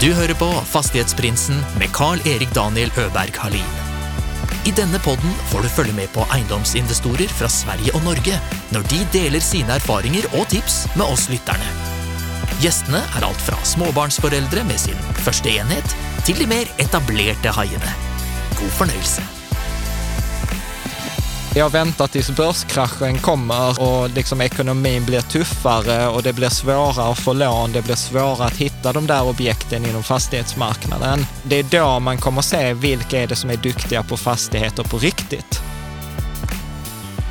Du 0.00 0.14
hører 0.16 0.32
på 0.40 0.46
Fastighetsprinsen 0.64 1.58
med 1.76 1.90
Carl-Erik 1.92 2.54
Daniel 2.56 2.88
Øberg 2.96 3.36
Halin. 3.36 3.74
I 4.64 4.72
denne 4.72 4.96
podden 5.04 5.34
får 5.50 5.66
du 5.66 5.68
følge 5.68 5.92
med 5.92 6.08
på 6.14 6.24
eiendomsinvestorer 6.32 7.28
fra 7.28 7.50
Sverige 7.52 7.92
og 7.98 8.06
Norge 8.06 8.38
når 8.72 8.86
de 8.88 9.00
deler 9.12 9.44
sine 9.44 9.76
erfaringer 9.76 10.24
og 10.38 10.46
tips 10.54 10.86
med 10.94 11.04
oss 11.04 11.26
lytterne. 11.28 11.68
Gjestene 12.64 13.02
er 13.12 13.26
alt 13.28 13.44
fra 13.44 13.58
småbarnsforeldre 13.74 14.64
med 14.70 14.80
sin 14.80 14.96
første 15.20 15.52
enhet, 15.52 15.92
til 16.24 16.40
de 16.40 16.48
mer 16.48 16.72
etablerte 16.80 17.52
haiene. 17.58 17.92
God 18.56 18.72
fornøyelse. 18.80 19.39
Jag 21.54 21.70
väntar 21.70 22.06
tills 22.06 22.30
börskraschen 22.30 23.18
kommer 23.18 23.80
och 23.80 24.10
liksom 24.10 24.40
ekonomin 24.40 25.04
blir 25.04 25.20
tuffare 25.20 26.08
och 26.08 26.22
det 26.22 26.32
blir 26.32 26.48
svårare 26.48 27.12
att 27.12 27.18
få 27.18 27.32
lån, 27.32 27.72
det 27.72 27.82
blir 27.82 27.94
svårare 27.94 28.44
att 28.44 28.56
hitta 28.56 28.92
de 28.92 29.06
där 29.06 29.22
objekten 29.22 29.84
inom 29.84 30.02
fastighetsmarknaden. 30.02 31.26
Det 31.42 31.56
är 31.56 31.62
då 31.62 32.00
man 32.00 32.18
kommer 32.18 32.42
se 32.42 32.74
vilka 32.74 33.22
är 33.22 33.26
det 33.26 33.36
som 33.36 33.50
är 33.50 33.56
duktiga 33.56 34.02
på 34.02 34.16
fastigheter 34.16 34.82
på 34.82 34.98
riktigt. 34.98 35.60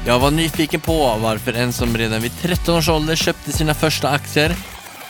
Jag 0.06 0.20
var 0.20 0.32
nyfiken 0.32 0.82
på 0.82 1.18
varför 1.22 1.54
en 1.54 1.74
som 1.74 1.98
redan 1.98 2.22
vid 2.22 2.32
13 2.42 2.76
års 2.76 2.90
ålder 2.90 3.16
köpte 3.16 3.52
sina 3.52 3.74
första 3.74 4.10
aktier 4.10 4.56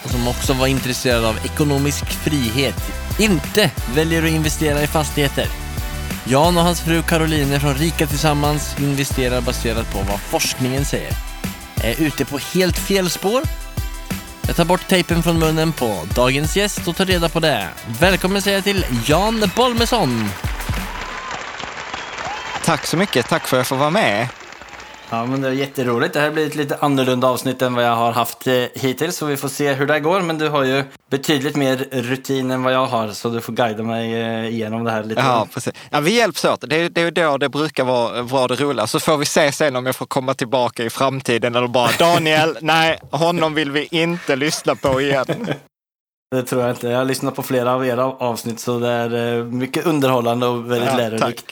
och 0.03 0.09
som 0.09 0.27
också 0.27 0.53
var 0.53 0.67
intresserad 0.67 1.25
av 1.25 1.39
ekonomisk 1.45 2.05
frihet 2.05 2.91
inte 3.19 3.71
väljer 3.95 4.23
att 4.23 4.29
investera 4.29 4.83
i 4.83 4.87
fastigheter. 4.87 5.47
Jan 6.23 6.57
och 6.57 6.63
hans 6.63 6.81
fru 6.81 7.01
Caroline 7.01 7.59
från 7.59 7.75
Rika 7.75 8.07
Tillsammans 8.07 8.75
investerar 8.79 9.41
baserat 9.41 9.93
på 9.93 9.97
vad 9.97 10.19
forskningen 10.19 10.85
säger. 10.85 11.13
Är 11.83 12.01
ute 12.01 12.25
på 12.25 12.37
helt 12.37 12.77
fel 12.77 13.09
spår? 13.09 13.41
Jag 14.47 14.55
tar 14.55 14.65
bort 14.65 14.87
tejpen 14.87 15.23
från 15.23 15.39
munnen 15.39 15.71
på 15.71 16.05
dagens 16.15 16.57
gäst 16.57 16.87
och 16.87 16.95
tar 16.95 17.05
reda 17.05 17.29
på 17.29 17.39
det. 17.39 17.67
Välkommen 17.99 18.41
säger 18.41 18.57
jag 18.57 18.63
till 18.63 18.85
Jan 19.05 19.51
Bolmesson. 19.55 20.29
Tack 22.65 22.85
så 22.85 22.97
mycket, 22.97 23.27
tack 23.27 23.47
för 23.47 23.57
att 23.57 23.59
jag 23.59 23.67
får 23.67 23.75
vara 23.75 23.89
med. 23.89 24.27
Ja, 25.11 25.25
men 25.25 25.41
det 25.41 25.47
är 25.47 25.51
jätteroligt. 25.51 26.13
Det 26.13 26.19
här 26.19 26.31
blir 26.31 26.47
ett 26.47 26.55
lite 26.55 26.77
annorlunda 26.81 27.27
avsnitt 27.27 27.61
än 27.61 27.75
vad 27.75 27.85
jag 27.85 27.95
har 27.95 28.11
haft 28.11 28.47
eh, 28.47 28.53
hittills, 28.73 29.17
så 29.17 29.25
vi 29.25 29.37
får 29.37 29.47
se 29.47 29.73
hur 29.73 29.87
det 29.87 29.99
går. 29.99 30.21
Men 30.21 30.37
du 30.37 30.49
har 30.49 30.63
ju 30.63 30.83
betydligt 31.09 31.55
mer 31.55 31.87
rutin 31.91 32.51
än 32.51 32.63
vad 32.63 32.73
jag 32.73 32.85
har, 32.85 33.07
så 33.11 33.29
du 33.29 33.41
får 33.41 33.53
guida 33.53 33.83
mig 33.83 34.13
eh, 34.21 34.45
igenom 34.45 34.83
det 34.83 34.91
här 34.91 35.03
lite. 35.03 35.21
Ja, 35.21 35.47
precis. 35.53 35.73
Ja, 35.89 35.99
vi 35.99 36.17
hjälps 36.17 36.45
åt. 36.45 36.63
Det 36.69 36.75
är, 36.75 36.89
det 36.89 37.01
är 37.01 37.11
då 37.11 37.37
det 37.37 37.49
brukar 37.49 37.83
vara, 37.83 38.21
vara 38.21 38.47
det 38.47 38.55
roliga. 38.55 38.87
Så 38.87 38.99
får 38.99 39.17
vi 39.17 39.25
se 39.25 39.51
sen 39.51 39.75
om 39.75 39.85
jag 39.85 39.95
får 39.95 40.05
komma 40.05 40.33
tillbaka 40.33 40.83
i 40.83 40.89
framtiden 40.89 41.55
eller 41.55 41.67
bara 41.67 41.89
Daniel, 41.99 42.57
nej, 42.61 42.99
honom 43.11 43.53
vill 43.53 43.71
vi 43.71 43.87
inte 43.91 44.35
lyssna 44.35 44.75
på 44.75 45.01
igen. 45.01 45.25
Det 46.31 46.43
tror 46.43 46.61
jag 46.61 46.71
inte. 46.71 46.87
Jag 46.87 46.97
har 46.97 47.05
lyssnat 47.05 47.35
på 47.35 47.43
flera 47.43 47.73
av 47.73 47.85
era 47.85 48.05
avsnitt, 48.05 48.59
så 48.59 48.79
det 48.79 48.89
är 48.89 49.37
eh, 49.37 49.43
mycket 49.43 49.85
underhållande 49.85 50.47
och 50.47 50.71
väldigt 50.71 50.89
Ja, 50.89 50.97
lärorikt. 50.97 51.45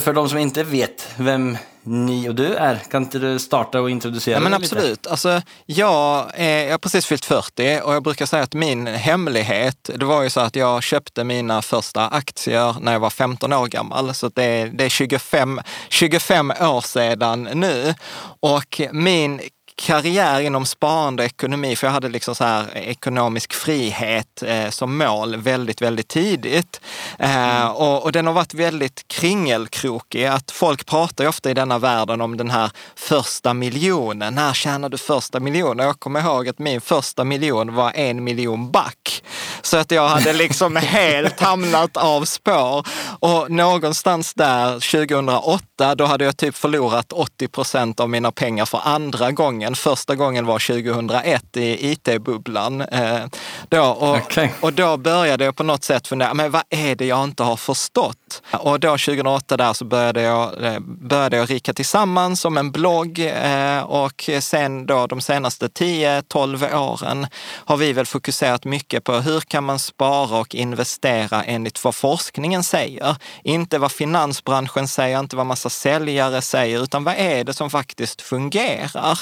För 0.00 0.12
de 0.12 0.28
som 0.28 0.38
inte 0.38 0.62
vet 0.62 1.08
vem 1.16 1.56
ni 1.86 2.28
och 2.28 2.34
du 2.34 2.54
är, 2.54 2.76
kan 2.76 3.02
inte 3.02 3.18
du 3.18 3.38
starta 3.38 3.80
och 3.80 3.90
introducera 3.90 4.34
Ja, 4.34 4.40
men 4.40 4.52
dig 4.52 4.60
lite? 4.60 4.76
absolut. 4.76 5.06
Alltså, 5.06 5.42
jag, 5.66 6.30
är, 6.34 6.64
jag 6.64 6.70
har 6.70 6.78
precis 6.78 7.06
fyllt 7.06 7.24
40 7.24 7.80
och 7.84 7.94
jag 7.94 8.02
brukar 8.02 8.26
säga 8.26 8.42
att 8.42 8.54
min 8.54 8.86
hemlighet, 8.86 9.90
det 9.94 10.04
var 10.04 10.22
ju 10.22 10.30
så 10.30 10.40
att 10.40 10.56
jag 10.56 10.82
köpte 10.82 11.24
mina 11.24 11.62
första 11.62 12.08
aktier 12.08 12.76
när 12.80 12.92
jag 12.92 13.00
var 13.00 13.10
15 13.10 13.52
år 13.52 13.66
gammal. 13.66 14.14
Så 14.14 14.28
det, 14.28 14.70
det 14.74 14.84
är 14.84 14.88
25, 14.88 15.60
25 15.88 16.50
år 16.50 16.80
sedan 16.80 17.48
nu. 17.54 17.94
Och 18.40 18.80
min 18.92 19.40
karriär 19.76 20.40
inom 20.40 20.66
sparande 20.66 21.22
och 21.22 21.26
ekonomi, 21.26 21.76
för 21.76 21.86
jag 21.86 21.92
hade 21.92 22.08
liksom 22.08 22.34
så 22.34 22.44
här 22.44 22.76
ekonomisk 22.76 23.52
frihet 23.54 24.42
eh, 24.42 24.70
som 24.70 24.98
mål 24.98 25.36
väldigt, 25.36 25.82
väldigt 25.82 26.08
tidigt. 26.08 26.80
Eh, 27.18 27.66
och, 27.66 28.02
och 28.02 28.12
den 28.12 28.26
har 28.26 28.32
varit 28.32 28.54
väldigt 28.54 29.08
kringelkrokig. 29.08 30.24
Att 30.24 30.50
folk 30.50 30.86
pratar 30.86 31.24
ju 31.24 31.28
ofta 31.28 31.50
i 31.50 31.54
denna 31.54 31.78
världen 31.78 32.20
om 32.20 32.36
den 32.36 32.50
här 32.50 32.70
första 32.96 33.54
miljonen. 33.54 34.34
När 34.34 34.52
tjänar 34.52 34.88
du 34.88 34.98
första 34.98 35.40
miljonen? 35.40 35.86
Jag 35.86 36.00
kommer 36.00 36.20
ihåg 36.20 36.48
att 36.48 36.58
min 36.58 36.80
första 36.80 37.24
miljon 37.24 37.74
var 37.74 37.92
en 37.94 38.24
miljon 38.24 38.70
back. 38.70 39.22
Så 39.62 39.76
att 39.76 39.90
jag 39.90 40.08
hade 40.08 40.32
liksom 40.32 40.76
helt 40.82 41.40
hamnat 41.40 41.96
av 41.96 42.24
spår. 42.24 42.86
Och 43.20 43.50
någonstans 43.50 44.34
där 44.34 44.72
2008, 44.72 45.94
då 45.94 46.04
hade 46.04 46.24
jag 46.24 46.36
typ 46.36 46.56
förlorat 46.56 47.12
80 47.12 47.48
procent 47.48 48.00
av 48.00 48.10
mina 48.10 48.32
pengar 48.32 48.64
för 48.64 48.80
andra 48.84 49.32
gången. 49.32 49.63
Första 49.74 50.14
gången 50.14 50.46
var 50.46 50.58
2001 50.58 51.56
i 51.56 51.92
IT-bubblan. 51.92 52.80
Eh, 52.80 53.20
då, 53.68 53.82
och, 53.82 54.16
Okej. 54.16 54.54
och 54.60 54.72
då 54.72 54.96
började 54.96 55.44
jag 55.44 55.56
på 55.56 55.62
något 55.62 55.84
sätt 55.84 56.06
fundera, 56.06 56.34
men 56.34 56.50
vad 56.50 56.62
är 56.70 56.96
det 56.96 57.06
jag 57.06 57.24
inte 57.24 57.42
har 57.42 57.56
förstått? 57.56 58.16
Och 58.52 58.80
då 58.80 58.88
2008 58.88 59.56
där 59.56 59.72
så 59.72 59.84
började 59.84 60.22
jag, 60.22 60.64
eh, 60.64 60.80
började 60.80 61.36
jag 61.36 61.50
Rika 61.50 61.72
Tillsammans 61.72 62.40
som 62.40 62.58
en 62.58 62.70
blogg 62.70 63.18
eh, 63.18 63.82
och 63.82 64.30
sen 64.40 64.86
då 64.86 65.06
de 65.06 65.20
senaste 65.20 65.66
10-12 65.68 66.76
åren 66.76 67.26
har 67.42 67.76
vi 67.76 67.92
väl 67.92 68.06
fokuserat 68.06 68.64
mycket 68.64 69.04
på 69.04 69.12
hur 69.12 69.40
kan 69.40 69.64
man 69.64 69.78
spara 69.78 70.40
och 70.40 70.54
investera 70.54 71.42
enligt 71.44 71.84
vad 71.84 71.94
forskningen 71.94 72.64
säger. 72.64 73.16
Inte 73.42 73.78
vad 73.78 73.92
finansbranschen 73.92 74.88
säger, 74.88 75.18
inte 75.18 75.36
vad 75.36 75.46
massa 75.46 75.70
säljare 75.70 76.42
säger, 76.42 76.82
utan 76.82 77.04
vad 77.04 77.14
är 77.18 77.44
det 77.44 77.54
som 77.54 77.70
faktiskt 77.70 78.22
fungerar? 78.22 79.18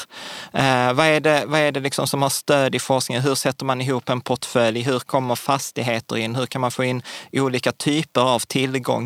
Eh, 0.52 0.92
vad 0.92 1.06
är 1.06 1.20
det, 1.20 1.44
vad 1.46 1.60
är 1.60 1.72
det 1.72 1.80
liksom 1.80 2.06
som 2.06 2.22
har 2.22 2.30
stöd 2.30 2.74
i 2.74 2.78
forskningen? 2.78 3.22
Hur 3.22 3.34
sätter 3.34 3.64
man 3.64 3.80
ihop 3.80 4.08
en 4.08 4.20
portfölj? 4.20 4.80
Hur 4.82 4.98
kommer 4.98 5.34
fastigheter 5.34 6.16
in? 6.16 6.36
Hur 6.36 6.46
kan 6.46 6.60
man 6.60 6.70
få 6.70 6.84
in 6.84 7.02
olika 7.32 7.72
typer 7.72 8.20
av 8.20 8.38
tillgångar 8.38 9.01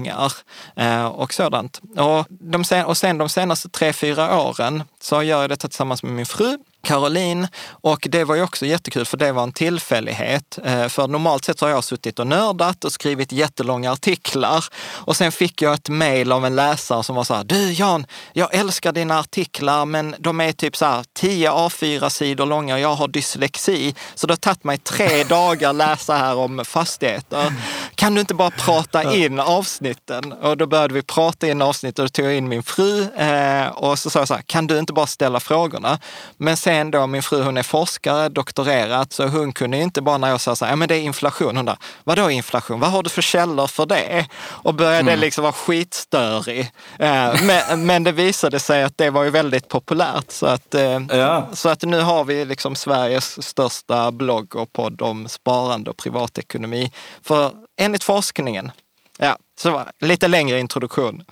eh, 0.76 1.06
och 1.06 1.34
sådant? 1.34 1.80
Och, 1.96 2.26
de 2.28 2.64
sen, 2.64 2.84
och 2.84 2.96
sen 2.96 3.18
de 3.18 3.28
senaste 3.28 3.68
tre, 3.68 3.92
fyra 3.92 4.40
åren 4.40 4.82
så 5.00 5.22
gör 5.22 5.40
jag 5.40 5.50
detta 5.50 5.68
tillsammans 5.68 6.02
med 6.02 6.12
min 6.12 6.26
fru 6.26 6.58
Caroline. 6.86 7.48
Och 7.68 8.06
det 8.10 8.24
var 8.24 8.34
ju 8.34 8.42
också 8.42 8.66
jättekul 8.66 9.04
för 9.04 9.16
det 9.16 9.32
var 9.32 9.42
en 9.42 9.52
tillfällighet. 9.52 10.58
Eh, 10.64 10.88
För 10.88 11.08
normalt 11.08 11.44
sett 11.44 11.58
så 11.58 11.64
har 11.66 11.70
jag 11.70 11.84
suttit 11.84 12.18
och 12.18 12.26
nördat 12.26 12.84
och 12.84 12.92
skrivit 12.92 13.32
jättelånga 13.32 13.92
artiklar. 13.92 14.64
Och 14.84 15.16
sen 15.16 15.32
fick 15.32 15.62
jag 15.62 15.74
ett 15.74 15.88
mejl 15.88 16.32
av 16.32 16.46
en 16.46 16.56
läsare 16.56 17.02
som 17.02 17.16
var 17.16 17.24
så 17.24 17.34
här, 17.34 17.44
du 17.44 17.72
Jan, 17.72 18.06
jag 18.32 18.54
älskar 18.54 18.92
dina 18.92 19.18
artiklar 19.18 19.84
men 19.86 20.14
de 20.18 20.40
är 20.40 20.52
typ 20.52 20.76
så 20.76 20.84
här 20.84 21.04
10 21.14 21.50
A4-sidor 21.50 22.46
långa 22.46 22.74
och 22.74 22.80
jag 22.80 22.94
har 22.94 23.08
dyslexi. 23.08 23.94
Så 24.14 24.26
det 24.26 24.32
har 24.32 24.36
tagit 24.36 24.64
mig 24.64 24.78
tre 24.78 25.24
dagar 25.28 25.72
läsa 25.72 26.16
här 26.16 26.36
om 26.36 26.64
fastigheter. 26.64 27.52
Kan 27.94 28.14
du 28.14 28.20
inte 28.20 28.34
bara 28.34 28.50
prata 28.50 29.14
in 29.14 29.40
avsnitten? 29.40 30.32
Och 30.32 30.56
då 30.56 30.66
började 30.66 30.94
vi 30.94 31.02
prata 31.02 31.48
in 31.48 31.62
avsnitt 31.62 31.98
och 31.98 32.04
då 32.04 32.08
tog 32.08 32.26
jag 32.26 32.34
in 32.34 32.48
min 32.48 32.62
fru 32.62 33.02
eh, 33.16 33.66
och 33.66 33.98
så 33.98 34.10
sa 34.10 34.18
jag 34.18 34.28
så 34.28 34.34
här, 34.34 34.42
kan 34.42 34.66
du 34.66 34.78
inte 34.78 34.92
bara 34.92 35.06
ställa 35.06 35.40
frågorna? 35.40 35.98
Men 36.36 36.56
sen 36.56 36.75
då, 36.84 37.06
min 37.06 37.22
fru 37.22 37.42
hon 37.42 37.56
är 37.56 37.62
forskare, 37.62 38.28
doktorerat, 38.28 39.12
så 39.12 39.26
hon 39.26 39.52
kunde 39.52 39.76
ju 39.76 39.82
inte 39.82 40.02
bara 40.02 40.18
när 40.18 40.28
jag 40.28 40.40
sa 40.40 40.56
så 40.56 40.64
här, 40.64 40.72
ja 40.72 40.76
men 40.76 40.88
det 40.88 40.94
är 40.94 41.00
inflation, 41.00 41.56
hon 41.56 41.64
där, 41.64 41.76
vadå 42.04 42.30
inflation? 42.30 42.80
Vad 42.80 42.90
har 42.90 43.02
du 43.02 43.10
för 43.10 43.22
källor 43.22 43.66
för 43.66 43.86
det? 43.86 44.26
Och 44.44 44.74
började 44.74 45.16
liksom 45.16 45.42
vara 45.42 45.52
skitstörig. 45.52 46.60
Eh, 46.98 47.34
men, 47.42 47.86
men 47.86 48.04
det 48.04 48.12
visade 48.12 48.60
sig 48.60 48.82
att 48.82 48.98
det 48.98 49.10
var 49.10 49.24
ju 49.24 49.30
väldigt 49.30 49.68
populärt. 49.68 50.30
Så 50.30 50.46
att, 50.46 50.74
eh, 50.74 51.00
Ja. 51.08 51.48
så 51.52 51.68
att 51.68 51.82
nu 51.82 52.00
har 52.00 52.24
vi 52.24 52.44
liksom 52.44 52.74
Sveriges 52.76 53.42
största 53.48 54.12
blogg 54.12 54.56
och 54.56 54.72
podd 54.72 55.02
om 55.02 55.28
sparande 55.28 55.90
och 55.90 55.96
privatekonomi. 55.96 56.92
För 57.22 57.52
enligt 57.80 58.04
forskningen. 58.04 58.70
Ja, 59.18 59.36
så 59.58 59.82
lite 60.00 60.28
längre 60.28 60.60
introduktion. 60.60 61.24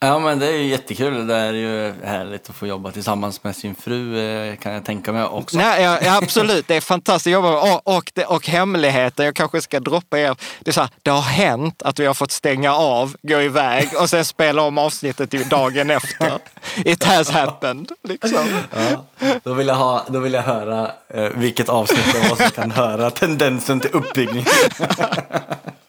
Ja, 0.00 0.18
men 0.18 0.38
det 0.38 0.46
är 0.46 0.52
ju 0.52 0.66
jättekul. 0.66 1.26
Det 1.26 1.34
är 1.34 1.52
ju 1.52 1.94
härligt 2.04 2.50
att 2.50 2.56
få 2.56 2.66
jobba 2.66 2.90
tillsammans 2.90 3.44
med 3.44 3.56
sin 3.56 3.74
fru, 3.74 4.18
eh, 4.18 4.56
kan 4.56 4.72
jag 4.72 4.84
tänka 4.84 5.12
mig 5.12 5.24
också. 5.24 5.56
Nej, 5.56 5.82
ja, 5.82 6.16
absolut, 6.16 6.68
det 6.68 6.76
är 6.76 6.80
fantastiskt 6.80 7.32
jobba 7.32 7.50
med. 7.50 7.58
Och, 7.58 7.96
och, 7.96 8.10
och 8.26 8.46
hemligheten, 8.48 9.24
jag 9.24 9.34
kanske 9.34 9.60
ska 9.60 9.80
droppa 9.80 10.18
er. 10.18 10.36
Det 10.60 10.70
är 10.70 10.72
så 10.72 10.80
här, 10.80 10.90
det 11.02 11.10
har 11.10 11.22
hänt 11.22 11.82
att 11.82 11.98
vi 11.98 12.06
har 12.06 12.14
fått 12.14 12.30
stänga 12.30 12.74
av, 12.74 13.16
gå 13.22 13.42
iväg 13.42 13.88
och 14.00 14.10
sen 14.10 14.24
spela 14.24 14.62
om 14.62 14.78
avsnittet 14.78 15.50
dagen 15.50 15.90
efter. 15.90 16.38
It 16.76 17.04
has 17.04 17.30
happened. 17.30 17.92
Liksom. 18.02 18.62
Ja, 18.74 19.04
då, 19.44 19.54
vill 19.54 19.66
jag 19.66 19.74
ha, 19.74 20.04
då 20.08 20.20
vill 20.20 20.32
jag 20.32 20.42
höra 20.42 20.90
eh, 21.08 21.28
vilket 21.34 21.68
avsnitt 21.68 22.12
det 22.12 22.28
var 22.28 22.36
som 22.36 22.50
kan 22.50 22.70
höra 22.70 23.10
tendensen 23.10 23.80
till 23.80 23.90
uppbyggning. 23.92 24.44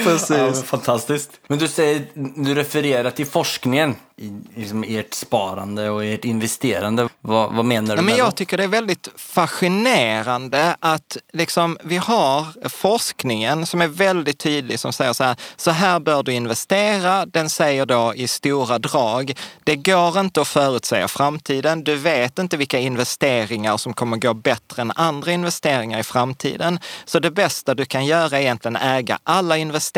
Ja, 0.30 0.46
Precis. 0.46 0.64
fantastiskt. 0.64 1.30
Men 1.48 1.58
du 1.58 1.68
säger, 1.68 2.06
du 2.36 2.54
refererar 2.54 3.10
till 3.10 3.26
forskningen. 3.26 3.94
i 4.16 4.32
liksom 4.56 4.84
ert 4.88 5.14
sparande 5.14 5.90
och 5.90 6.04
ert 6.04 6.24
investerande. 6.24 7.08
Vad, 7.20 7.52
vad 7.54 7.64
menar 7.64 7.96
du 7.96 7.98
Ja, 7.98 8.02
men 8.02 8.16
jag 8.16 8.30
det? 8.30 8.36
tycker 8.36 8.56
det 8.56 8.64
är 8.64 8.68
väldigt 8.68 9.08
fascinerande 9.16 10.76
att 10.80 11.16
liksom, 11.32 11.78
vi 11.84 11.96
har 11.96 12.68
forskningen 12.68 13.66
som 13.66 13.80
är 13.82 13.88
väldigt 13.88 14.38
tydlig 14.38 14.80
som 14.80 14.92
säger 14.92 15.12
så 15.12 15.24
här, 15.24 15.36
så 15.56 15.70
här 15.70 16.00
bör 16.00 16.22
du 16.22 16.32
investera. 16.32 17.26
Den 17.26 17.50
säger 17.50 17.86
då 17.86 18.12
i 18.16 18.28
stora 18.28 18.78
drag, 18.78 19.32
det 19.64 19.76
går 19.76 20.20
inte 20.20 20.40
att 20.40 20.48
förutsäga 20.48 21.08
framtiden. 21.08 21.84
Du 21.84 21.96
vet 21.96 22.38
inte 22.38 22.56
vilka 22.56 22.78
investeringar 22.78 23.76
som 23.76 23.94
kommer 23.94 24.16
gå 24.16 24.34
bättre 24.34 24.82
än 24.82 24.92
andra 24.94 25.32
investeringar 25.32 25.98
i 26.00 26.02
framtiden. 26.02 26.78
Så 27.04 27.18
det 27.18 27.30
bästa 27.30 27.74
du 27.74 27.84
kan 27.84 28.06
göra 28.06 28.36
är 28.38 28.40
egentligen 28.42 28.76
äga 28.76 29.18
alla 29.22 29.56
investeringar 29.56 29.89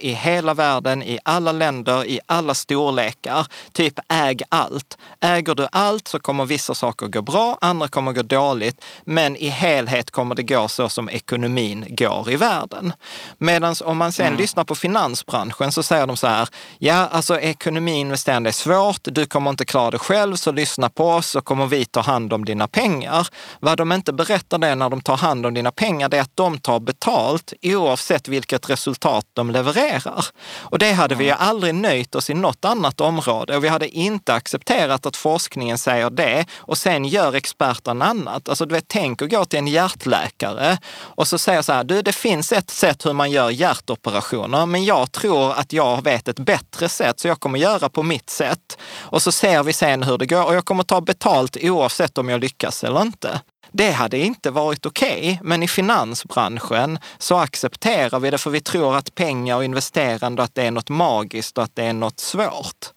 i 0.00 0.12
hela 0.12 0.54
världen, 0.54 1.02
i 1.02 1.18
alla 1.24 1.52
länder, 1.52 2.04
i 2.06 2.20
alla 2.26 2.54
storlekar. 2.54 3.46
Typ 3.72 3.98
äg 4.08 4.42
allt. 4.48 4.98
Äger 5.20 5.54
du 5.54 5.68
allt 5.72 6.08
så 6.08 6.18
kommer 6.18 6.44
vissa 6.44 6.74
saker 6.74 7.06
gå 7.06 7.22
bra, 7.22 7.58
andra 7.60 7.88
kommer 7.88 8.12
gå 8.12 8.22
dåligt. 8.22 8.84
Men 9.04 9.36
i 9.36 9.48
helhet 9.48 10.10
kommer 10.10 10.34
det 10.34 10.42
gå 10.42 10.68
så 10.68 10.88
som 10.88 11.08
ekonomin 11.08 11.84
går 11.88 12.30
i 12.30 12.36
världen. 12.36 12.92
Medan 13.38 13.74
om 13.84 13.96
man 13.96 14.12
sen 14.12 14.36
lyssnar 14.36 14.64
på 14.64 14.74
finansbranschen 14.74 15.72
så 15.72 15.82
säger 15.82 16.06
de 16.06 16.16
så 16.16 16.26
här, 16.26 16.48
ja 16.78 17.08
alltså 17.12 17.40
ekonomiinvesterande 17.40 18.50
är 18.50 18.52
svårt, 18.52 19.00
du 19.02 19.26
kommer 19.26 19.50
inte 19.50 19.64
klara 19.64 19.90
det 19.90 19.98
själv, 19.98 20.36
så 20.36 20.52
lyssna 20.52 20.88
på 20.88 21.08
oss 21.08 21.26
så 21.26 21.40
kommer 21.40 21.66
vi 21.66 21.84
ta 21.84 22.00
hand 22.00 22.32
om 22.32 22.44
dina 22.44 22.68
pengar. 22.68 23.28
Vad 23.60 23.78
de 23.78 23.92
inte 23.92 24.12
berättar 24.12 24.58
det 24.58 24.74
när 24.74 24.90
de 24.90 25.00
tar 25.00 25.16
hand 25.16 25.46
om 25.46 25.54
dina 25.54 25.70
pengar, 25.70 26.08
det 26.08 26.16
är 26.16 26.22
att 26.22 26.36
de 26.36 26.58
tar 26.58 26.80
betalt 26.80 27.52
oavsett 27.62 28.28
vilket 28.28 28.70
resultat 28.70 29.21
de 29.32 29.50
levererar. 29.50 30.26
Och 30.60 30.78
det 30.78 30.92
hade 30.92 31.14
vi 31.14 31.24
ju 31.24 31.30
aldrig 31.30 31.74
nöjt 31.74 32.14
oss 32.14 32.30
i 32.30 32.34
något 32.34 32.64
annat 32.64 33.00
område 33.00 33.56
och 33.56 33.64
vi 33.64 33.68
hade 33.68 33.88
inte 33.88 34.34
accepterat 34.34 35.06
att 35.06 35.16
forskningen 35.16 35.78
säger 35.78 36.10
det 36.10 36.44
och 36.58 36.78
sen 36.78 37.04
gör 37.04 37.34
experterna 37.34 38.04
annat. 38.04 38.48
Alltså 38.48 38.66
du 38.66 38.74
vet, 38.74 38.88
tänk 38.88 39.22
att 39.22 39.30
gå 39.30 39.44
till 39.44 39.58
en 39.58 39.66
hjärtläkare 39.66 40.78
och 40.98 41.28
så 41.28 41.38
säger 41.38 41.62
så 41.62 41.72
här, 41.72 41.84
du 41.84 42.02
det 42.02 42.12
finns 42.12 42.52
ett 42.52 42.70
sätt 42.70 43.06
hur 43.06 43.12
man 43.12 43.30
gör 43.30 43.50
hjärtoperationer, 43.50 44.66
men 44.66 44.84
jag 44.84 45.12
tror 45.12 45.52
att 45.52 45.72
jag 45.72 46.04
vet 46.04 46.28
ett 46.28 46.38
bättre 46.38 46.88
sätt 46.88 47.20
så 47.20 47.28
jag 47.28 47.40
kommer 47.40 47.58
göra 47.58 47.88
på 47.88 48.02
mitt 48.02 48.30
sätt. 48.30 48.78
Och 49.00 49.22
så 49.22 49.32
ser 49.32 49.62
vi 49.62 49.72
sen 49.72 50.02
hur 50.02 50.18
det 50.18 50.26
går 50.26 50.44
och 50.44 50.54
jag 50.54 50.64
kommer 50.64 50.82
ta 50.82 51.00
betalt 51.00 51.56
oavsett 51.62 52.18
om 52.18 52.28
jag 52.28 52.40
lyckas 52.40 52.84
eller 52.84 53.02
inte. 53.02 53.40
Det 53.72 53.90
hade 53.90 54.18
inte 54.18 54.50
varit 54.50 54.86
okej, 54.86 55.40
men 55.42 55.62
i 55.62 55.68
finansbranschen 55.68 56.98
så 57.18 57.36
accepterar 57.36 58.20
vi 58.20 58.30
det 58.30 58.38
för 58.38 58.50
vi 58.50 58.60
tror 58.60 58.96
att 58.96 59.14
pengar 59.14 59.56
och 59.56 59.64
investerande, 59.64 60.42
att 60.42 60.54
det 60.54 60.62
är 60.62 60.70
något 60.70 60.88
magiskt 60.88 61.58
och 61.58 61.64
att 61.64 61.76
det 61.76 61.84
är 61.84 61.92
något 61.92 62.20
svårt. 62.20 62.92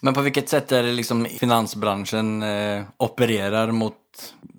Men 0.00 0.14
på 0.14 0.20
vilket 0.20 0.48
sätt 0.48 0.72
är 0.72 0.82
det 0.82 0.92
liksom 0.92 1.24
finansbranschen 1.24 2.42
eh, 2.42 2.82
opererar 2.96 3.70
mot, 3.70 3.94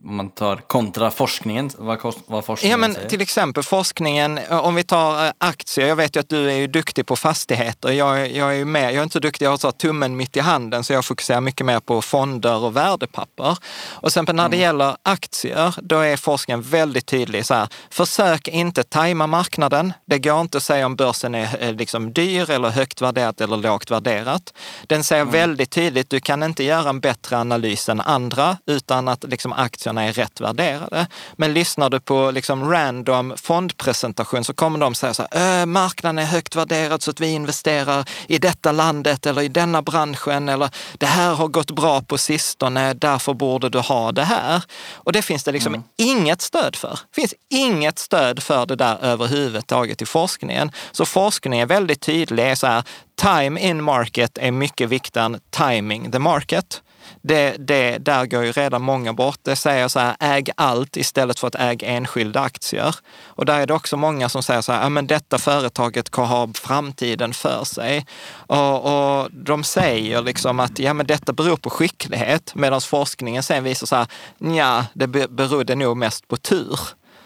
om 0.08 0.16
man 0.16 0.30
tar 0.30 0.56
kontra 0.56 1.12
forskningen, 1.12 1.70
vad, 1.78 2.00
kost- 2.00 2.20
vad 2.28 2.46
forskningen 2.46 2.72
Ja, 2.72 2.78
men 2.88 2.94
säger? 2.94 3.10
till 3.10 3.22
exempel 3.22 3.64
forskningen, 3.64 4.40
om 4.50 4.76
vi 4.76 4.84
tar 4.84 5.26
eh, 5.26 5.32
aktier. 5.38 5.88
Jag 5.88 5.96
vet 5.96 6.16
ju 6.16 6.20
att 6.20 6.30
du 6.30 6.52
är 6.52 6.56
ju 6.56 6.68
duktig 6.68 7.06
på 7.06 7.16
fastigheter. 7.16 7.92
Jag, 7.92 8.32
jag 8.32 8.50
är 8.50 8.56
ju 8.58 8.66
med, 8.66 8.84
jag 8.84 8.96
är 8.96 9.04
inte 9.04 9.14
så 9.14 9.20
duktig, 9.20 9.46
jag 9.46 9.50
har 9.50 9.58
så 9.58 9.72
tummen 9.72 10.18
mitt 10.18 10.38
i 10.38 10.40
handen, 10.40 10.84
så 10.84 10.94
jag 10.94 11.06
fokuserar 11.06 11.42
mycket 11.42 11.66
mer 11.66 11.80
på 11.80 12.02
fonder 12.02 12.56
och 12.64 12.76
värdepapper. 12.76 13.58
Och 13.92 14.12
sen 14.12 14.26
när 14.34 14.50
det 14.50 14.58
gäller 14.58 14.96
aktier, 15.04 15.76
då 15.82 16.00
är 16.00 16.18
forskningen 16.18 16.62
väldigt 16.62 17.06
tydlig 17.06 17.46
så 17.46 17.54
här. 17.54 17.68
Försök 17.90 18.48
inte 18.48 18.84
tajma 18.84 19.28
marknaden. 19.28 19.94
Det 20.06 20.20
går 20.20 20.42
inte 20.42 20.58
att 20.58 20.64
säga 20.64 20.86
om 20.86 20.96
börsen 20.96 21.36
är 21.36 21.58
eh, 21.64 21.74
liksom 21.74 22.14
dyr 22.14 22.50
eller 22.50 22.70
högt 22.70 23.02
värderat 23.02 23.42
eller 23.42 23.58
lågt 23.58 23.92
värderat. 23.92 24.54
Den 24.88 25.04
säger 25.04 25.26
väldigt 25.26 25.70
tydligt, 25.72 26.10
du 26.10 26.20
kan 26.20 26.44
inte 26.44 26.64
göra 26.64 26.90
en 26.90 27.00
bättre 27.00 27.38
analys 27.38 27.90
än 27.90 28.02
andra 28.02 28.58
utan 28.66 29.08
att 29.08 29.24
liksom 29.24 29.54
aktierna 29.98 30.04
är 30.04 30.14
rätt 30.14 30.42
värderade. 30.42 31.08
Men 31.38 31.54
lyssnar 31.54 31.90
du 31.90 32.00
på 32.00 32.32
liksom 32.32 32.72
random 32.72 33.34
fondpresentation 33.38 34.44
så 34.44 34.54
kommer 34.54 34.80
de 34.80 34.96
säga 34.96 35.14
så 35.14 35.28
här, 35.32 35.62
"Äh, 35.62 35.66
marknaden 35.66 36.20
är 36.20 36.26
högt 36.26 36.56
värderad 36.56 37.02
så 37.02 37.12
att 37.12 37.20
vi 37.20 37.28
investerar 37.28 38.06
i 38.28 38.38
detta 38.38 38.72
landet 38.72 39.26
eller 39.26 39.42
i 39.42 39.48
denna 39.48 39.82
branschen 39.82 40.50
eller 40.50 40.70
det 40.98 41.06
här 41.06 41.36
har 41.36 41.48
gått 41.48 41.72
bra 41.72 42.02
på 42.02 42.18
sistone, 42.18 42.94
därför 42.94 43.34
borde 43.34 43.70
du 43.70 43.80
ha 43.80 44.12
det 44.12 44.26
här. 44.26 44.64
Och 45.06 45.14
det 45.14 45.22
finns 45.22 45.44
det 45.44 45.52
liksom 45.52 45.84
inget 45.98 46.42
stöd 46.42 46.76
för. 46.76 47.00
Det 47.16 47.22
finns 47.22 47.34
inget 47.50 48.00
stöd 48.00 48.44
för 48.44 48.66
det 48.66 48.76
där 48.76 48.98
överhuvudtaget 49.02 50.02
i 50.02 50.06
forskningen. 50.06 50.72
Så 50.92 51.06
forskning 51.06 51.60
är 51.60 51.66
väldigt 51.66 52.02
tydlig, 52.02 52.44
är 52.44 52.56
så 52.56 52.68
här, 52.68 52.84
time 53.22 53.60
in 53.60 53.84
market 53.84 54.38
är 54.38 54.52
mycket 54.52 54.90
viktigare 54.90 55.26
än 55.26 55.40
timing 55.52 56.12
the 56.12 56.20
market. 56.20 56.82
Det, 57.22 57.56
det, 57.60 57.98
där 57.98 58.26
går 58.26 58.44
ju 58.44 58.52
redan 58.52 58.82
många 58.82 59.14
bort. 59.14 59.40
Det 59.42 59.56
säger 59.56 59.88
så 59.88 60.00
här, 60.00 60.16
äg 60.20 60.50
allt 60.56 60.98
istället 60.98 61.40
för 61.40 61.48
att 61.48 61.56
äga 61.56 61.88
enskilda 61.88 62.40
aktier. 62.40 62.96
Och 63.26 63.46
där 63.46 63.60
är 63.60 63.66
det 63.66 63.74
också 63.74 63.98
många 63.98 64.30
som 64.30 64.44
säger 64.44 64.62
så 64.62 64.72
här, 64.72 64.84
ja, 64.84 64.90
men 64.90 65.08
detta 65.08 65.38
företaget 65.38 66.10
kan 66.10 66.26
ha 66.26 66.50
framtiden 66.54 67.34
för 67.34 67.64
sig. 67.64 68.06
Och, 68.32 68.86
och 68.86 69.32
de 69.32 69.64
säger 69.64 70.22
liksom 70.22 70.60
att 70.60 70.80
ja, 70.80 70.94
men 70.94 71.08
detta 71.08 71.34
beror 71.34 71.58
på 71.58 71.70
skicklighet, 71.70 72.56
medan 72.56 72.82
forskningen 72.82 73.44
sen 73.44 73.64
visar 73.64 73.88
så 73.88 73.96
här, 73.96 74.08
ja, 74.38 74.86
det 74.94 75.08
berodde 75.08 75.76
nog 75.76 75.98
mest 75.98 76.28
på 76.28 76.38
tur. 76.38 76.80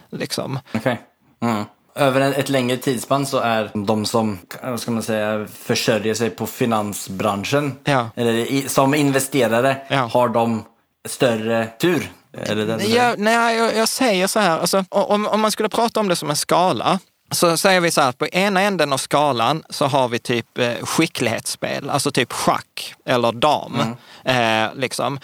Liksom. 0.09 0.59
Okej. 0.73 1.01
Mm. 1.41 1.65
Över 1.95 2.21
ett 2.39 2.49
längre 2.49 2.77
tidsspann 2.77 3.25
så 3.25 3.37
är 3.37 3.69
de 3.73 4.05
som, 4.05 4.39
ska 4.77 4.91
man 4.91 5.03
säga, 5.03 5.47
försörjer 5.63 6.13
sig 6.13 6.29
på 6.29 6.47
finansbranschen, 6.47 7.75
Ja. 7.83 8.09
eller 8.15 8.33
i, 8.33 8.69
som 8.69 8.95
investerare, 8.95 9.77
Ja. 9.89 10.09
har 10.13 10.29
de 10.29 10.63
större 11.07 11.67
tur. 11.81 12.11
Är 12.37 12.55
det 12.55 12.65
det 12.65 12.73
du 12.73 12.79
säger? 12.79 12.95
Ja, 13.09 13.15
nej, 13.17 13.57
jag, 13.57 13.75
jag 13.77 13.89
säger 13.89 14.27
så 14.27 14.39
här, 14.39 14.59
alltså, 14.59 14.85
om, 14.89 15.27
om 15.27 15.41
man 15.41 15.51
skulle 15.51 15.69
prata 15.69 15.99
om 15.99 16.07
det 16.07 16.15
som 16.15 16.29
en 16.29 16.35
skala, 16.35 16.99
så 17.31 17.57
säger 17.57 17.81
vi 17.81 17.91
så 17.91 18.01
här, 18.01 18.09
att 18.09 18.17
på 18.17 18.27
ena 18.27 18.61
änden 18.61 18.93
av 18.93 18.97
skalan 18.97 19.63
så 19.69 19.85
har 19.85 20.07
vi 20.07 20.19
typ 20.19 20.57
eh, 20.57 20.73
skicklighetsspel, 20.81 21.89
alltså 21.89 22.11
typ 22.11 22.33
schack 22.33 22.95
eller 23.05 23.31
dam. 23.31 23.81
Eh, 24.25 24.75
liksom. 24.75 25.19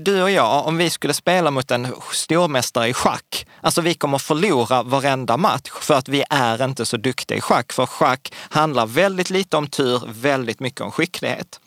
Du 0.00 0.22
och 0.22 0.30
jag, 0.30 0.66
om 0.66 0.76
vi 0.76 0.90
skulle 0.90 1.14
spela 1.14 1.50
mot 1.50 1.70
en 1.70 1.88
stormästare 2.12 2.88
i 2.88 2.94
schack, 2.94 3.46
alltså 3.60 3.80
vi 3.80 3.94
kommer 3.94 4.18
förlora 4.18 4.82
varenda 4.82 5.36
match 5.36 5.70
för 5.80 5.94
att 5.94 6.08
vi 6.08 6.24
är 6.30 6.64
inte 6.64 6.86
så 6.86 6.96
duktiga 6.96 7.38
i 7.38 7.40
schack. 7.40 7.72
För 7.72 7.86
schack 7.86 8.32
handlar 8.50 8.86
väldigt 8.86 9.30
lite 9.30 9.56
om 9.56 9.66
tur, 9.66 10.02
väldigt 10.06 10.60
mycket 10.60 10.80
om 10.80 10.90
skicklighet. 10.90 11.60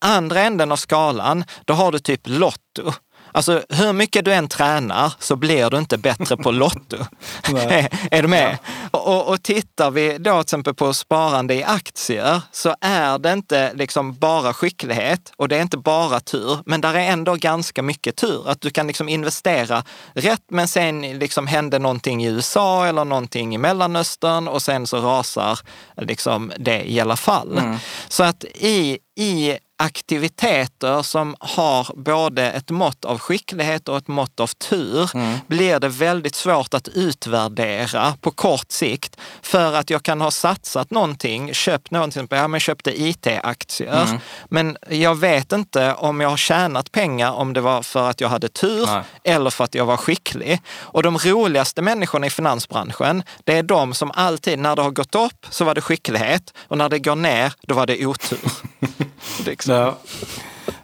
Andra 0.00 0.40
änden 0.40 0.72
av 0.72 0.76
skalan, 0.76 1.44
då 1.64 1.74
har 1.74 1.92
du 1.92 1.98
typ 1.98 2.20
lotto. 2.24 2.92
Alltså 3.32 3.62
hur 3.68 3.92
mycket 3.92 4.24
du 4.24 4.34
än 4.34 4.48
tränar 4.48 5.12
så 5.18 5.36
blir 5.36 5.70
du 5.70 5.78
inte 5.78 5.98
bättre 5.98 6.36
på 6.36 6.50
Lotto. 6.50 6.96
är 8.10 8.22
du 8.22 8.28
med? 8.28 8.58
Och, 8.90 9.28
och 9.28 9.42
tittar 9.42 9.90
vi 9.90 10.18
då 10.18 10.32
till 10.32 10.40
exempel 10.40 10.74
på 10.74 10.94
sparande 10.94 11.54
i 11.54 11.64
aktier 11.64 12.42
så 12.52 12.74
är 12.80 13.18
det 13.18 13.32
inte 13.32 13.72
liksom 13.74 14.14
bara 14.14 14.52
skicklighet 14.52 15.32
och 15.36 15.48
det 15.48 15.56
är 15.56 15.62
inte 15.62 15.78
bara 15.78 16.20
tur, 16.20 16.58
men 16.66 16.80
där 16.80 16.94
är 16.94 17.00
ändå 17.00 17.34
ganska 17.34 17.82
mycket 17.82 18.16
tur. 18.16 18.48
Att 18.48 18.60
du 18.60 18.70
kan 18.70 18.86
liksom 18.86 19.08
investera 19.08 19.84
rätt, 20.12 20.42
men 20.50 20.68
sen 20.68 21.00
liksom 21.18 21.46
händer 21.46 21.78
någonting 21.78 22.24
i 22.24 22.28
USA 22.28 22.86
eller 22.86 23.04
någonting 23.04 23.54
i 23.54 23.58
Mellanöstern 23.58 24.48
och 24.48 24.62
sen 24.62 24.86
så 24.86 24.96
rasar 24.96 25.58
liksom 25.96 26.52
det 26.58 26.90
i 26.90 27.00
alla 27.00 27.16
fall. 27.16 27.60
Så 28.08 28.24
att 28.24 28.44
i, 28.44 28.98
i 29.16 29.58
aktiviteter 29.78 31.02
som 31.02 31.36
har 31.40 31.92
både 31.96 32.50
ett 32.50 32.70
mått 32.70 33.04
av 33.04 33.18
skicklighet 33.18 33.88
och 33.88 33.96
ett 33.96 34.08
mått 34.08 34.40
av 34.40 34.46
tur 34.46 35.10
blir 35.46 35.80
det 35.80 35.88
väldigt 35.88 36.34
svårt 36.34 36.74
att 36.74 36.88
utvärdera 36.88 38.14
på 38.20 38.30
kort 38.30 38.72
sikt. 38.72 39.16
För 39.42 39.74
att 39.74 39.90
jag 39.90 40.02
kan 40.02 40.20
ha 40.20 40.30
satsat 40.30 40.90
någonting, 40.90 41.54
köpt 41.54 41.90
någonting, 41.90 42.26
ja, 42.30 42.48
men 42.48 42.60
köpte 42.60 43.02
IT-aktier. 43.02 44.20
Men 44.48 44.76
jag 44.88 45.14
vet 45.14 45.52
inte 45.52 45.94
om 45.94 46.20
jag 46.20 46.28
har 46.28 46.36
tjänat 46.36 46.92
pengar 46.92 47.32
om 47.32 47.52
det 47.52 47.60
var 47.60 47.82
för 47.82 48.10
att 48.10 48.20
jag 48.20 48.28
hade 48.28 48.48
tur 48.48 48.86
Nej. 48.86 49.02
eller 49.24 49.50
för 49.50 49.64
att 49.64 49.74
jag 49.74 49.86
var 49.86 49.96
skicklig. 49.96 50.60
Och 50.80 51.02
de 51.02 51.18
roligaste 51.18 51.82
människorna 51.82 52.26
i 52.26 52.30
finansbranschen, 52.30 53.22
det 53.44 53.58
är 53.58 53.62
de 53.62 53.94
som 53.94 54.10
alltid, 54.14 54.58
när 54.58 54.76
det 54.76 54.82
har 54.82 54.90
gått 54.90 55.14
upp 55.14 55.46
så 55.50 55.64
var 55.64 55.74
det 55.74 55.80
skicklighet 55.80 56.54
och 56.68 56.78
när 56.78 56.88
det 56.88 56.98
går 56.98 57.16
ner, 57.16 57.52
då 57.62 57.74
var 57.74 57.86
det 57.86 58.06
otur. 58.06 58.38
liksom. 59.46 59.74
Ja. 59.74 59.98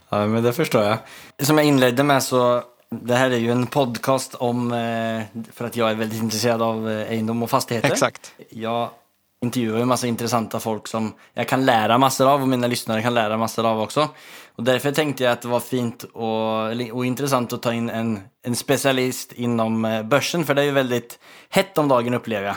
ja, 0.08 0.26
men 0.26 0.42
det 0.42 0.52
förstår 0.52 0.82
jag. 0.82 0.98
Som 1.38 1.58
jag 1.58 1.66
inledde 1.66 2.02
med 2.02 2.22
så, 2.22 2.62
det 2.90 3.14
här 3.14 3.30
är 3.30 3.38
ju 3.38 3.50
en 3.50 3.66
podcast 3.66 4.34
om, 4.34 4.72
eh, 4.72 5.42
för 5.52 5.64
att 5.64 5.76
jag 5.76 5.90
är 5.90 5.94
väldigt 5.94 6.22
intresserad 6.22 6.62
av 6.62 6.90
eh, 6.90 7.12
egendom 7.12 7.42
och 7.42 7.50
fastigheter. 7.50 7.92
Exakt. 7.92 8.32
Jag 8.50 8.90
intervjuar 9.42 9.76
ju 9.76 9.82
en 9.82 9.88
massa 9.88 10.06
intressanta 10.06 10.60
folk 10.60 10.88
som 10.88 11.14
jag 11.34 11.48
kan 11.48 11.64
lära 11.64 11.98
massor 11.98 12.28
av 12.28 12.42
och 12.42 12.48
mina 12.48 12.66
lyssnare 12.66 13.02
kan 13.02 13.14
lära 13.14 13.36
massor 13.36 13.66
av 13.66 13.80
också. 13.80 14.08
Och 14.56 14.64
därför 14.64 14.92
tänkte 14.92 15.24
jag 15.24 15.32
att 15.32 15.42
det 15.42 15.48
var 15.48 15.60
fint 15.60 16.02
och, 16.02 16.96
och 16.96 17.06
intressant 17.06 17.52
att 17.52 17.62
ta 17.62 17.72
in 17.72 17.90
en, 17.90 18.20
en 18.42 18.56
specialist 18.56 19.32
inom 19.32 19.84
eh, 19.84 20.02
börsen, 20.02 20.44
för 20.44 20.54
det 20.54 20.62
är 20.62 20.66
ju 20.66 20.70
väldigt 20.70 21.18
hett 21.48 21.78
om 21.78 21.88
dagen 21.88 22.14
upplever 22.14 22.46
jag. 22.46 22.56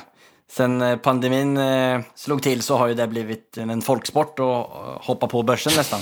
Sen 0.51 0.81
eh, 0.81 0.97
pandemin 0.97 1.57
eh, 1.57 2.01
slog 2.15 2.43
till 2.43 2.61
så 2.61 2.77
har 2.77 2.87
ju 2.87 2.93
det 2.93 3.07
blivit 3.07 3.57
en, 3.57 3.81
folksport 3.81 4.39
att 4.39 4.67
hoppa 5.05 5.27
på 5.27 5.43
börsen 5.43 5.73
nästan. 5.77 5.99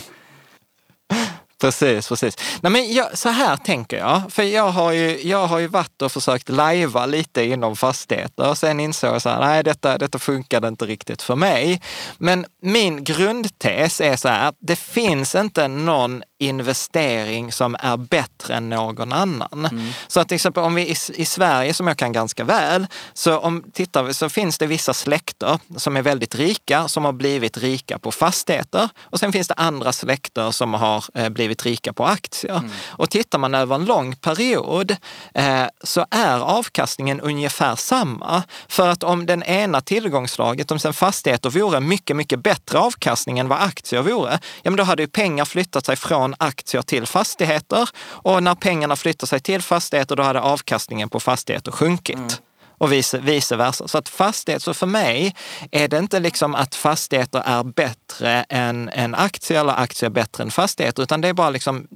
Precis, 1.61 2.09
precis. 2.09 2.37
Nej, 2.61 2.71
men 2.71 2.93
jag, 2.93 3.17
så 3.17 3.29
här 3.29 3.57
tänker 3.57 3.97
jag, 3.97 4.21
för 4.29 4.43
jag 4.43 4.69
har, 4.69 4.91
ju, 4.91 5.27
jag 5.27 5.47
har 5.47 5.59
ju 5.59 5.67
varit 5.67 6.01
och 6.01 6.11
försökt 6.11 6.49
lajva 6.49 7.05
lite 7.05 7.43
inom 7.43 7.75
fastigheter 7.75 8.49
och 8.49 8.57
sen 8.57 8.79
insåg 8.79 9.13
jag 9.13 9.21
så 9.21 9.29
här, 9.29 9.39
nej 9.39 9.63
detta, 9.63 9.97
detta 9.97 10.19
funkade 10.19 10.67
inte 10.67 10.85
riktigt 10.85 11.21
för 11.21 11.35
mig. 11.35 11.81
Men 12.17 12.45
min 12.61 13.03
grundtes 13.03 14.01
är 14.01 14.15
så 14.15 14.27
här, 14.27 14.53
det 14.59 14.75
finns 14.75 15.35
inte 15.35 15.67
någon 15.67 16.23
investering 16.39 17.51
som 17.51 17.75
är 17.79 17.97
bättre 17.97 18.55
än 18.55 18.69
någon 18.69 19.13
annan. 19.13 19.65
Mm. 19.65 19.89
Så 20.07 20.19
att 20.19 20.27
till 20.27 20.35
exempel 20.35 20.63
om 20.63 20.75
vi 20.75 20.81
i, 20.81 20.95
i, 21.13 21.25
Sverige, 21.25 21.73
som 21.73 21.87
jag 21.87 21.97
kan 21.97 22.11
ganska 22.11 22.43
väl, 22.43 22.87
så, 23.13 23.39
om, 23.39 23.63
tittar 23.73 24.03
vi, 24.03 24.13
så 24.13 24.29
finns 24.29 24.57
det 24.57 24.67
vissa 24.67 24.93
släkter 24.93 25.59
som 25.77 25.97
är 25.97 26.01
väldigt 26.01 26.35
rika, 26.35 26.87
som 26.87 27.05
har 27.05 27.11
blivit 27.11 27.57
rika 27.57 27.99
på 27.99 28.11
fastigheter. 28.11 28.89
Och 29.01 29.19
sen 29.19 29.31
finns 29.31 29.47
det 29.47 29.53
andra 29.53 29.93
släkter 29.93 30.51
som 30.51 30.73
har 30.73 31.03
eh, 31.13 31.29
blivit 31.29 31.44
rika 31.53 31.93
på 31.93 32.05
aktier. 32.05 32.57
Mm. 32.57 32.71
Och 32.87 33.09
tittar 33.09 33.39
man 33.39 33.55
över 33.55 33.75
en 33.75 33.85
lång 33.85 34.15
period 34.15 34.95
eh, 35.33 35.63
så 35.83 36.05
är 36.11 36.39
avkastningen 36.39 37.21
ungefär 37.21 37.75
samma. 37.75 38.43
För 38.67 38.87
att 38.87 39.03
om 39.03 39.25
den 39.25 39.43
ena 39.43 39.81
tillgångslaget, 39.81 40.71
om 40.71 40.79
sen 40.79 40.93
fastigheter 40.93 41.49
vore 41.49 41.79
mycket, 41.79 42.15
mycket 42.15 42.39
bättre 42.39 42.79
avkastning 42.79 43.39
än 43.39 43.47
vad 43.47 43.61
aktier 43.61 44.01
vore, 44.01 44.39
ja 44.61 44.71
men 44.71 44.75
då 44.75 44.83
hade 44.83 45.03
ju 45.03 45.07
pengar 45.07 45.45
flyttat 45.45 45.85
sig 45.85 45.95
från 45.95 46.25
från 46.25 46.35
aktier 46.37 46.81
till 46.81 47.05
fastigheter. 47.05 47.89
Och 48.05 48.43
när 48.43 48.55
pengarna 48.55 48.95
flyttar 48.95 49.27
sig 49.27 49.39
till 49.39 49.61
fastigheter, 49.61 50.15
då 50.15 50.23
hade 50.23 50.41
avkastningen 50.41 51.09
på 51.09 51.19
fastigheter 51.19 51.71
sjunkit. 51.71 52.15
Mm 52.15 52.29
och 52.77 52.91
vice, 52.91 53.17
vice 53.17 53.55
versa. 53.55 53.87
Så 53.87 53.97
att 53.97 54.09
fastighet, 54.09 54.63
så 54.63 54.73
för 54.73 54.87
mig 54.87 55.35
är 55.71 55.87
det 55.87 55.97
inte 55.97 56.19
liksom 56.19 56.55
att 56.55 56.75
fastigheter 56.75 57.43
är 57.45 57.63
bättre 57.63 58.45
än, 58.49 58.89
en 58.89 59.15
aktie 59.15 59.59
eller 59.59 59.73
aktier 59.73 60.09
bättre 60.09 60.43
än 60.43 60.51
fastigheter, 60.51 61.03
utan 61.03 61.21
det 61.21 61.27
är 61.27 61.33
bara 61.33 61.49
liksom 61.49 61.87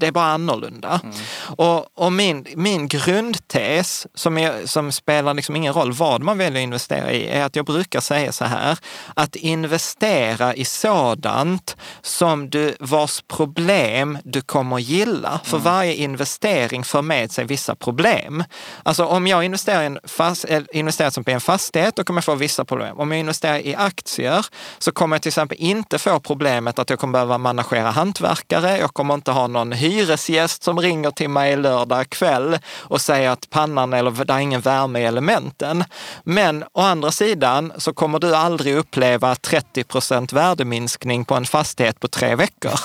det 0.00 0.06
är 0.06 0.12
bara 0.12 0.32
annorlunda. 0.32 1.00
Mm. 1.02 1.16
Och, 1.56 1.86
och, 2.04 2.12
min, 2.12 2.46
min 2.56 2.88
grundtes, 2.88 4.06
som, 4.14 4.38
är, 4.38 4.66
som 4.66 4.92
spelar 4.92 5.34
liksom 5.34 5.56
ingen 5.56 5.72
roll 5.72 5.92
vad 5.92 6.22
man 6.22 6.38
väljer 6.38 6.62
att 6.62 6.64
investera 6.64 7.12
i, 7.12 7.28
är 7.28 7.44
att 7.44 7.56
jag 7.56 7.66
brukar 7.66 8.00
säga 8.00 8.32
så 8.32 8.44
här, 8.44 8.78
att 9.14 9.36
investera 9.36 10.54
i 10.54 10.64
sådant 10.64 11.76
som 12.02 12.50
du, 12.50 12.76
vars 12.80 13.22
problem 13.28 14.18
du 14.24 14.40
kommer 14.42 14.78
gilla. 14.78 15.40
För 15.44 15.56
mm. 15.56 15.64
varje 15.64 15.94
investering 15.94 16.84
för 16.84 17.02
med 17.02 17.32
sig 17.32 17.44
vissa 17.44 17.74
problem. 17.74 18.44
Alltså 18.82 19.04
om 19.04 19.26
jag 19.26 19.44
investerar 19.44 19.82
i 19.82 19.86
en, 19.86 19.98
fast, 20.04 20.44
investerar 20.72 21.28
i 21.30 21.32
en 21.32 21.40
fastighet, 21.40 21.96
då 21.96 22.04
kommer 22.04 22.18
jag 22.18 22.24
få 22.24 22.34
vissa 22.34 22.64
problem. 22.64 23.00
Om 23.00 23.12
jag 23.12 23.20
investerar 23.20 23.66
i 23.66 23.74
aktier 23.74 24.46
så 24.78 24.92
kommer 24.92 25.16
jag 25.16 25.22
till 25.22 25.28
exempel 25.30 25.58
inte 25.60 25.98
få 25.98 26.20
problemet 26.20 26.78
att 26.78 26.90
jag 26.90 26.98
kommer 26.98 27.12
behöva 27.12 27.38
managera 27.38 27.90
hantverkare, 27.90 28.78
jag 28.78 28.94
kommer 28.94 29.14
inte 29.14 29.30
ha 29.30 29.46
någon 29.46 29.72
hyra 29.72 29.89
hyresgäst 29.90 30.62
som 30.62 30.80
ringer 30.80 31.10
till 31.10 31.30
mig 31.30 31.56
lördag 31.56 32.10
kväll 32.10 32.58
och 32.78 33.00
säger 33.00 33.30
att 33.30 33.50
pannan 33.50 33.92
eller 33.92 34.24
det 34.24 34.32
är 34.32 34.38
ingen 34.38 34.60
värme 34.60 35.00
i 35.00 35.04
elementen. 35.04 35.84
Men 36.24 36.64
å 36.72 36.80
andra 36.80 37.10
sidan 37.10 37.72
så 37.76 37.92
kommer 37.92 38.18
du 38.18 38.36
aldrig 38.36 38.76
uppleva 38.76 39.34
30 39.34 39.84
procent 39.84 40.32
värdeminskning 40.32 41.24
på 41.24 41.34
en 41.34 41.44
fastighet 41.44 42.00
på 42.00 42.08
tre 42.08 42.34
veckor. 42.34 42.80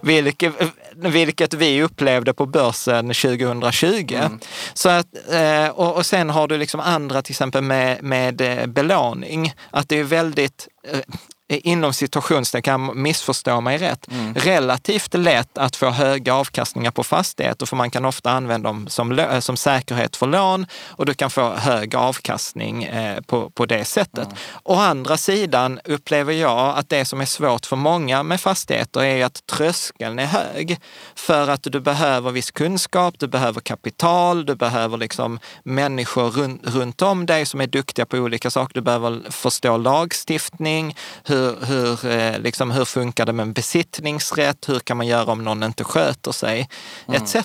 Vilket, 0.00 0.52
vilket 0.94 1.54
vi 1.54 1.82
upplevde 1.82 2.34
på 2.34 2.46
börsen 2.46 3.06
2020. 3.06 4.14
Mm. 4.14 4.38
Så 4.74 4.88
att, 4.88 5.06
eh, 5.30 5.68
och, 5.68 5.96
och 5.96 6.06
sen 6.06 6.30
har 6.30 6.48
du 6.48 6.56
liksom 6.56 6.80
andra, 6.80 7.22
till 7.22 7.32
exempel 7.32 7.62
med, 7.62 8.02
med 8.02 8.40
eh, 8.40 8.66
belåning, 8.66 9.54
att 9.70 9.88
det 9.88 9.98
är 9.98 10.04
väldigt 10.04 10.68
eh, 10.92 11.00
inom 11.48 11.92
situationstecken, 11.92 13.02
missförstå 13.02 13.60
mig 13.60 13.78
rätt, 13.78 14.10
mm. 14.10 14.34
relativt 14.34 15.14
lätt 15.14 15.58
att 15.58 15.76
få 15.76 15.90
höga 15.90 16.34
avkastningar 16.34 16.90
på 16.90 17.04
fastigheter 17.04 17.66
för 17.66 17.76
man 17.76 17.90
kan 17.90 18.04
ofta 18.04 18.30
använda 18.30 18.68
dem 18.68 18.88
som, 18.88 19.18
eh, 19.18 19.40
som 19.40 19.56
säkerhet 19.56 20.16
för 20.16 20.26
lån 20.26 20.66
och 20.86 21.06
du 21.06 21.14
kan 21.14 21.30
få 21.30 21.54
hög 21.54 21.94
avkastning 21.94 22.84
eh, 22.84 23.20
på, 23.20 23.50
på 23.50 23.66
det 23.66 23.84
sättet. 23.84 24.26
Mm. 24.26 24.36
Å 24.62 24.74
andra 24.74 25.16
sidan 25.16 25.80
upplever 25.84 26.32
jag 26.32 26.78
att 26.78 26.88
det 26.88 27.04
som 27.04 27.20
är 27.20 27.24
svårt 27.24 27.66
för 27.66 27.76
många 27.76 28.22
med 28.22 28.40
fastigheter 28.40 29.04
är 29.04 29.24
att 29.24 29.46
tröskeln 29.46 30.18
är 30.18 30.26
hög. 30.26 30.80
För 31.14 31.48
att 31.48 31.62
du 31.62 31.80
behöver 31.80 32.30
viss 32.30 32.50
kunskap, 32.50 33.14
du 33.18 33.26
behöver 33.26 33.60
kapital, 33.60 34.46
du 34.46 34.54
behöver 34.54 34.96
liksom 34.96 35.38
människor 35.62 36.30
runt, 36.30 36.66
runt 36.66 37.02
om 37.02 37.26
dig 37.26 37.46
som 37.46 37.60
är 37.60 37.66
duktiga 37.66 38.06
på 38.06 38.16
olika 38.16 38.50
saker. 38.50 38.74
Du 38.74 38.80
behöver 38.80 39.30
förstå 39.30 39.76
lagstiftning, 39.76 40.96
hur 41.24 41.35
hur, 41.36 41.66
hur, 41.66 42.06
eh, 42.10 42.38
liksom, 42.38 42.70
hur 42.70 42.84
funkar 42.84 43.26
det 43.26 43.32
med 43.32 43.42
en 43.42 43.52
besittningsrätt? 43.52 44.68
Hur 44.68 44.78
kan 44.78 44.96
man 44.96 45.06
göra 45.06 45.32
om 45.32 45.44
någon 45.44 45.62
inte 45.62 45.84
sköter 45.84 46.32
sig? 46.32 46.68
Mm. 47.08 47.22
Etc. 47.22 47.36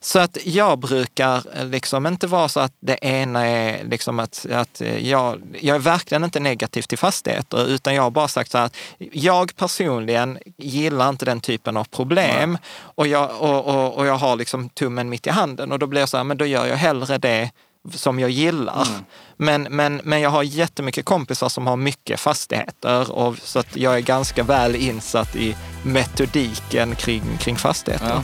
Så 0.00 0.18
att 0.18 0.38
jag 0.44 0.78
brukar 0.78 1.42
eh, 1.56 1.66
liksom 1.66 2.06
inte 2.06 2.26
vara 2.26 2.48
så 2.48 2.60
att 2.60 2.72
det 2.80 2.98
ena 3.02 3.46
är 3.46 3.84
liksom 3.84 4.18
att, 4.18 4.46
att 4.52 4.80
eh, 4.80 5.08
jag, 5.08 5.42
jag 5.60 5.74
är 5.74 5.80
verkligen 5.80 6.24
inte 6.24 6.40
negativ 6.40 6.82
till 6.82 6.98
fastigheter, 6.98 7.66
utan 7.66 7.94
jag 7.94 8.02
har 8.02 8.10
bara 8.10 8.28
sagt 8.28 8.50
så 8.50 8.58
här 8.58 8.64
att 8.64 8.76
jag 9.12 9.56
personligen 9.56 10.38
gillar 10.56 11.08
inte 11.08 11.24
den 11.24 11.40
typen 11.40 11.76
av 11.76 11.84
problem 11.84 12.42
mm. 12.42 12.58
och, 12.94 13.06
jag, 13.06 13.30
och, 13.40 13.66
och, 13.66 13.94
och 13.94 14.06
jag 14.06 14.16
har 14.16 14.36
liksom 14.36 14.68
tummen 14.68 15.08
mitt 15.08 15.26
i 15.26 15.30
handen 15.30 15.72
och 15.72 15.78
då 15.78 15.86
blir 15.86 16.00
jag 16.00 16.08
så 16.08 16.16
här, 16.16 16.24
men 16.24 16.36
då 16.36 16.46
gör 16.46 16.66
jag 16.66 16.76
hellre 16.76 17.18
det 17.18 17.50
som 17.90 18.20
jag 18.20 18.30
gillar. 18.30 18.86
Mm. 18.88 19.04
Men, 19.36 19.62
men, 19.62 20.00
men 20.04 20.20
jag 20.20 20.30
har 20.30 20.42
jättemycket 20.42 21.04
kompisar 21.04 21.48
som 21.48 21.66
har 21.66 21.76
mycket 21.76 22.20
fastigheter 22.20 23.12
och 23.12 23.36
så 23.38 23.58
att 23.58 23.76
jag 23.76 23.96
är 23.96 24.00
ganska 24.00 24.42
väl 24.42 24.76
insatt 24.76 25.36
i 25.36 25.56
metodiken 25.82 26.94
kring, 26.94 27.38
kring 27.38 27.56
fastigheter. 27.56 28.08
Ja. 28.08 28.22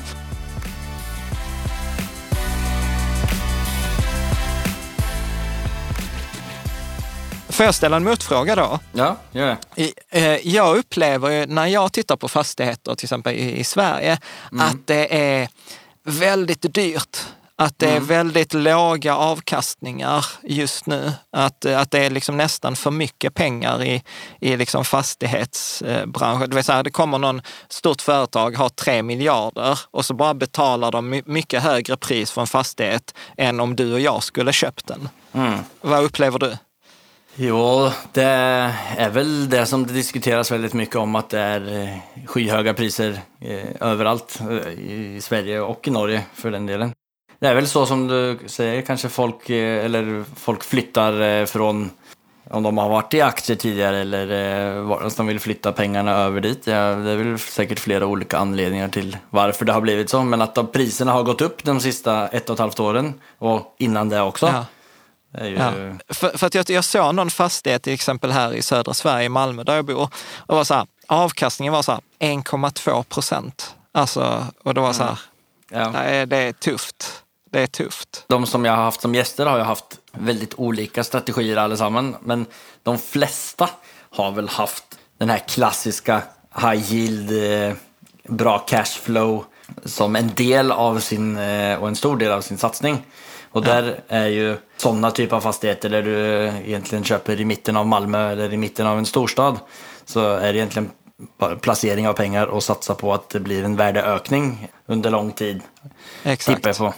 Får 7.49 7.67
jag 7.67 7.75
ställa 7.75 7.97
en 7.97 8.05
motfråga 8.05 8.57
då? 8.57 8.79
Ja, 8.93 9.17
gör 9.33 9.57
det. 9.75 9.93
Eh, 10.11 10.49
jag 10.49 10.77
upplever 10.77 11.47
när 11.47 11.67
jag 11.67 11.93
tittar 11.93 12.17
på 12.17 12.29
fastigheter, 12.29 12.95
till 12.95 13.05
exempel 13.05 13.35
i 13.35 13.65
Sverige, 13.65 14.19
mm. 14.53 14.67
att 14.67 14.87
det 14.87 15.17
är 15.17 15.49
väldigt 16.05 16.75
dyrt 16.75 17.27
att 17.59 17.79
det 17.79 17.87
är 17.87 17.97
mm. 17.97 18.07
väldigt 18.07 18.55
låga 18.55 19.17
avkastningar 19.17 20.27
just 20.43 20.87
nu. 20.87 21.13
Att, 21.33 21.65
att 21.65 21.91
det 21.91 21.99
är 21.99 22.11
liksom 22.11 22.37
nästan 22.37 22.77
för 22.77 22.91
mycket 22.91 23.35
pengar 23.35 23.85
i, 23.85 24.03
i 24.41 24.57
liksom 24.57 24.85
fastighetsbranschen. 24.85 26.51
Det, 26.51 26.57
vill 26.57 26.65
säga, 26.65 26.83
det 26.83 26.91
kommer 26.91 27.19
någon 27.19 27.43
stort 27.69 28.03
företag, 28.03 28.57
har 28.57 28.69
tre 28.69 29.03
miljarder 29.03 29.81
och 29.91 30.05
så 30.05 30.15
bara 30.15 30.35
betalar 30.35 30.93
de 30.93 31.23
mycket 31.27 31.63
högre 31.63 31.97
pris 31.97 32.31
för 32.31 32.41
en 32.41 32.47
fastighet 32.47 33.15
än 33.37 33.61
om 33.61 33.77
du 33.77 33.93
och 33.93 34.01
jag 34.01 34.23
skulle 34.23 34.53
köpt 34.53 34.87
den. 34.87 35.09
Mm. 35.33 35.59
Vad 35.81 36.05
upplever 36.05 36.39
du? 36.39 36.57
Jo, 37.35 37.91
det 38.13 38.23
är 38.97 39.11
väl 39.11 39.49
det 39.49 39.67
som 39.67 39.87
det 39.87 39.93
diskuteras 39.93 40.51
väldigt 40.51 40.75
mycket 40.75 40.97
om 40.97 41.15
att 41.15 41.31
det 41.31 41.41
är 41.41 41.83
eh, 41.83 42.27
skyhöga 42.27 42.75
priser 42.75 43.21
eh, 43.41 43.69
överallt 43.81 44.41
eh, 44.41 44.69
i 44.73 45.19
Sverige 45.23 45.61
och 45.61 45.89
i 45.89 45.91
Norge 45.91 46.23
för 46.35 46.51
den 46.51 46.67
delen. 46.67 46.93
Det 47.41 47.49
är 47.49 47.55
väl 47.55 47.69
så 47.69 47.87
som 47.87 48.09
du 48.09 48.39
säger, 48.47 48.83
kanske 48.83 49.09
folk, 49.09 49.51
eh, 49.51 49.85
eller 49.85 50.25
folk 50.37 50.65
flyttar 50.65 51.21
eh, 51.21 51.45
från 51.45 51.91
om 52.51 52.63
de 52.63 52.79
har 52.79 52.89
varit 52.89 53.15
i 53.15 53.21
aktier 53.21 53.57
tidigare 53.57 53.99
eller 53.99 54.31
eh, 55.01 55.11
de 55.17 55.27
vill 55.27 55.41
flytta 55.41 55.73
pengarna 55.73 56.13
över 56.13 56.41
dit. 56.41 56.67
Ja, 56.67 56.95
det 56.95 57.11
är 57.11 57.17
väl 57.17 57.39
säkert 57.39 57.79
flera 57.79 58.07
olika 58.07 58.39
anledningar 58.39 58.89
till 58.89 59.17
varför 59.31 59.65
det 59.65 59.73
har 59.73 59.81
blivit 59.81 60.11
så. 60.11 60.23
Men 60.23 60.43
att 60.43 60.73
priserna 60.73 61.13
har 61.13 61.23
gått 61.23 61.41
upp 61.41 61.65
de 61.65 61.81
sista 61.81 62.29
ett 62.29 62.51
och 62.51 62.55
ett 62.55 62.61
halvt 62.61 62.81
åren 62.81 63.15
och 63.39 63.75
innan 63.79 64.09
det 64.09 64.21
också. 64.21 64.47
Ja. 64.47 64.65
Ju... 65.47 65.55
Ja. 65.55 65.73
För, 66.09 66.39
för, 66.39 66.47
att 66.47 66.55
jag, 66.55 66.71
jag 66.71 66.85
såg 66.85 67.15
någon 67.15 67.31
fastighet 67.31 67.83
till 67.83 67.93
exempel 67.93 68.31
här 68.31 68.55
i 68.55 68.63
södra 68.63 68.95
Sverige, 68.95 69.25
i 69.25 69.29
Malmö 69.29 69.65
där 69.65 69.77
jag 69.77 69.85
bor. 69.85 70.09
Och 70.37 70.57
var 70.57 70.65
så 70.65 70.75
här, 70.75 70.87
avkastningen 71.07 71.73
var 71.73 71.83
så 71.83 71.93
här 71.93 72.01
1,2 72.19 73.03
procent. 73.03 73.75
Alltså, 73.93 74.47
och 74.65 74.75
det 74.75 74.81
var 74.81 74.93
så 74.93 75.03
här, 75.03 75.19
ja. 75.71 76.27
det 76.27 76.37
är 76.37 76.53
tufft 76.53 77.25
det 77.51 77.61
är 77.61 77.67
tufft. 77.67 78.25
De 78.29 78.47
som 78.47 78.65
jag 78.65 78.73
har 78.73 78.83
haft 78.83 79.01
som 79.01 79.15
gäster 79.15 79.47
har 79.47 79.59
ju 79.59 79.65
haft 79.65 79.99
väldigt 80.13 80.55
olika 80.57 81.05
strategier 81.05 81.57
allesammans. 81.57 82.17
Men 82.23 82.47
de 82.83 82.99
flesta 82.99 83.71
har 84.11 84.31
väl 84.31 84.49
haft 84.49 84.85
den 85.19 85.31
här 85.31 85.39
klassiska 85.39 86.23
high 86.55 86.95
yield, 86.95 87.31
eh, 87.69 87.77
bra 88.29 88.59
cashflow 88.59 89.45
som 89.85 90.17
en 90.17 90.35
del 90.35 90.73
av 90.73 91.01
sin, 91.01 91.37
eh, 91.37 91.83
och 91.83 91.89
en 91.89 91.97
stor 91.97 92.17
del 92.17 92.33
av 92.33 92.41
sin 92.41 92.59
satsning. 92.59 93.07
Och 93.51 93.65
där 93.65 94.01
är 94.09 94.27
ju 94.27 94.57
sådana 94.77 95.11
typer 95.11 95.37
av 95.37 95.41
fastigheter 95.41 95.89
där 95.89 96.03
du 96.03 96.17
egentligen 96.67 97.05
köper 97.05 97.41
i 97.41 97.45
mitten 97.45 97.77
av 97.77 97.87
Malmö 97.87 98.33
eller 98.33 98.53
i 98.53 98.57
mitten 98.57 98.87
av 98.87 98.99
en 98.99 99.07
storstad. 99.07 99.59
Så 100.05 100.21
är 100.21 100.53
det 100.53 100.59
egentligen 100.59 100.91
placering 101.61 102.09
av 102.09 102.13
pengar 102.13 102.47
och 102.47 102.63
satsa 102.63 102.95
på 102.95 103.15
att 103.15 103.29
det 103.29 103.41
blir 103.41 103.65
en 103.65 103.77
värdeökning 103.77 104.69
under 104.87 105.11
lång 105.11 105.33
tid. 105.33 105.63
Exakt. 106.23 106.57
Tippar 106.57 106.69
jag 106.71 106.79
på. 106.79 106.95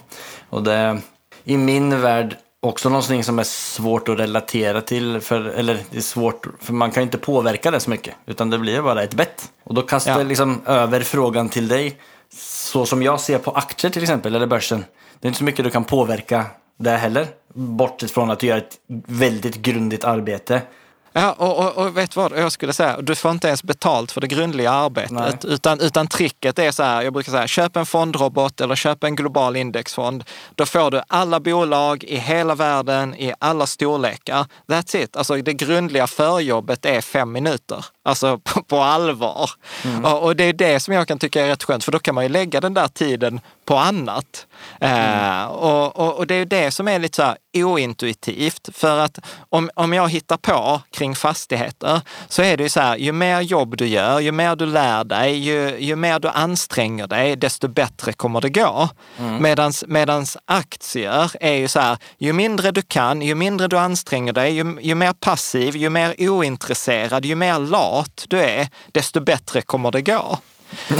Och 0.50 0.62
det 0.62 1.00
i 1.45 1.57
min 1.57 2.00
värld 2.00 2.37
också 2.61 2.88
någonting 2.88 3.25
som 3.25 3.38
är 3.38 3.45
svårt 3.45 4.09
att 4.09 4.19
relatera 4.19 4.80
till. 4.80 5.21
För, 5.21 5.45
eller 5.45 5.78
det 5.90 5.97
är 5.97 6.02
svårt, 6.02 6.47
för 6.61 6.73
man 6.73 6.90
kan 6.90 7.02
inte 7.02 7.19
påverka 7.19 7.71
det 7.71 7.80
så 7.80 7.90
mycket. 7.90 8.14
Utan 8.26 8.50
det 8.50 8.59
blir 8.59 8.83
bara 8.83 9.02
ett 9.02 9.14
bett. 9.14 9.52
Och 9.64 9.75
då 9.75 9.83
kastar 9.83 10.19
jag 10.19 10.26
liksom 10.26 10.61
över 10.66 11.00
frågan 11.00 11.49
till 11.49 11.69
dig. 11.69 11.99
så 12.35 12.87
som 12.87 13.02
jag 13.02 13.21
ser 13.21 13.38
på 13.38 13.50
aktier 13.50 13.90
till 13.90 14.02
exempel, 14.02 14.35
eller 14.35 14.47
börsen, 14.47 14.85
det 15.21 15.26
är 15.26 15.28
inte 15.28 15.38
så 15.38 15.45
mycket 15.45 15.64
du 15.64 15.71
kan 15.71 15.85
påverka 15.85 16.45
där 16.78 16.97
heller. 16.97 17.26
Bortsett 17.54 18.11
från 18.11 18.30
att 18.30 18.38
du 18.38 18.47
gör 18.47 18.59
ett 18.59 18.78
väldigt 19.07 19.57
grundligt 19.57 20.04
arbete. 20.04 20.62
Ja, 21.12 21.32
och, 21.32 21.58
och, 21.58 21.86
och 21.86 21.96
vet 21.96 22.16
vad 22.16 22.32
jag 22.38 22.52
skulle 22.52 22.72
säga? 22.72 23.00
Du 23.00 23.14
får 23.14 23.30
inte 23.30 23.46
ens 23.46 23.62
betalt 23.62 24.12
för 24.12 24.20
det 24.20 24.26
grundliga 24.26 24.70
arbetet. 24.70 25.44
Utan, 25.44 25.80
utan 25.80 26.06
tricket 26.06 26.58
är 26.58 26.70
så 26.70 26.82
här, 26.82 27.02
jag 27.02 27.12
brukar 27.12 27.32
säga, 27.32 27.46
köp 27.46 27.76
en 27.76 27.86
fondrobot 27.86 28.60
eller 28.60 28.74
köp 28.74 29.04
en 29.04 29.16
global 29.16 29.56
indexfond. 29.56 30.24
Då 30.54 30.66
får 30.66 30.90
du 30.90 31.02
alla 31.06 31.40
bolag 31.40 32.04
i 32.04 32.16
hela 32.16 32.54
världen 32.54 33.14
i 33.14 33.32
alla 33.38 33.66
storlekar. 33.66 34.46
That's 34.66 34.96
it. 34.96 35.16
Alltså 35.16 35.36
det 35.36 35.52
grundliga 35.54 36.06
förjobbet 36.06 36.86
är 36.86 37.00
fem 37.00 37.32
minuter. 37.32 37.84
Alltså 38.02 38.38
på, 38.45 38.62
på 38.62 38.80
allvar. 38.80 39.50
Mm. 39.85 40.04
Och, 40.04 40.23
och, 40.23 40.37
det 40.37 40.45
är 40.45 40.52
det 40.52 40.80
som 40.80 40.95
jag 40.95 41.09
kan 41.09 41.19
tycka 41.19 41.45
är 41.45 41.49
rätt 41.49 41.62
skönt, 41.62 41.85
för 41.85 41.92
då 41.92 41.99
kan 41.99 42.14
man 42.14 42.25
ju 42.25 42.30
lägga 42.30 42.61
den 42.61 42.75
där 42.75 42.88
tiden 42.88 43.40
på 43.64 43.76
annat. 43.76 44.47
Mm. 44.80 45.40
Uh, 45.40 45.47
och, 45.47 45.97
och, 45.97 46.19
och, 46.19 46.26
det 46.26 46.35
är 46.35 46.45
det 46.45 46.71
som 46.71 46.88
är 46.88 46.99
lite 46.99 47.16
så 47.16 47.23
här 47.23 47.37
ointuitivt. 47.54 48.69
För 48.73 48.99
att 48.99 49.19
om, 49.49 49.71
om 49.75 49.92
jag 49.92 50.09
hittar 50.09 50.37
på 50.37 50.80
kring 50.90 51.14
fastigheter 51.14 52.00
så 52.28 52.42
är 52.42 52.57
det 52.57 52.62
ju 52.62 52.69
så 52.69 52.80
här, 52.80 52.97
ju 52.97 53.12
mer 53.12 53.40
jobb 53.40 53.76
du 53.76 53.87
gör, 53.87 54.21
ju 54.21 54.33
mer 54.33 54.57
du 54.57 54.66
lär 54.66 55.04
dig, 55.04 55.35
ju, 55.35 55.78
ju 55.78 55.97
mer 55.97 56.19
du 56.19 56.28
anstränger 56.28 57.07
dig, 57.07 57.37
desto 57.37 57.69
bättre 57.69 58.12
kommer 58.12 58.40
det 58.40 58.50
gå. 58.50 58.88
Mm. 59.19 59.42
Medans, 59.42 59.85
medans 59.87 60.37
aktier 60.45 61.30
är 61.40 61.54
ju 61.54 61.69
så 61.69 61.80
här, 61.80 61.99
ju 62.19 62.33
mindre 62.33 62.71
du 62.71 62.83
kan, 62.83 63.23
ju 63.23 63.35
mindre 63.35 63.69
du 63.69 63.78
anstränger 63.78 64.33
dig, 64.33 64.52
ju, 64.52 64.76
ju 64.80 64.95
mer 64.95 65.12
passiv, 65.12 65.76
ju 65.76 65.90
mer 65.90 66.14
ointresserad, 66.19 67.25
ju 67.25 67.35
mer 67.35 67.59
lat 67.59 67.89
du 68.28 68.40
är, 68.40 68.68
desto 68.92 69.20
bättre 69.20 69.62
kommer 69.62 69.90
det 69.90 70.02
gå. 70.02 70.38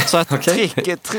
Så 0.06 0.18
att, 0.18 0.32
okay. 0.32 0.68
tricket, 0.68 1.14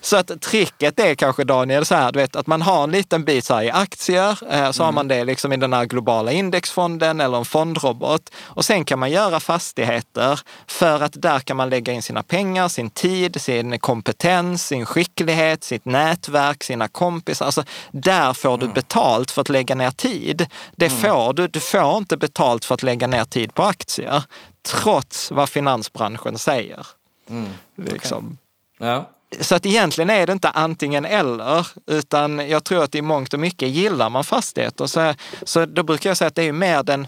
så 0.00 0.16
att 0.16 0.40
tricket 0.40 1.00
är 1.00 1.14
kanske, 1.14 1.44
Daniel, 1.44 1.86
så 1.86 1.94
här, 1.94 2.12
du 2.12 2.18
vet, 2.18 2.36
att 2.36 2.46
man 2.46 2.62
har 2.62 2.84
en 2.84 2.90
liten 2.90 3.24
bit 3.24 3.44
så 3.44 3.60
i 3.60 3.70
aktier, 3.70 4.30
eh, 4.30 4.70
så 4.70 4.82
mm. 4.82 4.86
har 4.86 4.92
man 4.92 5.08
det 5.08 5.24
liksom 5.24 5.52
i 5.52 5.56
den 5.56 5.72
här 5.72 5.84
globala 5.84 6.32
indexfonden 6.32 7.20
eller 7.20 7.38
en 7.38 7.44
fondrobot. 7.44 8.30
Och 8.42 8.64
sen 8.64 8.84
kan 8.84 8.98
man 8.98 9.10
göra 9.10 9.40
fastigheter 9.40 10.40
för 10.66 11.00
att 11.00 11.22
där 11.22 11.38
kan 11.38 11.56
man 11.56 11.70
lägga 11.70 11.92
in 11.92 12.02
sina 12.02 12.22
pengar, 12.22 12.68
sin 12.68 12.90
tid, 12.90 13.40
sin 13.40 13.78
kompetens, 13.78 14.66
sin 14.66 14.86
skicklighet, 14.86 15.64
sitt 15.64 15.84
nätverk, 15.84 16.64
sina 16.64 16.88
kompisar. 16.88 17.46
Alltså, 17.46 17.64
där 17.92 18.32
får 18.32 18.58
du 18.58 18.64
mm. 18.64 18.74
betalt 18.74 19.30
för 19.30 19.40
att 19.40 19.48
lägga 19.48 19.74
ner 19.74 19.90
tid. 19.90 20.46
Det 20.76 20.86
mm. 20.86 20.98
får 20.98 21.32
du. 21.32 21.48
Du 21.48 21.60
får 21.60 21.96
inte 21.96 22.16
betalt 22.16 22.64
för 22.64 22.74
att 22.74 22.82
lägga 22.82 23.06
ner 23.06 23.24
tid 23.24 23.54
på 23.54 23.62
aktier, 23.62 24.22
trots 24.62 25.30
vad 25.30 25.48
finansbranschen 25.48 26.38
säger. 26.38 26.86
Mm. 27.30 27.48
Liksom. 27.76 28.38
Okay. 28.78 28.88
Ja. 28.88 29.10
Så 29.40 29.54
att 29.54 29.66
egentligen 29.66 30.10
är 30.10 30.26
det 30.26 30.32
inte 30.32 30.48
antingen 30.48 31.04
eller, 31.04 31.66
utan 31.86 32.48
jag 32.48 32.64
tror 32.64 32.84
att 32.84 32.94
i 32.94 33.02
mångt 33.02 33.34
och 33.34 33.40
mycket 33.40 33.68
gillar 33.68 34.10
man 34.10 34.24
fastigheter. 34.24 34.86
Så, 34.86 35.14
så 35.42 35.66
då 35.66 35.82
brukar 35.82 36.10
jag 36.10 36.16
säga 36.16 36.28
att 36.28 36.34
det 36.34 36.42
är 36.42 36.52
mer 36.52 36.82
den 36.82 37.06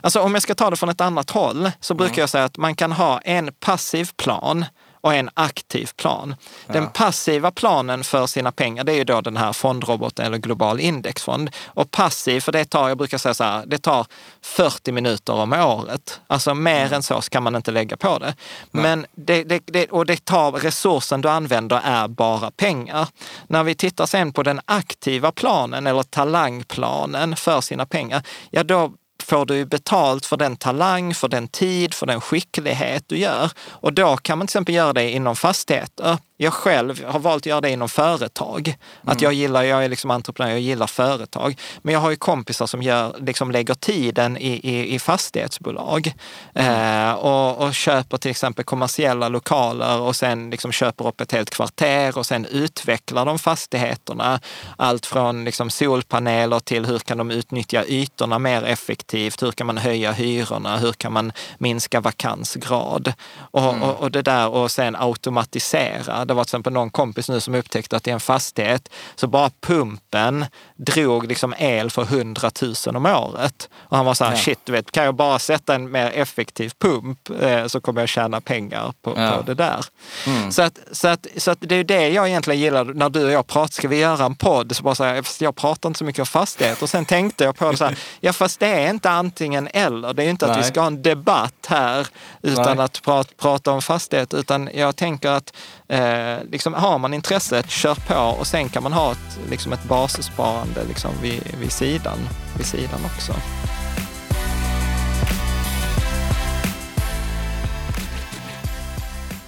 Alltså 0.00 0.20
om 0.20 0.34
jag 0.34 0.42
ska 0.42 0.54
ta 0.54 0.70
det 0.70 0.76
från 0.76 0.88
ett 0.88 1.00
annat 1.00 1.30
håll 1.30 1.70
så 1.80 1.94
brukar 1.94 2.14
mm. 2.14 2.20
jag 2.20 2.28
säga 2.28 2.44
att 2.44 2.56
man 2.56 2.74
kan 2.74 2.92
ha 2.92 3.20
en 3.20 3.52
passiv 3.60 4.10
plan 4.16 4.64
och 5.00 5.14
en 5.14 5.30
aktiv 5.34 5.90
plan. 5.96 6.34
Den 6.66 6.82
ja. 6.82 6.90
passiva 6.94 7.50
planen 7.50 8.04
för 8.04 8.26
sina 8.26 8.52
pengar, 8.52 8.84
det 8.84 8.92
är 8.92 8.96
ju 8.96 9.04
då 9.04 9.20
den 9.20 9.36
här 9.36 9.52
fondroboten 9.52 10.26
eller 10.26 10.38
global 10.38 10.80
indexfond. 10.80 11.50
Och 11.66 11.90
passiv, 11.90 12.40
för 12.40 12.52
det 12.52 12.64
tar, 12.64 12.88
jag 12.88 12.98
brukar 12.98 13.18
säga 13.18 13.34
så 13.34 13.44
här, 13.44 13.66
det 13.66 13.78
tar 13.78 14.06
40 14.42 14.92
minuter 14.92 15.32
om 15.32 15.52
året. 15.52 16.20
Alltså 16.26 16.54
mer 16.54 16.80
mm. 16.80 16.92
än 16.92 17.02
så 17.02 17.20
kan 17.20 17.42
man 17.42 17.56
inte 17.56 17.70
lägga 17.70 17.96
på 17.96 18.18
det. 18.18 18.34
Nej. 18.70 18.82
Men 18.82 19.06
det, 19.16 19.44
det, 19.44 19.62
det, 19.66 19.86
och 19.86 20.06
det 20.06 20.24
tar, 20.24 20.52
resursen 20.52 21.20
du 21.20 21.28
använder 21.28 21.80
är 21.84 22.08
bara 22.08 22.50
pengar. 22.50 23.08
När 23.46 23.64
vi 23.64 23.74
tittar 23.74 24.06
sen 24.06 24.32
på 24.32 24.42
den 24.42 24.60
aktiva 24.64 25.32
planen 25.32 25.86
eller 25.86 26.02
talangplanen 26.02 27.36
för 27.36 27.60
sina 27.60 27.86
pengar, 27.86 28.22
ja 28.50 28.64
då 28.64 28.92
får 29.28 29.46
du 29.46 29.64
betalt 29.64 30.26
för 30.26 30.36
den 30.36 30.56
talang, 30.56 31.14
för 31.14 31.28
den 31.28 31.48
tid, 31.48 31.94
för 31.94 32.06
den 32.06 32.20
skicklighet 32.20 33.04
du 33.06 33.18
gör. 33.18 33.50
Och 33.68 33.92
då 33.92 34.16
kan 34.16 34.38
man 34.38 34.46
till 34.46 34.50
exempel 34.50 34.74
göra 34.74 34.92
det 34.92 35.10
inom 35.10 35.36
fastigheter. 35.36 36.18
Jag 36.40 36.52
själv 36.52 37.04
har 37.04 37.18
valt 37.18 37.42
att 37.42 37.46
göra 37.46 37.60
det 37.60 37.70
inom 37.70 37.88
företag. 37.88 38.68
Mm. 38.68 38.78
Att 39.12 39.22
jag 39.22 39.32
gillar, 39.32 39.62
jag 39.62 39.84
är 39.84 39.88
liksom 39.88 40.10
entreprenör, 40.10 40.50
jag 40.50 40.60
gillar 40.60 40.86
företag. 40.86 41.60
Men 41.82 41.94
jag 41.94 42.00
har 42.00 42.10
ju 42.10 42.16
kompisar 42.16 42.66
som 42.66 42.82
gör, 42.82 43.16
liksom 43.20 43.50
lägger 43.50 43.74
tiden 43.74 44.36
i, 44.36 44.48
i, 44.48 44.94
i 44.94 44.98
fastighetsbolag 44.98 46.12
mm. 46.54 47.08
eh, 47.08 47.14
och, 47.14 47.66
och, 47.66 47.74
köper 47.74 48.16
till 48.16 48.30
exempel 48.30 48.64
kommersiella 48.64 49.28
lokaler 49.28 50.00
och 50.00 50.16
sen 50.16 50.50
liksom 50.50 50.72
köper 50.72 51.06
upp 51.06 51.20
ett 51.20 51.32
helt 51.32 51.50
kvarter 51.50 52.18
och 52.18 52.26
sen 52.26 52.46
utvecklar 52.46 53.24
de 53.24 53.38
fastigheterna. 53.38 54.40
Allt 54.76 55.06
från 55.06 55.44
liksom 55.44 55.70
solpaneler 55.70 56.60
till 56.60 56.86
hur 56.86 56.98
kan 56.98 57.18
de 57.18 57.30
utnyttja 57.30 57.84
ytorna 57.84 58.38
mer 58.38 58.64
effektivt? 58.64 59.42
Hur 59.42 59.52
kan 59.52 59.66
man 59.66 59.78
höja 59.78 60.12
hyrorna? 60.12 60.76
Hur 60.76 60.92
kan 60.92 61.12
man 61.12 61.32
minska 61.58 62.00
vakansgrad? 62.00 63.12
Och, 63.50 63.62
mm. 63.62 63.82
och, 63.82 64.00
och 64.00 64.10
det 64.10 64.22
där 64.22 64.48
och 64.48 64.70
sen 64.70 64.96
automatisera 64.96 66.27
det 66.28 66.34
var 66.34 66.44
till 66.44 66.48
exempel 66.48 66.72
någon 66.72 66.90
kompis 66.90 67.28
nu 67.28 67.40
som 67.40 67.54
upptäckte 67.54 67.96
att 67.96 68.06
i 68.06 68.10
en 68.10 68.20
fastighet 68.20 68.88
så 69.14 69.26
bara 69.26 69.50
pumpen 69.60 70.46
drog 70.76 71.26
liksom 71.26 71.54
el 71.58 71.90
för 71.90 72.02
100 72.02 72.50
000 72.86 72.96
om 72.96 73.06
året. 73.06 73.68
Och 73.74 73.96
han 73.96 74.06
var 74.06 74.14
så 74.14 74.24
här, 74.24 74.32
ja. 74.32 74.36
shit, 74.36 74.58
du 74.64 74.72
vet, 74.72 74.90
kan 74.90 75.04
jag 75.04 75.14
bara 75.14 75.38
sätta 75.38 75.74
en 75.74 75.90
mer 75.90 76.10
effektiv 76.14 76.72
pump 76.78 77.30
eh, 77.40 77.66
så 77.66 77.80
kommer 77.80 78.02
jag 78.02 78.08
tjäna 78.08 78.40
pengar 78.40 78.92
på, 79.02 79.14
ja. 79.16 79.36
på 79.36 79.42
det 79.42 79.54
där. 79.54 79.84
Mm. 80.26 80.52
Så, 80.52 80.62
att, 80.62 80.78
så, 80.92 81.08
att, 81.08 81.26
så 81.36 81.50
att 81.50 81.58
det 81.60 81.74
är 81.74 81.84
det 81.84 82.08
jag 82.08 82.28
egentligen 82.28 82.60
gillar 82.60 82.84
när 82.84 83.08
du 83.08 83.24
och 83.24 83.30
jag 83.30 83.46
pratar, 83.46 83.72
ska 83.72 83.88
vi 83.88 83.98
göra 83.98 84.24
en 84.24 84.34
podd? 84.34 84.76
Så 84.76 84.82
bara 84.82 84.94
så 84.94 85.04
här, 85.04 85.24
jag 85.40 85.56
pratar 85.56 85.88
inte 85.88 85.98
så 85.98 86.04
mycket 86.04 86.20
om 86.20 86.26
fastighet. 86.26 86.82
Och 86.82 86.90
sen 86.90 87.04
tänkte 87.04 87.44
jag 87.44 87.56
på 87.56 87.70
det 87.70 87.76
så 87.76 87.84
här, 87.84 87.98
ja 88.20 88.32
fast 88.32 88.60
det 88.60 88.66
är 88.66 88.90
inte 88.90 89.10
antingen 89.10 89.68
eller. 89.72 90.14
Det 90.14 90.24
är 90.24 90.30
inte 90.30 90.46
att 90.46 90.52
Nej. 90.52 90.60
vi 90.60 90.68
ska 90.68 90.80
ha 90.80 90.86
en 90.86 91.02
debatt 91.02 91.66
här 91.68 92.06
utan 92.42 92.76
Nej. 92.76 92.84
att 92.84 93.02
prata, 93.02 93.30
prata 93.36 93.72
om 93.72 93.82
fastighet, 93.82 94.34
utan 94.34 94.70
jag 94.74 94.96
tänker 94.96 95.30
att 95.30 95.52
Eh, 95.88 96.44
liksom, 96.50 96.74
har 96.74 96.98
man 96.98 97.14
intresset, 97.14 97.70
kör 97.70 97.94
på 97.94 98.38
och 98.38 98.46
sen 98.46 98.68
kan 98.68 98.82
man 98.82 98.92
ha 98.92 99.12
ett, 99.12 99.38
liksom 99.50 99.72
ett 99.72 99.84
bassparande 99.84 100.84
liksom 100.88 101.10
vid, 101.22 101.42
vid, 101.60 101.72
sidan, 101.72 102.18
vid 102.56 102.66
sidan 102.66 103.00
också. 103.04 103.32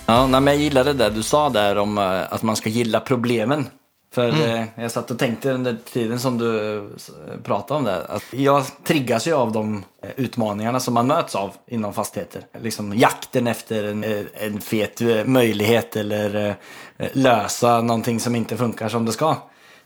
Ja, 0.06 0.26
men 0.26 0.46
jag 0.46 0.56
gillar 0.56 0.84
det 0.84 0.92
där 0.92 1.10
du 1.10 1.22
sa 1.22 1.50
där 1.50 1.78
om 1.78 1.98
eh, 1.98 2.32
att 2.32 2.42
man 2.42 2.56
ska 2.56 2.68
gilla 2.68 3.00
problemen. 3.00 3.66
För 4.12 4.28
mm. 4.28 4.62
eh, 4.62 4.66
jag 4.76 4.90
satt 4.90 5.10
och 5.10 5.18
tänkte 5.18 5.52
under 5.52 5.76
tiden 5.92 6.18
som 6.18 6.38
du 6.38 6.76
eh, 6.76 6.82
pratade 7.44 7.78
om 7.78 7.84
det. 7.84 8.04
Att 8.04 8.24
jag 8.30 8.64
triggas 8.84 9.28
ju 9.28 9.32
av 9.32 9.52
de 9.52 9.84
eh, 10.02 10.10
utmaningarna 10.16 10.80
som 10.80 10.94
man 10.94 11.06
möts 11.06 11.34
av 11.34 11.50
inom 11.66 11.94
fastigheter. 11.94 12.42
Liksom 12.60 12.98
jakten 12.98 13.46
efter 13.46 13.84
en, 13.84 14.04
en 14.34 14.60
fet 14.60 15.00
eh, 15.00 15.96
eller 15.96 16.56
lösa 17.12 17.80
någonting 17.80 18.20
som 18.20 18.34
inte 18.34 18.56
funkar 18.56 18.88
som 18.88 19.04
det 19.04 19.12
ska. 19.12 19.36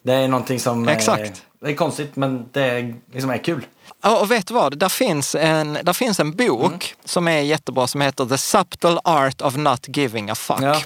Det 0.02 0.12
är 0.12 0.28
någonting 0.28 0.60
som... 0.60 0.88
Exakt. 0.88 1.44
det 1.60 1.70
är 1.70 1.74
konstigt 1.74 2.16
men 2.16 2.48
det 2.52 2.94
liksom 3.12 3.30
är 3.30 3.38
kul. 3.38 3.66
Och 4.02 4.30
vet 4.30 4.46
du 4.46 4.54
vad? 4.54 4.78
Där 4.78 4.88
finns 4.88 5.34
en, 5.34 5.78
där 5.82 5.92
finns 5.92 6.20
en 6.20 6.36
bok 6.36 6.64
mm. 6.64 6.78
som 7.04 7.28
är 7.28 7.38
jättebra 7.38 7.86
som 7.86 8.00
heter 8.00 8.26
The 8.26 8.38
Subtle 8.38 8.98
Art 9.04 9.42
of 9.42 9.56
Not 9.56 9.96
Giving 9.96 10.30
a 10.30 10.34
Fuck. 10.34 10.62
Ja. 10.62 10.76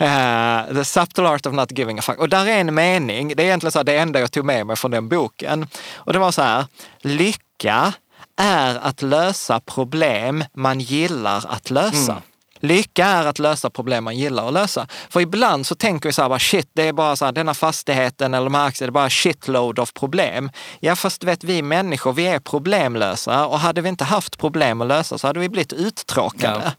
Uh, 0.00 0.74
The 0.74 0.84
Subtle 0.84 1.28
Art 1.28 1.46
of 1.46 1.52
Not 1.54 1.78
Giving 1.78 1.98
a 1.98 2.02
Fuck. 2.02 2.18
Och 2.18 2.28
där 2.28 2.46
är 2.46 2.60
en 2.60 2.74
mening, 2.74 3.32
det 3.36 3.42
är 3.42 3.46
egentligen 3.46 3.72
så 3.72 3.82
det 3.82 3.96
enda 3.96 4.20
jag 4.20 4.32
tog 4.32 4.44
med 4.44 4.66
mig 4.66 4.76
från 4.76 4.90
den 4.90 5.08
boken. 5.08 5.66
Och 5.94 6.12
det 6.12 6.18
var 6.18 6.32
så 6.32 6.42
här, 6.42 6.66
lycka 7.00 7.92
är 8.36 8.78
att 8.82 9.02
lösa 9.02 9.60
problem 9.60 10.44
man 10.54 10.80
gillar 10.80 11.44
att 11.48 11.70
lösa. 11.70 12.12
Mm. 12.12 12.22
Lycka 12.64 13.06
är 13.06 13.26
att 13.26 13.38
lösa 13.38 13.70
problem 13.70 14.04
man 14.04 14.16
gillar 14.16 14.46
att 14.48 14.52
lösa. 14.52 14.86
För 15.10 15.20
ibland 15.20 15.66
så 15.66 15.74
tänker 15.74 16.08
vi 16.08 16.12
så 16.12 16.22
här, 16.22 16.28
bara, 16.28 16.38
shit, 16.38 16.70
det 16.72 16.88
är 16.88 16.92
bara 16.92 17.16
så 17.16 17.24
här, 17.24 17.32
denna 17.32 17.54
fastigheten 17.54 18.34
eller 18.34 18.44
de 18.44 18.54
här 18.54 18.66
aktierna, 18.66 18.86
det 18.86 18.90
är 18.90 19.02
bara 19.02 19.10
shitload 19.10 19.78
of 19.78 19.92
problem. 19.92 20.50
Ja, 20.80 20.96
fast 20.96 21.24
vet 21.24 21.44
vi 21.44 21.62
människor, 21.62 22.12
vi 22.12 22.26
är 22.26 22.38
problemlösa 22.38 23.46
och 23.46 23.60
hade 23.60 23.80
vi 23.80 23.88
inte 23.88 24.04
haft 24.04 24.38
problem 24.38 24.80
att 24.80 24.88
lösa 24.88 25.18
så 25.18 25.26
hade 25.26 25.40
vi 25.40 25.48
blivit 25.48 25.72
uttråkade. 25.72 26.62
Ja. 26.64 26.70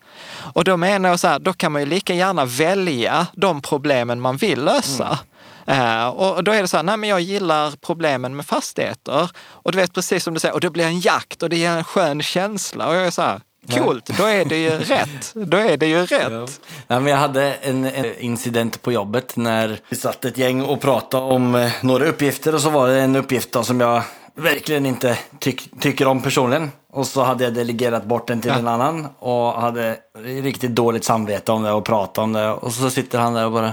Och 0.54 0.64
då 0.64 0.78
menar 0.78 1.10
jag 1.10 1.20
så 1.20 1.28
här, 1.28 1.40
då 1.40 1.54
kan 1.54 1.72
man 1.72 1.82
ju 1.82 1.86
lika 1.86 2.14
gärna 2.14 2.46
välja 2.46 3.28
de 3.34 3.62
problemen 3.62 4.22
man 4.22 4.38
vill 4.38 4.64
lösa. 4.64 5.20
Mm. 5.66 6.00
Uh, 6.00 6.08
och 6.08 6.44
då 6.44 6.52
är 6.52 6.62
det 6.62 6.68
så 6.68 6.78
här, 6.78 6.84
nej 6.84 6.98
men 6.98 7.10
jag 7.10 7.22
gillar 7.22 7.74
problemen 7.82 8.36
med 8.36 8.46
fastigheter. 8.46 9.30
Och 9.38 9.72
du 9.72 9.78
vet 9.78 9.94
precis 9.94 10.24
som 10.24 10.34
du 10.34 10.40
säger, 10.40 10.54
och 10.54 10.62
det 10.62 10.70
blir 10.70 10.86
en 10.86 11.00
jakt 11.00 11.44
och 11.44 11.50
det 11.50 11.58
ger 11.58 11.72
en 11.72 11.84
skön 11.84 12.22
känsla. 12.22 12.88
Och 12.88 12.96
jag 12.96 13.08
är 13.08 13.12
så 13.12 13.22
här, 13.22 13.42
Coolt, 13.72 14.06
då 14.18 14.24
är 14.24 14.46
det 14.46 14.58
ju 14.58 14.70
rätt. 14.80 15.34
Då 15.34 15.58
är 15.58 15.78
det 15.78 15.88
ju 15.88 16.06
rätt. 16.06 16.32
Ja. 16.32 16.48
Ja, 16.88 17.00
men 17.00 17.06
jag 17.06 17.18
hade 17.18 17.54
en, 17.54 17.86
en, 17.86 18.20
incident 18.20 18.82
på 18.82 18.92
jobbet 18.92 19.38
när 19.38 19.80
vi 19.90 19.96
satt 19.96 20.26
ett 20.26 20.38
gäng 20.38 20.62
och 20.62 20.82
pratade 20.82 21.24
om 21.24 21.56
eh, 21.56 21.72
några 21.82 22.06
uppgifter 22.06 22.56
och 22.56 22.62
så 22.62 22.70
var 22.70 22.88
det 22.88 23.00
en 23.02 23.16
uppgift 23.16 23.52
då, 23.52 23.64
som 23.64 23.82
jag 23.82 24.04
verkligen 24.36 24.86
inte 24.86 25.18
tyck, 25.40 25.70
tycker 25.80 26.08
om 26.08 26.22
personligen. 26.22 26.72
Och 26.94 27.08
så 27.08 27.24
hade 27.24 27.44
jag 27.44 27.54
delegerat 27.54 28.06
bort 28.06 28.28
den 28.28 28.42
till 28.42 28.52
Ja. 28.52 28.58
en 28.58 28.68
annan 28.68 29.08
och 29.20 29.62
hade 29.62 29.98
riktigt 30.24 30.72
dåligt 30.72 31.04
samvete 31.04 31.52
om 31.52 31.64
det 31.64 31.72
och 31.72 31.86
pratade 31.86 32.24
om 32.24 32.34
det. 32.34 32.50
Och 32.52 32.74
så 32.74 32.90
sitter 32.90 33.20
han 33.20 33.34
där 33.34 33.46
och 33.46 33.52
bara, 33.52 33.72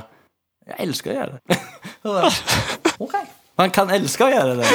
jag 0.67 0.81
älskar 0.81 1.11
att 1.11 1.17
göra 1.17 1.39
det. 1.49 1.57
Okej. 2.99 3.27
Man 3.57 3.71
kan 3.71 3.91
älska 3.91 4.25
att 4.25 4.31
göra 4.31 4.55
det. 4.55 4.67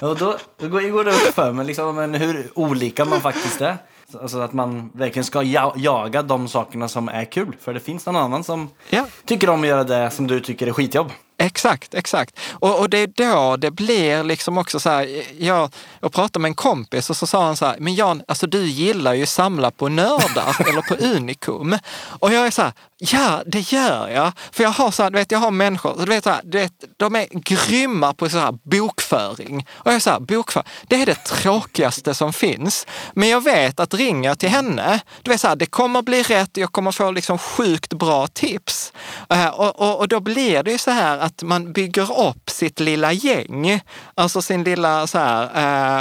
Och 0.00 0.16
då, 0.16 0.36
då 0.58 0.68
går 0.68 0.90
går 0.90 1.04
det 1.04 1.10
upp 1.10 1.34
för 1.34 1.52
mig 1.52 1.66
liksom, 1.66 1.94
men 1.94 2.14
hur 2.14 2.50
olika 2.54 3.04
man 3.04 3.20
faktiskt 3.20 3.60
är. 3.60 3.76
Alltså 4.14 4.38
att 4.40 4.52
man 4.52 4.90
verkligen 4.94 5.24
ska 5.24 5.42
ja 5.42 5.74
jaga 5.76 6.22
de 6.22 6.48
sakerna 6.48 6.88
som 6.88 7.08
är 7.08 7.24
kul. 7.24 7.56
För 7.60 7.74
det 7.74 7.80
finns 7.80 8.06
någon 8.06 8.16
annan 8.16 8.44
som 8.44 8.68
Ja. 8.90 9.06
tycker 9.24 9.48
om 9.50 9.60
att 9.62 9.66
göra 9.68 9.84
det 9.84 10.10
som 10.10 10.26
du 10.26 10.40
tycker 10.40 10.66
är 10.66 10.72
skitjobb. 10.72 11.10
Exakt, 11.38 11.94
exakt. 11.94 12.38
Och, 12.52 12.78
och 12.78 12.90
det 12.90 12.98
är 12.98 13.06
då 13.06 13.56
det 13.56 13.70
blir 13.70 14.24
liksom 14.24 14.58
också 14.58 14.80
så 14.80 14.90
här, 14.90 15.22
jag, 15.38 15.74
jag 16.00 16.12
pratade 16.12 16.42
med 16.42 16.48
en 16.48 16.54
kompis 16.54 17.10
och 17.10 17.16
så 17.16 17.26
sa 17.26 17.44
han 17.44 17.56
så 17.56 17.66
här, 17.66 17.76
men 17.78 17.94
Jan, 17.94 18.22
alltså 18.28 18.46
du 18.46 18.66
gillar 18.66 19.14
ju 19.14 19.26
samla 19.26 19.70
på 19.70 19.88
nördar 19.88 20.56
eller 20.68 20.82
på 20.82 20.94
unikum. 20.94 21.78
Och 22.08 22.32
jag 22.32 22.46
är 22.46 22.50
så 22.50 22.62
här, 22.62 22.72
ja 22.98 23.42
det 23.46 23.72
gör 23.72 24.08
jag. 24.08 24.32
För 24.52 24.62
jag 24.62 24.70
har 24.70 24.90
så 24.90 25.02
här, 25.02 25.10
du 25.10 25.18
vet, 25.18 25.30
jag 25.30 25.38
har 25.38 25.50
människor, 25.50 25.94
du 25.98 26.04
vet, 26.04 26.24
så 26.24 26.30
här, 26.30 26.40
du 26.44 26.58
vet, 26.58 26.72
de 26.96 27.16
är 27.16 27.26
grymma 27.32 28.14
på 28.14 28.28
så 28.28 28.38
här 28.38 28.58
bokföring. 28.62 29.66
Och 29.70 29.86
jag 29.86 29.94
är 29.94 30.00
så 30.00 30.10
här, 30.10 30.20
bokföring, 30.20 30.66
det 30.88 31.02
är 31.02 31.06
det 31.06 31.24
tråkigaste 31.24 32.14
som 32.14 32.32
finns. 32.32 32.86
Men 33.12 33.28
jag 33.28 33.44
vet 33.44 33.80
att 33.80 33.94
ringer 33.94 34.30
jag 34.30 34.38
till 34.38 34.48
henne, 34.48 35.00
du 35.22 35.30
vet 35.30 35.40
så 35.40 35.48
här, 35.48 35.56
det 35.56 35.66
kommer 35.66 36.02
bli 36.02 36.22
rätt, 36.22 36.56
jag 36.56 36.72
kommer 36.72 36.92
få 36.92 37.10
liksom 37.10 37.38
sjukt 37.38 37.92
bra 37.92 38.26
tips. 38.26 38.92
Eh, 39.30 39.48
och, 39.48 39.80
och, 39.80 39.98
och 39.98 40.08
då 40.08 40.20
blir 40.20 40.62
det 40.62 40.70
ju 40.70 40.78
så 40.78 40.90
här 40.90 41.18
att 41.26 41.42
man 41.42 41.72
bygger 41.72 42.28
upp 42.28 42.50
sitt 42.50 42.80
lilla 42.80 43.12
gäng, 43.12 43.80
alltså 44.14 44.42
sin 44.42 44.64
lilla 44.64 45.06
så 45.06 45.18
här, 45.18 45.42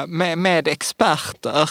eh, 0.01 0.07
med, 0.07 0.37
med 0.37 0.67
experter. 0.67 1.69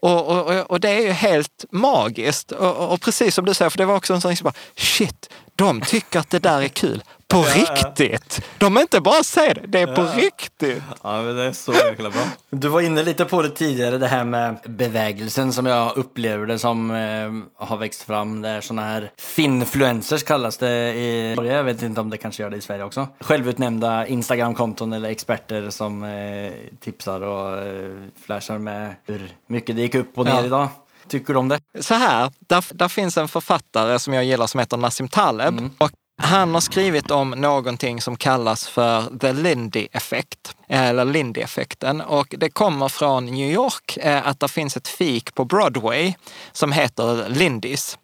Och, 0.00 0.26
och, 0.26 0.70
och- 0.70 0.80
det 0.80 0.88
är 0.90 1.00
ju 1.00 1.10
helt 1.10 1.64
magiskt. 1.70 2.52
Och, 2.52 2.76
och, 2.76 2.92
och 2.92 3.00
precis 3.00 3.34
som 3.34 3.44
du 3.44 3.54
säger, 3.54 3.70
för 3.70 3.78
det 3.78 3.84
var 3.84 3.96
också 3.96 4.14
en 4.14 4.20
sån 4.20 4.36
som 4.36 4.44
bara, 4.44 4.54
shit, 4.76 5.30
de 5.56 5.80
tycker 5.80 6.18
att 6.20 6.30
det 6.30 6.38
där 6.38 6.62
är 6.62 6.68
kul. 6.68 7.02
På 7.34 7.42
riktigt! 7.42 8.40
De 8.58 8.78
inte 8.78 9.00
bara 9.00 9.22
säger 9.22 9.54
det, 9.54 9.60
det 9.66 9.80
är 9.80 9.86
på 9.96 10.02
riktigt. 10.16 10.82
Ja, 11.02 11.22
men 11.22 11.36
det 11.36 11.42
är 11.42 11.52
så 11.52 11.72
jäkla 11.72 12.10
bra. 12.10 12.20
Du 12.50 12.68
var 12.68 12.80
inne 12.80 13.02
lite 13.02 13.24
på 13.24 13.42
det 13.42 13.50
tidigare, 13.50 13.98
det 13.98 14.06
här 14.06 14.24
med 14.24 14.56
bevägelsen 14.64 15.52
som 15.52 15.66
jag 15.66 15.96
upplever 15.96 16.46
det 16.46 16.58
som 16.58 16.90
eh, 16.90 17.66
har 17.66 17.76
växt 17.76 18.02
fram. 18.02 18.42
Det 18.42 18.48
är 18.48 18.60
såna 18.60 18.82
här 18.82 19.10
finfluencers 19.18 20.22
kallas 20.22 20.56
det 20.58 20.94
i 20.94 21.34
Norge. 21.36 21.52
Jag 21.52 21.64
vet 21.64 21.82
inte 21.82 22.00
om 22.00 22.10
det 22.10 22.16
kanske 22.16 22.42
gör 22.42 22.50
det 22.50 22.56
i 22.56 22.60
Sverige 22.60 22.84
också. 22.84 23.08
Självutnämnda 23.20 24.06
Instagramkonton 24.06 24.92
eller 24.92 25.08
experter 25.08 25.70
som 25.70 26.04
eh, 26.04 26.52
tipsar 26.80 27.20
och 27.20 27.58
eh, 27.58 27.92
flashar 28.26 28.58
med 28.58 28.94
hur 29.06 29.28
mycket 29.46 29.76
det 29.76 29.82
gick 29.82 29.94
upp 29.94 30.18
och 30.18 30.24
ner 30.24 30.32
Ja. 30.32 30.44
idag. 30.44 30.68
Tycker 31.08 31.32
du 31.32 31.38
om 31.38 31.48
det? 31.48 31.60
så 31.80 31.94
här, 31.94 32.32
där, 32.38 32.64
där 32.74 32.88
finns 32.88 33.16
en 33.18 33.28
författare 33.28 33.98
som 33.98 34.14
jag 34.14 34.24
gillar 34.24 34.46
som 34.46 34.60
heter 34.60 34.76
Nassim 34.76 35.08
Taleb. 35.08 35.70
Och 35.78 35.90
han 36.16 36.54
har 36.54 36.60
skrivit 36.60 37.10
om 37.10 37.30
någonting 37.30 38.00
som 38.00 38.16
kallas 38.16 38.68
för 38.68 39.18
the 39.18 39.32
Lindy-effekt, 39.32 40.56
eller 40.68 41.04
Lindy-effekten. 41.04 42.00
Och 42.00 42.34
det 42.38 42.50
kommer 42.50 42.88
från 42.88 43.26
New 43.26 43.50
York, 43.50 43.96
eh, 43.96 44.26
att 44.26 44.40
det 44.40 44.48
finns 44.48 44.76
ett 44.76 44.88
fik 44.88 45.34
på 45.34 45.44
Broadway 45.44 46.14
som 46.52 46.72
heter 46.72 47.28
Lindys. 47.28 47.98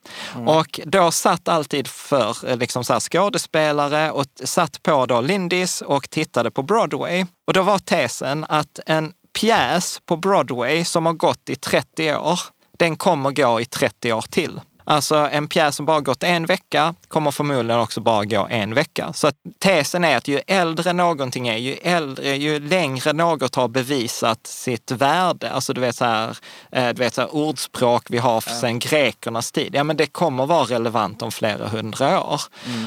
Och 0.46 0.80
då 0.84 1.10
satt 1.10 1.48
alltid 1.48 1.88
för 1.88 2.48
eh, 2.48 2.56
liksom 2.56 2.84
så 2.84 3.00
skådespelare 3.00 4.10
och 4.10 4.26
satt 4.44 4.82
på 4.82 5.06
då 5.06 5.20
Lindys 5.20 5.80
och 5.82 6.10
tittade 6.10 6.50
på 6.50 6.62
Broadway. 6.62 7.26
Och 7.46 7.52
då 7.52 7.62
var 7.62 7.78
tesen 7.78 8.46
att 8.48 8.80
en 8.86 9.12
pjäs 9.40 10.00
på 10.06 10.16
Broadway 10.16 10.84
som 10.84 11.06
har 11.06 11.12
gått 11.12 11.48
i 11.48 11.56
30 11.56 12.14
år, 12.14 12.40
den 12.78 12.96
kommer 12.96 13.30
gå 13.30 13.60
i 13.60 13.64
30 13.64 14.12
år 14.12 14.24
till. 14.30 14.60
Alltså 14.84 15.28
en 15.32 15.48
pjäs 15.48 15.76
som 15.76 15.86
bara 15.86 16.00
gått 16.00 16.22
en 16.22 16.46
vecka 16.46 16.94
kommer 17.08 17.30
förmodligen 17.30 17.80
också 17.80 18.00
bara 18.00 18.24
gå 18.24 18.46
en 18.50 18.74
vecka. 18.74 19.12
Så 19.12 19.30
tesen 19.58 20.04
är 20.04 20.16
att 20.16 20.28
ju 20.28 20.40
äldre 20.46 20.92
någonting 20.92 21.48
är, 21.48 21.56
ju, 21.56 21.72
äldre, 21.72 22.36
ju 22.36 22.60
längre 22.60 23.12
något 23.12 23.54
har 23.54 23.68
bevisat 23.68 24.46
sitt 24.46 24.90
värde, 24.90 25.50
alltså 25.50 25.72
du 25.72 25.80
vet 25.80 25.96
så 25.96 26.04
här, 26.04 26.36
eh, 26.72 26.88
du 26.88 27.02
vet 27.02 27.14
så 27.14 27.20
här 27.20 27.34
ordspråk 27.34 28.06
vi 28.08 28.18
har 28.18 28.40
sedan 28.40 28.78
grekernas 28.78 29.52
tid, 29.52 29.74
ja 29.74 29.84
men 29.84 29.96
det 29.96 30.06
kommer 30.06 30.46
vara 30.46 30.64
relevant 30.64 31.22
om 31.22 31.30
flera 31.30 31.68
hundra 31.68 32.20
år. 32.20 32.40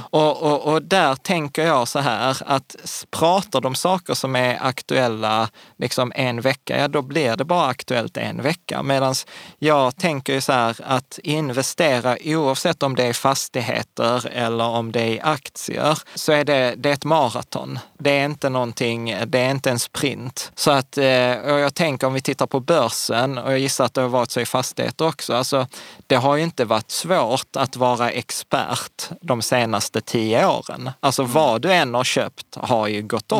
Och, 0.09 0.41
och, 0.41 0.73
och 0.73 0.81
där 0.81 1.15
tänker 1.15 1.65
jag 1.65 1.87
så 1.87 1.99
här 1.99 2.37
att 2.45 2.75
pratar 3.11 3.61
de 3.61 3.75
saker 3.75 4.13
som 4.13 4.35
är 4.35 4.57
aktuella 4.61 5.49
liksom 5.77 6.11
en 6.15 6.41
vecka, 6.41 6.77
ja 6.77 6.87
då 6.87 7.01
blir 7.01 7.35
det 7.35 7.45
bara 7.45 7.67
aktuellt 7.67 8.17
en 8.17 8.41
vecka. 8.41 8.83
Medan 8.83 9.15
jag 9.59 9.97
tänker 9.97 10.33
ju 10.33 10.41
så 10.41 10.51
här 10.53 10.75
att 10.83 11.19
investera, 11.23 11.82
oavsett 12.25 12.83
om 12.83 12.95
det 12.95 13.03
är 13.03 13.13
fastigheter 13.13 14.27
eller 14.27 14.63
om 14.63 14.91
det 14.91 15.01
är 15.01 15.25
aktier, 15.27 15.99
så 16.15 16.31
är 16.31 16.45
det, 16.45 16.73
det 16.77 16.89
är 16.89 16.93
ett 16.93 17.03
maraton. 17.03 17.79
Det 17.99 18.09
är 18.09 18.25
inte 18.25 18.49
någonting, 18.49 19.15
det 19.27 19.39
är 19.39 19.51
inte 19.51 19.71
en 19.71 19.79
sprint. 19.79 20.51
Så 20.55 20.71
att, 20.71 20.97
eh, 20.97 21.05
jag 21.05 21.75
tänker 21.75 22.07
om 22.07 22.13
vi 22.13 22.21
tittar 22.21 22.47
på 22.47 22.59
börsen, 22.59 23.37
och 23.37 23.51
jag 23.51 23.59
gissar 23.59 23.85
att 23.85 23.93
det 23.93 24.01
har 24.01 24.09
varit 24.09 24.31
så 24.31 24.39
i 24.39 24.45
fastigheter 24.45 25.07
också, 25.07 25.33
alltså 25.33 25.67
det 26.07 26.15
har 26.15 26.35
ju 26.35 26.43
inte 26.43 26.65
varit 26.65 26.91
svårt 26.91 27.55
att 27.55 27.75
vara 27.75 28.09
expert 28.09 29.09
de 29.21 29.41
senaste 29.41 30.01
tio 30.01 30.47
åren. 30.47 30.91
Alltså 30.99 31.23
vad 31.23 31.61
du 31.61 31.73
än 31.73 31.93
har 31.93 32.03
köpt 32.03 32.55
har 32.55 32.87
ju 32.87 33.01
gått 33.01 33.31
upp. 33.31 33.39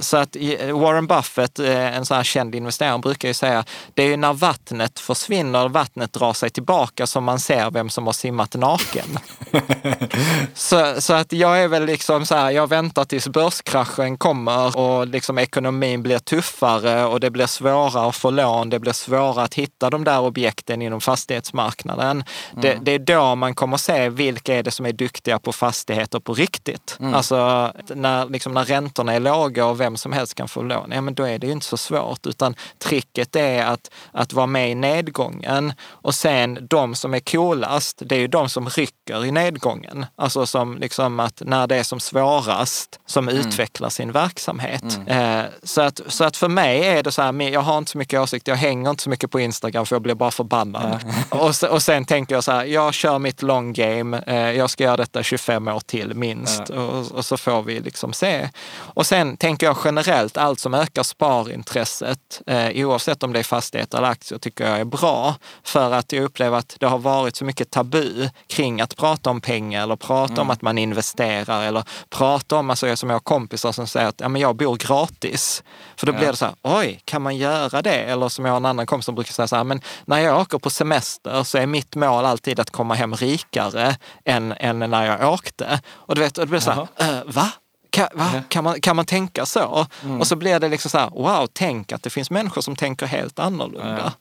Så 0.00 0.16
att 0.16 0.36
i- 0.36 0.72
Warren 0.72 1.06
Buffett, 1.06 1.58
eh, 1.58 1.96
en 1.96 2.06
sån 2.06 2.16
här 2.16 2.24
känd 2.24 2.54
investerare, 2.54 2.98
brukar 2.98 3.28
ju 3.28 3.34
säga 3.34 3.64
det 3.94 4.02
är 4.02 4.06
ju 4.06 4.16
när 4.16 4.32
vattnet 4.32 5.00
försvinner, 5.00 5.68
vattnet 5.68 6.12
drar 6.12 6.32
sig 6.32 6.50
tillbaka 6.50 7.06
som 7.06 7.24
man 7.24 7.40
ser 7.40 7.70
vem 7.70 7.90
som 7.90 8.06
har 8.06 8.12
simmat 8.12 8.54
naken. 8.54 9.18
så, 10.54 10.94
så 11.00 11.12
att 11.14 11.32
jag 11.32 11.62
är 11.62 11.68
väl 11.68 11.84
liksom 11.86 12.26
så 12.26 12.34
här, 12.34 12.50
jag 12.50 12.66
väntar 12.68 13.04
tills 13.04 13.28
börskraschen 13.28 14.16
kommer 14.18 14.76
och 14.78 15.06
liksom 15.06 15.38
ekonomin 15.38 16.02
blir 16.02 16.18
tuffare 16.18 17.04
och 17.04 17.20
det 17.20 17.30
blir 17.30 17.46
svårare 17.46 18.08
att 18.08 18.16
få 18.16 18.30
lån, 18.30 18.70
det 18.70 18.78
blir 18.78 18.92
svårare 18.92 19.42
att 19.44 19.54
hitta 19.54 19.90
de 19.90 20.04
där 20.04 20.20
objekten 20.20 20.82
inom 20.82 21.00
fastighetsmarknaden. 21.00 22.24
Det, 22.62 22.78
det 22.82 22.92
är 22.92 22.98
då 22.98 23.34
man 23.34 23.54
kommer 23.54 23.76
se 23.76 24.08
vilka 24.08 24.54
är 24.54 24.62
det 24.62 24.70
som 24.70 24.86
är 24.86 24.92
duktiga 24.92 25.38
på 25.38 25.52
fastigheter 25.52 26.20
på 26.20 26.34
riktigt. 26.34 26.96
Alltså 27.14 27.72
när, 27.94 28.26
liksom, 28.26 28.54
när 28.54 28.64
räntorna 28.64 29.12
är 29.14 29.20
låga 29.20 29.66
och 29.78 29.80
vem 29.80 29.96
som 29.96 30.12
helst 30.12 30.34
kan 30.34 30.48
få 30.48 30.62
lån, 30.62 30.90
ja 30.94 31.00
men 31.00 31.14
då 31.14 31.24
är 31.24 31.38
det 31.38 31.46
ju 31.46 31.52
inte 31.52 31.66
så 31.66 31.76
svårt. 31.76 32.26
Utan 32.26 32.54
tricket 32.78 33.36
är 33.36 33.64
att, 33.64 33.90
att 34.12 34.32
vara 34.32 34.46
med 34.46 34.70
i 34.70 34.74
nedgången 34.74 35.72
och 35.88 36.14
sen 36.14 36.66
de 36.70 36.94
som 36.94 37.14
är 37.14 37.20
coolast, 37.20 38.02
det 38.06 38.14
är 38.14 38.18
ju 38.20 38.26
de 38.28 38.48
som 38.48 38.68
rycker 38.68 39.24
i 39.24 39.30
nedgången. 39.30 40.06
Alltså 40.16 40.46
som 40.46 40.78
liksom 40.78 41.20
att 41.20 41.42
när 41.44 41.66
det 41.66 41.76
är 41.76 41.82
som 41.82 42.00
svårast 42.00 43.00
som 43.06 43.28
utvecklar 43.28 43.88
sin 43.88 44.12
verksamhet. 44.12 44.82
Eh, 45.06 45.42
så, 45.62 45.80
att, 45.80 46.00
så 46.06 46.24
att 46.24 46.36
för 46.36 46.48
mig 46.48 46.84
är 46.86 47.02
det 47.02 47.12
så 47.12 47.22
här, 47.22 47.42
jag 47.50 47.60
har 47.60 47.78
inte 47.78 47.90
så 47.90 47.98
mycket 47.98 48.20
åsikt, 48.20 48.48
jag 48.48 48.56
hänger 48.56 48.90
inte 48.90 49.02
så 49.02 49.10
mycket 49.10 49.30
på 49.30 49.40
Instagram 49.40 49.86
för 49.86 49.94
jag 49.96 50.02
blir 50.02 50.14
bara 50.14 50.30
förbannad. 50.30 50.98
Och, 51.30 51.56
se- 51.56 51.68
och 51.68 51.82
sen 51.82 52.04
tänker 52.04 52.34
jag 52.34 52.44
så 52.44 52.52
här, 52.52 52.64
jag 52.64 52.94
kör 52.94 53.18
mitt 53.18 53.42
long 53.42 53.72
game, 53.72 54.22
eh, 54.26 54.36
jag 54.36 54.70
ska 54.70 54.84
göra 54.84 54.96
detta 54.96 55.22
25 55.22 55.68
år 55.68 55.80
till 55.80 56.14
minst 56.14 56.70
och, 56.70 57.12
och 57.12 57.24
så 57.24 57.36
får 57.36 57.62
vi 57.62 57.80
liksom 57.80 58.12
se. 58.12 58.48
Och 58.94 59.06
sen 59.06 59.36
tänker 59.36 59.66
jag 59.66 59.67
generellt, 59.84 60.36
allt 60.36 60.60
som 60.60 60.74
ökar 60.74 61.02
sparintresset, 61.02 62.42
eh, 62.46 62.86
oavsett 62.86 63.22
om 63.22 63.32
det 63.32 63.38
är 63.38 63.42
fastigheter 63.42 63.98
eller 63.98 64.08
aktier, 64.08 64.38
tycker 64.38 64.70
jag 64.70 64.80
är 64.80 64.84
bra. 64.84 65.34
För 65.64 65.92
att 65.92 66.12
jag 66.12 66.24
upplever 66.24 66.58
att 66.58 66.76
det 66.80 66.86
har 66.86 66.98
varit 66.98 67.36
så 67.36 67.44
mycket 67.44 67.70
tabu 67.70 68.28
kring 68.46 68.80
att 68.80 68.96
prata 68.96 69.30
om 69.30 69.40
pengar 69.40 69.82
eller 69.82 69.96
prata 69.96 70.40
om 70.40 70.50
att 70.50 70.62
man 70.62 70.78
investerar 70.78 71.62
eller 71.62 71.84
prata 72.10 72.56
om, 72.56 72.70
alltså 72.70 72.88
jag 72.88 72.98
som 72.98 73.10
jag 73.10 73.14
har 73.14 73.20
kompisar 73.20 73.72
som 73.72 73.86
säger 73.86 74.08
att 74.08 74.20
ja, 74.20 74.28
men 74.28 74.42
jag 74.42 74.56
bor 74.56 74.76
gratis. 74.76 75.62
För 75.96 76.06
då 76.06 76.12
blir 76.12 76.26
det 76.26 76.36
så 76.36 76.44
här, 76.44 76.54
oj, 76.62 77.00
kan 77.04 77.22
man 77.22 77.36
göra 77.36 77.82
det? 77.82 78.02
Eller 78.02 78.28
som 78.28 78.44
jag 78.44 78.52
har 78.52 78.56
en 78.56 78.66
annan 78.66 78.86
kompis 78.86 79.04
som 79.04 79.14
brukar 79.14 79.32
säga 79.32 79.48
så 79.48 79.56
här, 79.56 79.64
men 79.64 79.80
när 80.04 80.18
jag 80.18 80.40
åker 80.40 80.58
på 80.58 80.70
semester 80.70 81.42
så 81.42 81.58
är 81.58 81.66
mitt 81.66 81.94
mål 81.94 82.24
alltid 82.24 82.60
att 82.60 82.70
komma 82.70 82.94
hem 82.94 83.14
rikare 83.14 83.96
än, 84.24 84.52
än 84.52 84.78
när 84.78 85.06
jag 85.06 85.32
åkte. 85.32 85.80
Och 85.90 86.14
du 86.14 86.20
vet, 86.20 86.38
och 86.38 86.46
det 86.46 86.50
blir 86.50 86.60
så 86.60 86.70
här, 86.70 86.88
"Eh, 86.96 87.20
va? 87.26 87.50
Kan? 87.90 88.08
Kan, 88.48 88.64
man, 88.64 88.80
kan 88.80 88.96
man 88.96 89.04
tänka 89.04 89.46
så? 89.46 89.86
Och 90.20 90.26
så 90.26 90.36
blir 90.36 90.58
det 90.58 90.68
liksom 90.68 90.90
så 90.90 90.98
här, 90.98 91.10
wow, 91.10 91.48
tänk 91.52 91.92
att 91.92 92.02
det 92.02 92.10
finns 92.10 92.30
människor 92.30 92.62
som 92.62 92.76
tänker 92.76 93.06
helt 93.06 93.38
annorlunda. 93.38 94.12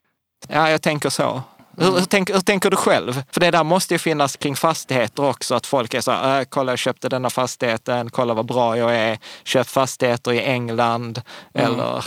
Ja, 0.48 0.70
jag 0.70 0.82
tänker 0.82 1.10
så. 1.10 1.42
Hur, 1.80 1.92
hur, 1.92 2.06
tänker, 2.06 2.34
hur 2.34 2.42
tänker 2.42 2.70
du 2.70 2.78
själv? 2.78 3.24
För 3.32 3.40
det 3.40 3.52
där 3.52 3.64
måste 3.64 3.94
ju 3.94 3.98
finnas 3.98 4.36
kring 4.36 4.56
fastigheter 4.56 5.26
också, 5.26 5.56
att 5.56 5.66
folk 5.66 5.94
är 5.94 6.02
så 6.02 6.12
här, 6.12 6.40
äh, 6.40 6.46
kolla 6.50 6.72
jag 6.72 6.80
köpte 6.80 7.10
denna 7.10 7.30
fastigheten, 7.30 8.10
kolla 8.10 8.34
vad 8.34 8.46
bra 8.46 8.78
jag 8.78 8.96
är, 8.96 9.18
köp 9.44 9.68
fastigheter 9.68 10.32
i 10.34 10.40
England, 10.42 11.22
eller 11.54 12.06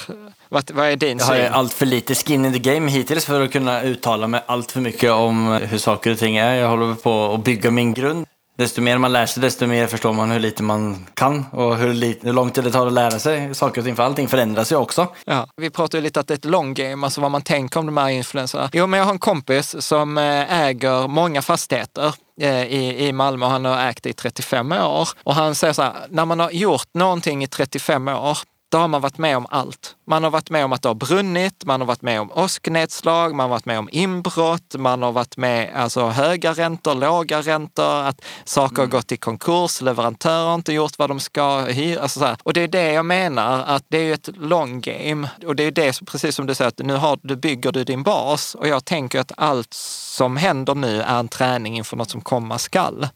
vad, 0.48 0.70
vad 0.70 0.86
är 0.86 0.96
din 0.96 1.18
Jag 1.18 1.24
har 1.26 1.36
syn? 1.36 1.52
allt 1.52 1.72
för 1.72 1.86
lite 1.86 2.14
skin 2.14 2.44
in 2.44 2.52
the 2.52 2.58
game 2.58 2.90
hittills 2.90 3.24
för 3.24 3.40
att 3.40 3.52
kunna 3.52 3.82
uttala 3.82 4.26
mig 4.26 4.42
allt 4.46 4.72
för 4.72 4.80
mycket 4.80 5.10
om 5.10 5.46
hur 5.46 5.78
saker 5.78 6.12
och 6.12 6.18
ting 6.18 6.36
är. 6.36 6.54
Jag 6.54 6.68
håller 6.68 6.94
på 6.94 7.34
att 7.34 7.44
bygga 7.44 7.70
min 7.70 7.94
grund 7.94 8.26
desto 8.60 8.82
mer 8.82 8.98
man 8.98 9.12
lär 9.12 9.26
sig, 9.26 9.42
desto 9.42 9.66
mer 9.66 9.86
förstår 9.86 10.12
man 10.12 10.30
hur 10.30 10.40
lite 10.40 10.62
man 10.62 11.06
kan 11.14 11.46
och 11.52 11.76
hur, 11.76 11.94
lite, 11.94 12.26
hur 12.26 12.32
lång 12.32 12.50
tid 12.50 12.64
det 12.64 12.70
tar 12.70 12.86
att 12.86 12.92
lära 12.92 13.18
sig 13.18 13.54
saker 13.54 13.80
och 13.80 13.84
ting. 13.84 13.96
För 13.96 14.02
allting 14.02 14.28
förändras 14.28 14.72
ju 14.72 14.76
också. 14.76 15.06
Ja, 15.24 15.46
vi 15.56 15.70
pratar 15.70 15.98
ju 15.98 16.04
lite 16.04 16.20
att 16.20 16.28
det 16.28 16.34
är 16.34 16.38
ett 16.38 16.44
long 16.44 16.74
game, 16.74 17.06
alltså 17.06 17.20
vad 17.20 17.30
man 17.30 17.42
tänker 17.42 17.80
om 17.80 17.86
de 17.86 17.96
här 17.96 18.08
influenserna. 18.08 18.70
Jo, 18.72 18.86
men 18.86 18.98
jag 18.98 19.04
har 19.04 19.12
en 19.12 19.18
kompis 19.18 19.76
som 19.82 20.18
eh, 20.18 20.62
äger 20.62 21.08
många 21.08 21.42
fastigheter 21.42 22.14
eh, 22.40 22.62
i, 22.64 23.06
i 23.06 23.12
Malmö 23.12 23.46
och 23.46 23.52
han 23.52 23.64
har 23.64 23.88
ägt 23.88 24.02
det 24.02 24.10
i 24.10 24.12
35 24.12 24.72
år. 24.72 25.08
Och 25.22 25.34
han 25.34 25.54
säger 25.54 25.72
så 25.72 25.82
här, 25.82 25.92
när 26.10 26.24
man 26.24 26.40
har 26.40 26.50
gjort 26.50 26.88
någonting 26.94 27.42
i 27.44 27.46
35 27.46 28.08
år, 28.08 28.38
då 28.70 28.78
har 28.78 28.88
man 28.88 29.00
varit 29.00 29.18
med 29.18 29.37
om 29.37 29.46
allt. 29.50 29.96
Man 30.06 30.24
har 30.24 30.30
varit 30.30 30.50
med 30.50 30.64
om 30.64 30.72
att 30.72 30.83
det 30.83 30.88
har 30.88 30.94
brunnit, 30.94 31.64
man 31.64 31.80
har 31.80 31.87
varit 31.87 32.02
med 32.02 32.20
om 32.20 32.30
åsknedslag, 32.33 33.35
man 33.35 33.44
har 33.44 33.50
varit 33.50 33.64
med 33.64 33.78
om 33.78 33.88
inbrott, 33.92 34.74
man 34.78 35.02
har 35.02 35.12
varit 35.12 35.37
med 35.37 35.70
alltså 35.74 36.06
höga 36.06 36.52
räntor, 36.52 36.94
låga 36.94 37.40
räntor, 37.40 38.02
att 38.02 38.20
saker 38.44 38.83
har 38.83 38.87
gått 38.87 39.12
i 39.12 39.16
konkurs, 39.16 39.80
leverantörer 39.80 40.46
har 40.46 40.54
inte 40.54 40.72
gjort 40.72 40.98
vad 40.98 41.11
de 41.11 41.20
ska 41.20 41.61
hyra. 41.61 42.00
Alltså 42.00 42.18
så 42.18 42.26
här. 42.26 42.37
Och 42.42 42.52
det 42.52 42.61
är 42.61 42.68
det 42.68 42.92
jag 42.92 43.06
menar, 43.06 43.64
att 43.66 43.85
det 43.88 43.98
är 43.98 44.14
ett 44.14 44.28
long 44.37 44.80
game. 44.80 45.28
Och 45.46 45.56
det 45.56 45.62
är 45.62 45.70
det, 45.70 46.06
precis 46.06 46.35
som 46.35 46.46
du 46.46 46.54
säger, 46.54 46.68
att 46.68 46.78
nu 46.78 46.94
har, 46.94 47.18
du 47.22 47.37
bygger 47.37 47.72
du 47.72 47.85
din 47.85 48.02
bas. 48.02 48.54
Och 48.54 48.68
jag 48.68 48.85
tänker 48.85 49.20
att 49.20 49.33
allt 49.37 49.74
som 49.74 50.37
händer 50.37 50.74
nu 50.74 51.02
är 51.02 51.18
en 51.18 51.28
träning 51.28 51.76
inför 51.76 51.96
något 51.96 52.11
som 52.11 52.20
komma 52.20 52.59
skall. 52.59 53.09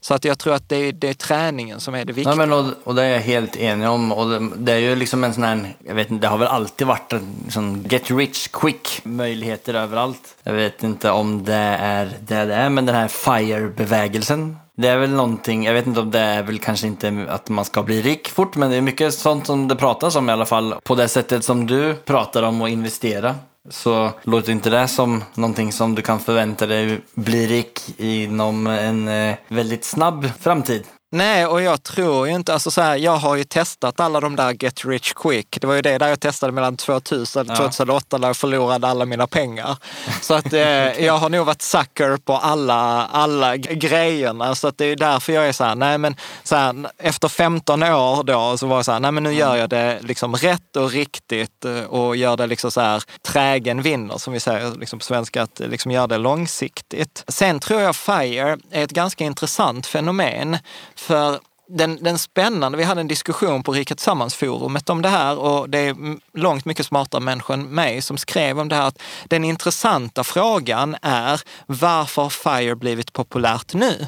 Så 0.00 0.14
att 0.14 0.24
jag 0.24 0.38
tror 0.38 0.54
att 0.54 0.68
det 0.68 0.76
är, 0.76 0.92
det 0.92 1.08
är 1.08 1.14
träningen 1.14 1.80
som 1.80 1.94
är 1.94 2.04
det 2.04 2.12
viktiga. 2.12 2.32
Ja, 2.32 2.36
men, 2.36 2.52
och, 2.52 2.66
och 2.84 2.94
det 2.94 3.02
är 3.04 3.08
jag 3.08 3.20
helt 3.20 3.56
enig 3.56 3.88
om. 3.88 4.12
Och 4.12 4.30
det, 4.30 4.50
det 4.56 4.72
är 4.72 4.78
ju 4.78 4.96
liksom 4.96 5.24
en 5.24 5.34
sån 5.34 5.44
här, 5.44 5.74
jag 5.86 5.94
vet 5.94 6.10
inte, 6.10 6.26
det 6.26 6.28
har 6.28 6.38
väl 6.38 6.48
alltid 6.48 6.86
varit 6.86 7.12
en 7.12 7.50
sån 7.50 7.86
get 7.90 8.10
rich 8.10 8.48
quick 8.48 9.00
möjligheter 9.04 9.74
överallt. 9.74 10.36
Jag 10.42 10.52
vet 10.52 10.82
inte 10.82 11.10
om 11.10 11.44
det 11.44 11.54
är 11.80 12.12
det 12.20 12.44
det 12.44 12.54
är, 12.54 12.70
men 12.70 12.86
den 12.86 12.94
här 12.94 13.08
FIRE-bevägelsen. 13.08 14.56
Det 14.76 14.88
är 14.88 14.98
väl 14.98 15.10
någonting, 15.10 15.64
jag 15.64 15.74
vet 15.74 15.86
inte 15.86 16.00
om 16.00 16.10
det 16.10 16.18
är 16.18 16.42
väl 16.42 16.58
kanske 16.58 16.86
inte 16.86 17.26
att 17.28 17.48
man 17.48 17.64
ska 17.64 17.82
bli 17.82 18.02
rik 18.02 18.28
fort, 18.28 18.56
men 18.56 18.70
det 18.70 18.76
är 18.76 18.80
mycket 18.80 19.14
sånt 19.14 19.46
som 19.46 19.68
det 19.68 19.76
pratas 19.76 20.16
om 20.16 20.28
i 20.28 20.32
alla 20.32 20.46
fall. 20.46 20.74
På 20.82 20.94
det 20.94 21.08
sättet 21.08 21.44
som 21.44 21.66
du 21.66 21.94
pratar 21.94 22.42
om 22.42 22.62
att 22.62 22.70
investera. 22.70 23.34
Så 23.68 24.12
låter 24.22 24.52
inte 24.52 24.70
det 24.70 24.88
som 24.88 25.24
någonting 25.34 25.72
som 25.72 25.94
du 25.94 26.02
kan 26.02 26.20
förvänta 26.20 26.66
dig 26.66 27.00
bli 27.14 27.46
rik 27.46 27.80
inom 27.98 28.66
en 28.66 29.08
eh, 29.08 29.36
väldigt 29.48 29.84
snabb 29.84 30.30
framtid? 30.40 30.84
Nej, 31.12 31.46
och 31.46 31.62
jag 31.62 31.82
tror 31.82 32.28
ju 32.28 32.34
inte, 32.34 32.52
alltså 32.52 32.70
så 32.70 32.80
här, 32.80 32.96
jag 32.96 33.16
har 33.16 33.36
ju 33.36 33.44
testat 33.44 34.00
alla 34.00 34.20
de 34.20 34.36
där 34.36 34.56
Get 34.60 34.84
Rich 34.84 35.12
Quick. 35.12 35.60
Det 35.60 35.66
var 35.66 35.74
ju 35.74 35.82
det 35.82 35.98
där 35.98 36.08
jag 36.08 36.20
testade 36.20 36.52
mellan 36.52 36.76
2000 36.76 37.50
och 37.50 37.56
2008 37.56 38.18
när 38.18 38.28
jag 38.28 38.36
förlorade 38.36 38.88
alla 38.88 39.04
mina 39.04 39.26
pengar. 39.26 39.76
Så 40.20 40.34
att 40.34 40.52
eh, 40.52 40.60
jag 41.04 41.18
har 41.18 41.28
nog 41.28 41.46
varit 41.46 41.62
sucker 41.62 42.16
på 42.16 42.32
alla, 42.32 43.06
alla 43.06 43.56
grejerna. 43.56 44.54
Så 44.54 44.68
att 44.68 44.78
det 44.78 44.84
är 44.84 44.96
därför 44.96 45.32
jag 45.32 45.48
är 45.48 45.52
så 45.52 45.64
här, 45.64 45.74
nej 45.74 45.98
men 45.98 46.16
så 46.42 46.56
här, 46.56 46.90
efter 46.98 47.28
15 47.28 47.82
år 47.82 48.22
då 48.22 48.58
så 48.58 48.66
var 48.66 48.76
jag 48.76 48.84
så 48.84 48.92
här, 48.92 49.00
nej 49.00 49.12
men 49.12 49.22
nu 49.22 49.32
gör 49.32 49.56
jag 49.56 49.70
det 49.70 49.98
liksom 50.02 50.34
rätt 50.34 50.76
och 50.76 50.90
riktigt 50.90 51.64
eh, 51.64 51.82
och 51.82 52.16
gör 52.16 52.36
det 52.36 52.46
liksom 52.46 52.70
så 52.70 52.80
här, 52.80 53.02
trägen 53.22 53.82
vinner 53.82 54.18
som 54.18 54.32
vi 54.32 54.40
säger 54.40 54.70
liksom 54.70 54.98
på 54.98 55.04
svenska, 55.04 55.42
att 55.42 55.60
liksom 55.60 55.90
gör 55.90 56.06
det 56.06 56.18
långsiktigt. 56.18 57.24
Sen 57.28 57.60
tror 57.60 57.80
jag 57.80 57.96
FIRE 57.96 58.58
är 58.70 58.84
ett 58.84 58.90
ganska 58.90 59.24
intressant 59.24 59.86
fenomen 59.86 60.58
för 61.00 61.40
den, 61.68 61.98
den 62.02 62.18
spännande, 62.18 62.78
vi 62.78 62.84
hade 62.84 63.00
en 63.00 63.08
diskussion 63.08 63.62
på 63.62 63.72
Rika 63.72 63.94
Tillsammans-forumet 63.94 64.90
om 64.90 65.02
det 65.02 65.08
här 65.08 65.38
och 65.38 65.70
det 65.70 65.78
är 65.78 65.96
långt 66.38 66.64
mycket 66.64 66.86
smartare 66.86 67.20
människor 67.20 67.54
än 67.54 67.62
mig 67.62 68.02
som 68.02 68.16
skrev 68.16 68.60
om 68.60 68.68
det 68.68 68.76
här. 68.76 68.86
Att 68.86 69.02
den 69.24 69.44
intressanta 69.44 70.24
frågan 70.24 70.96
är 71.02 71.40
varför 71.66 72.22
har 72.22 72.30
FIRE 72.30 72.76
blivit 72.76 73.12
populärt 73.12 73.74
nu? 73.74 74.06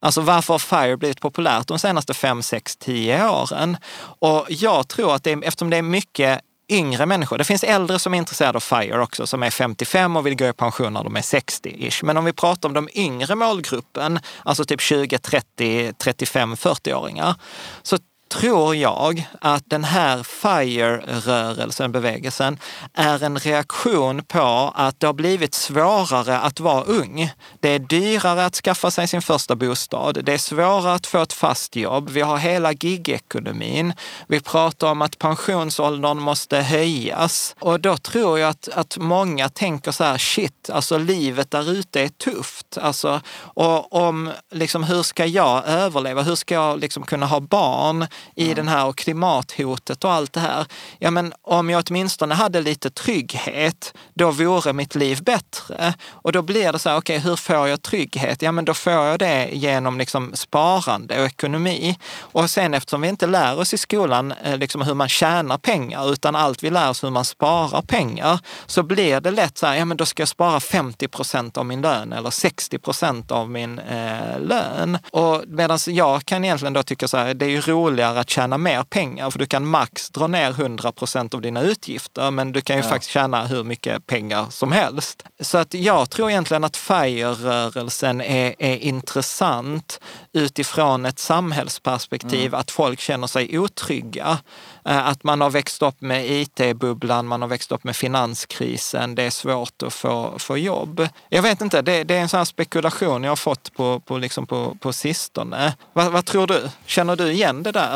Alltså 0.00 0.20
varför 0.20 0.54
har 0.54 0.58
FIRE 0.58 0.96
blivit 0.96 1.20
populärt 1.20 1.66
de 1.66 1.78
senaste 1.78 2.14
5, 2.14 2.42
6, 2.42 2.76
10 2.76 3.28
åren? 3.28 3.76
Och 4.20 4.46
jag 4.48 4.88
tror 4.88 5.14
att 5.14 5.24
det 5.24 5.32
är, 5.32 5.44
eftersom 5.44 5.70
det 5.70 5.76
är 5.76 5.82
mycket 5.82 6.40
yngre 6.68 7.06
människor. 7.06 7.38
Det 7.38 7.44
finns 7.44 7.64
äldre 7.64 7.98
som 7.98 8.14
är 8.14 8.18
intresserade 8.18 8.56
av 8.56 8.60
FIRE 8.60 9.02
också, 9.02 9.26
som 9.26 9.42
är 9.42 9.50
55 9.50 10.16
och 10.16 10.26
vill 10.26 10.36
gå 10.36 10.44
i 10.44 10.52
pension 10.52 10.92
när 10.92 11.04
de 11.04 11.16
är 11.16 11.20
60-ish. 11.20 12.04
Men 12.04 12.16
om 12.16 12.24
vi 12.24 12.32
pratar 12.32 12.68
om 12.68 12.74
de 12.74 12.88
yngre 12.94 13.34
målgruppen, 13.34 14.18
alltså 14.44 14.64
typ 14.64 14.80
20, 14.80 15.18
30, 15.18 15.92
35, 15.98 16.54
40-åringar, 16.54 17.34
så 17.82 17.98
tror 18.28 18.76
jag 18.76 19.28
att 19.40 19.62
den 19.66 19.84
här 19.84 20.22
FIRE-rörelsen, 20.22 21.92
bevägelsen, 21.92 22.58
är 22.94 23.24
en 23.24 23.38
reaktion 23.38 24.24
på 24.24 24.72
att 24.74 25.00
det 25.00 25.06
har 25.06 25.14
blivit 25.14 25.54
svårare 25.54 26.38
att 26.38 26.60
vara 26.60 26.82
ung. 26.82 27.30
Det 27.60 27.68
är 27.68 27.78
dyrare 27.78 28.44
att 28.44 28.54
skaffa 28.54 28.90
sig 28.90 29.08
sin 29.08 29.22
första 29.22 29.56
bostad. 29.56 30.24
Det 30.24 30.32
är 30.32 30.38
svårare 30.38 30.94
att 30.94 31.06
få 31.06 31.22
ett 31.22 31.32
fast 31.32 31.76
jobb. 31.76 32.10
Vi 32.10 32.20
har 32.20 32.36
hela 32.36 32.72
gigekonomin. 32.72 33.92
Vi 34.28 34.40
pratar 34.40 34.90
om 34.90 35.02
att 35.02 35.18
pensionsåldern 35.18 36.18
måste 36.18 36.56
höjas. 36.60 37.56
Och 37.60 37.80
då 37.80 37.96
tror 37.96 38.38
jag 38.38 38.50
att, 38.50 38.68
att 38.68 38.98
många 38.98 39.48
tänker 39.48 39.90
så 39.92 40.04
här, 40.04 40.18
shit, 40.18 40.70
alltså 40.70 40.98
livet 40.98 41.50
där 41.50 41.70
ute 41.70 42.00
är 42.00 42.08
tufft. 42.08 42.78
Alltså, 42.78 43.20
och 43.36 43.92
om, 43.92 44.32
liksom, 44.50 44.84
hur 44.84 45.02
ska 45.02 45.26
jag 45.26 45.66
överleva? 45.66 46.22
Hur 46.22 46.34
ska 46.34 46.54
jag 46.54 46.80
liksom 46.80 47.02
kunna 47.02 47.26
ha 47.26 47.40
barn? 47.40 48.06
I 48.34 48.54
den 48.54 48.68
här 48.68 48.86
och 48.86 48.96
klimathotet 48.96 50.04
och 50.04 50.12
allt 50.12 50.32
det 50.32 50.40
här. 50.40 50.66
Ja, 50.98 51.10
men 51.10 51.32
om 51.42 51.70
jag 51.70 51.84
åtminstone 51.88 52.34
hade 52.34 52.60
lite 52.60 52.90
trygghet, 52.90 53.94
då 54.14 54.30
vore 54.30 54.72
mitt 54.72 54.94
liv 54.94 55.22
bättre. 55.22 55.94
Och 56.10 56.32
då 56.32 56.42
blir 56.42 56.72
det 56.72 56.78
så 56.78 56.88
här, 56.88 56.96
okej, 56.96 57.16
okay, 57.16 57.30
hur 57.30 57.36
får 57.36 57.68
jag 57.68 57.82
trygghet? 57.82 58.42
Ja, 58.42 58.52
men 58.52 58.64
då 58.64 58.74
får 58.74 58.92
jag 58.92 59.18
det 59.18 59.48
genom 59.52 59.98
liksom 59.98 60.30
sparande 60.34 61.20
och 61.20 61.26
ekonomi. 61.26 61.98
Och 62.18 62.50
sen 62.50 62.74
eftersom 62.74 63.00
vi 63.00 63.08
inte 63.08 63.26
lär 63.26 63.58
oss 63.58 63.74
i 63.74 63.78
skolan 63.78 64.32
eh, 64.32 64.58
liksom 64.58 64.82
hur 64.82 64.94
man 64.94 65.08
tjänar 65.08 65.58
pengar, 65.58 66.12
utan 66.12 66.36
allt 66.36 66.62
vi 66.62 66.70
lär 66.70 66.90
oss 66.90 67.04
hur 67.04 67.10
man 67.10 67.24
sparar 67.24 67.82
pengar, 67.82 68.38
så 68.66 68.82
blir 68.82 69.20
det 69.20 69.30
lätt 69.30 69.58
så 69.58 69.66
här, 69.66 69.74
ja 69.74 69.84
men 69.84 69.96
då 69.96 70.06
ska 70.06 70.20
jag 70.20 70.28
spara 70.28 70.60
50 70.60 71.08
procent 71.08 71.56
av 71.56 71.66
min 71.66 71.82
lön 71.82 72.12
eller 72.12 72.30
60 72.30 72.78
procent 72.78 73.30
av 73.30 73.50
min 73.50 73.78
eh, 73.78 74.40
lön. 74.40 74.98
Och 75.10 75.42
medan 75.46 75.78
jag 75.86 76.24
kan 76.24 76.44
egentligen 76.44 76.72
då 76.72 76.82
tycka 76.82 77.08
så 77.08 77.16
här, 77.16 77.34
det 77.34 77.46
är 77.46 77.50
ju 77.50 77.60
roligare 78.06 78.20
att 78.20 78.30
tjäna 78.30 78.58
mer 78.58 78.82
pengar, 78.82 79.30
för 79.30 79.38
du 79.38 79.46
kan 79.46 79.66
max 79.66 80.10
dra 80.10 80.26
ner 80.26 80.50
100 80.50 80.92
procent 80.92 81.34
av 81.34 81.40
dina 81.40 81.62
utgifter, 81.62 82.30
men 82.30 82.52
du 82.52 82.60
kan 82.60 82.76
ju 82.76 82.82
ja. 82.82 82.88
faktiskt 82.88 83.12
tjäna 83.12 83.46
hur 83.46 83.64
mycket 83.64 84.06
pengar 84.06 84.46
som 84.50 84.72
helst. 84.72 85.24
Så 85.40 85.58
att 85.58 85.74
jag 85.74 86.10
tror 86.10 86.30
egentligen 86.30 86.64
att 86.64 86.76
FIRE-rörelsen 86.76 88.20
är, 88.20 88.54
är 88.58 88.76
intressant 88.76 90.00
utifrån 90.32 91.06
ett 91.06 91.18
samhällsperspektiv, 91.18 92.46
mm. 92.46 92.60
att 92.60 92.70
folk 92.70 93.00
känner 93.00 93.26
sig 93.26 93.58
otrygga. 93.58 94.38
Eh, 94.84 95.08
att 95.08 95.24
man 95.24 95.40
har 95.40 95.50
växt 95.50 95.82
upp 95.82 96.00
med 96.00 96.30
IT-bubblan, 96.30 97.26
man 97.26 97.42
har 97.42 97.48
växt 97.48 97.72
upp 97.72 97.84
med 97.84 97.96
finanskrisen, 97.96 99.14
det 99.14 99.22
är 99.22 99.30
svårt 99.30 99.82
att 99.82 99.92
få, 99.92 100.38
få 100.38 100.56
jobb. 100.58 101.08
Jag 101.28 101.42
vet 101.42 101.60
inte, 101.60 101.82
det, 101.82 102.04
det 102.04 102.14
är 102.14 102.20
en 102.20 102.28
sån 102.28 102.38
här 102.38 102.44
spekulation 102.44 103.24
jag 103.24 103.30
har 103.30 103.36
fått 103.36 103.72
på, 103.76 104.00
på, 104.00 104.18
liksom 104.18 104.46
på, 104.46 104.76
på 104.80 104.92
sistone. 104.92 105.74
Vad, 105.92 106.12
vad 106.12 106.24
tror 106.24 106.46
du? 106.46 106.68
Känner 106.86 107.16
du 107.16 107.32
igen 107.32 107.62
det 107.62 107.72
där 107.72 107.95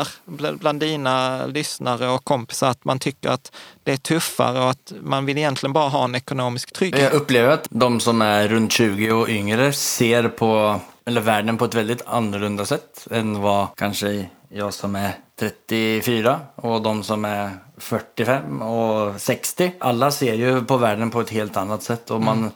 bland 0.59 0.79
dina 0.79 1.45
lyssnare 1.45 2.09
och 2.09 2.25
kompisar, 2.25 2.69
att 2.69 2.85
man 2.85 2.99
tycker 2.99 3.29
att 3.29 3.51
det 3.83 3.91
är 3.91 3.97
tuffare 3.97 4.59
och 4.59 4.69
att 4.69 4.93
man 5.01 5.25
vill 5.25 5.37
egentligen 5.37 5.73
bara 5.73 5.89
ha 5.89 6.03
en 6.03 6.15
ekonomisk 6.15 6.73
trygghet? 6.73 7.01
Jag 7.01 7.13
upplever 7.13 7.49
att 7.49 7.67
de 7.69 7.99
som 7.99 8.21
är 8.21 8.47
runt 8.47 8.71
20 8.71 9.11
och 9.11 9.29
yngre 9.29 9.73
ser 9.73 10.27
på 10.27 10.79
eller 11.05 11.21
världen 11.21 11.57
på 11.57 11.65
ett 11.65 11.75
väldigt 11.75 12.01
annorlunda 12.05 12.65
sätt 12.65 13.07
än 13.11 13.41
vad 13.41 13.67
kanske 13.75 14.25
jag 14.49 14.73
som 14.73 14.95
är 14.95 15.11
34 15.39 16.39
och 16.55 16.81
de 16.81 17.03
som 17.03 17.25
är 17.25 17.49
45 17.77 18.61
och 18.61 19.21
60. 19.21 19.73
Alla 19.79 20.11
ser 20.11 20.33
ju 20.33 20.65
på 20.65 20.77
världen 20.77 21.09
på 21.09 21.21
ett 21.21 21.29
helt 21.29 21.57
annat 21.57 21.83
sätt 21.83 22.11
och 22.11 22.21
man 22.21 22.37
mm. 22.37 22.51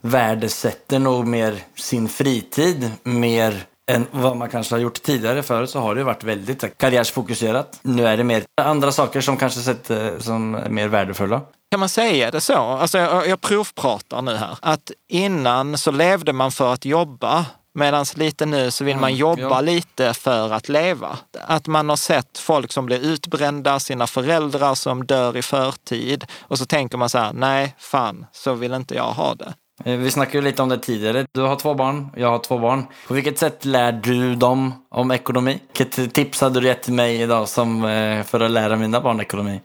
värdesätter 0.00 0.98
nog 0.98 1.26
mer 1.26 1.62
sin 1.74 2.08
fritid 2.08 2.90
mer 3.02 3.64
än 3.88 4.06
vad 4.10 4.36
man 4.36 4.48
kanske 4.48 4.74
har 4.74 4.80
gjort 4.80 5.02
tidigare. 5.02 5.42
Förut 5.42 5.70
så 5.70 5.78
har 5.78 5.94
det 5.94 6.04
varit 6.04 6.24
väldigt 6.24 6.78
karriärsfokuserat. 6.78 7.78
Nu 7.82 8.06
är 8.06 8.16
det 8.16 8.24
mer 8.24 8.44
andra 8.60 8.92
saker 8.92 9.20
som 9.20 9.36
kanske 9.36 9.60
sett 9.60 9.90
eh, 9.90 10.18
som 10.18 10.54
är 10.54 10.68
mer 10.68 10.88
värdefulla. 10.88 11.40
Kan 11.70 11.80
man 11.80 11.88
säga 11.88 12.30
det 12.30 12.40
så? 12.40 12.56
Alltså 12.56 12.98
jag, 12.98 13.28
jag 13.28 13.40
provpratar 13.40 14.22
nu 14.22 14.34
här. 14.34 14.58
Att 14.60 14.90
innan 15.08 15.78
så 15.78 15.90
levde 15.90 16.32
man 16.32 16.52
för 16.52 16.72
att 16.72 16.84
jobba 16.84 17.46
Medan 17.78 18.04
lite 18.14 18.46
nu 18.46 18.70
så 18.70 18.84
vill 18.84 18.96
man 18.96 19.10
mm, 19.10 19.18
jobba 19.18 19.42
ja. 19.42 19.60
lite 19.60 20.14
för 20.14 20.52
att 20.52 20.68
leva. 20.68 21.18
Att 21.40 21.66
man 21.66 21.88
har 21.88 21.96
sett 21.96 22.38
folk 22.38 22.72
som 22.72 22.86
blir 22.86 22.98
utbrända, 22.98 23.80
sina 23.80 24.06
föräldrar 24.06 24.74
som 24.74 25.06
dör 25.06 25.36
i 25.36 25.42
förtid 25.42 26.24
och 26.40 26.58
så 26.58 26.66
tänker 26.66 26.98
man 26.98 27.08
så 27.08 27.18
här, 27.18 27.32
nej, 27.32 27.74
fan, 27.78 28.26
så 28.32 28.54
vill 28.54 28.72
inte 28.72 28.94
jag 28.94 29.12
ha 29.12 29.34
det. 29.34 29.54
Eh, 29.84 29.96
vi 29.96 30.10
snackade 30.10 30.38
ju 30.38 30.44
lite 30.44 30.62
om 30.62 30.68
det 30.68 30.78
tidigare. 30.78 31.26
Du 31.32 31.40
har 31.40 31.56
två 31.56 31.74
barn, 31.74 32.08
jag 32.16 32.28
har 32.30 32.38
två 32.38 32.58
barn. 32.58 32.86
På 33.08 33.14
vilket 33.14 33.38
sätt 33.38 33.64
lär 33.64 33.92
du 33.92 34.34
dem 34.34 34.72
om 34.90 35.10
ekonomi? 35.10 35.60
Vilket 35.78 36.14
tips 36.14 36.40
hade 36.40 36.60
du 36.60 36.66
gett 36.66 36.82
till 36.82 36.92
mig 36.92 37.20
idag 37.20 37.48
som, 37.48 37.84
eh, 37.84 38.22
för 38.22 38.40
att 38.40 38.50
lära 38.50 38.76
mina 38.76 39.00
barn 39.00 39.20
ekonomi? 39.20 39.60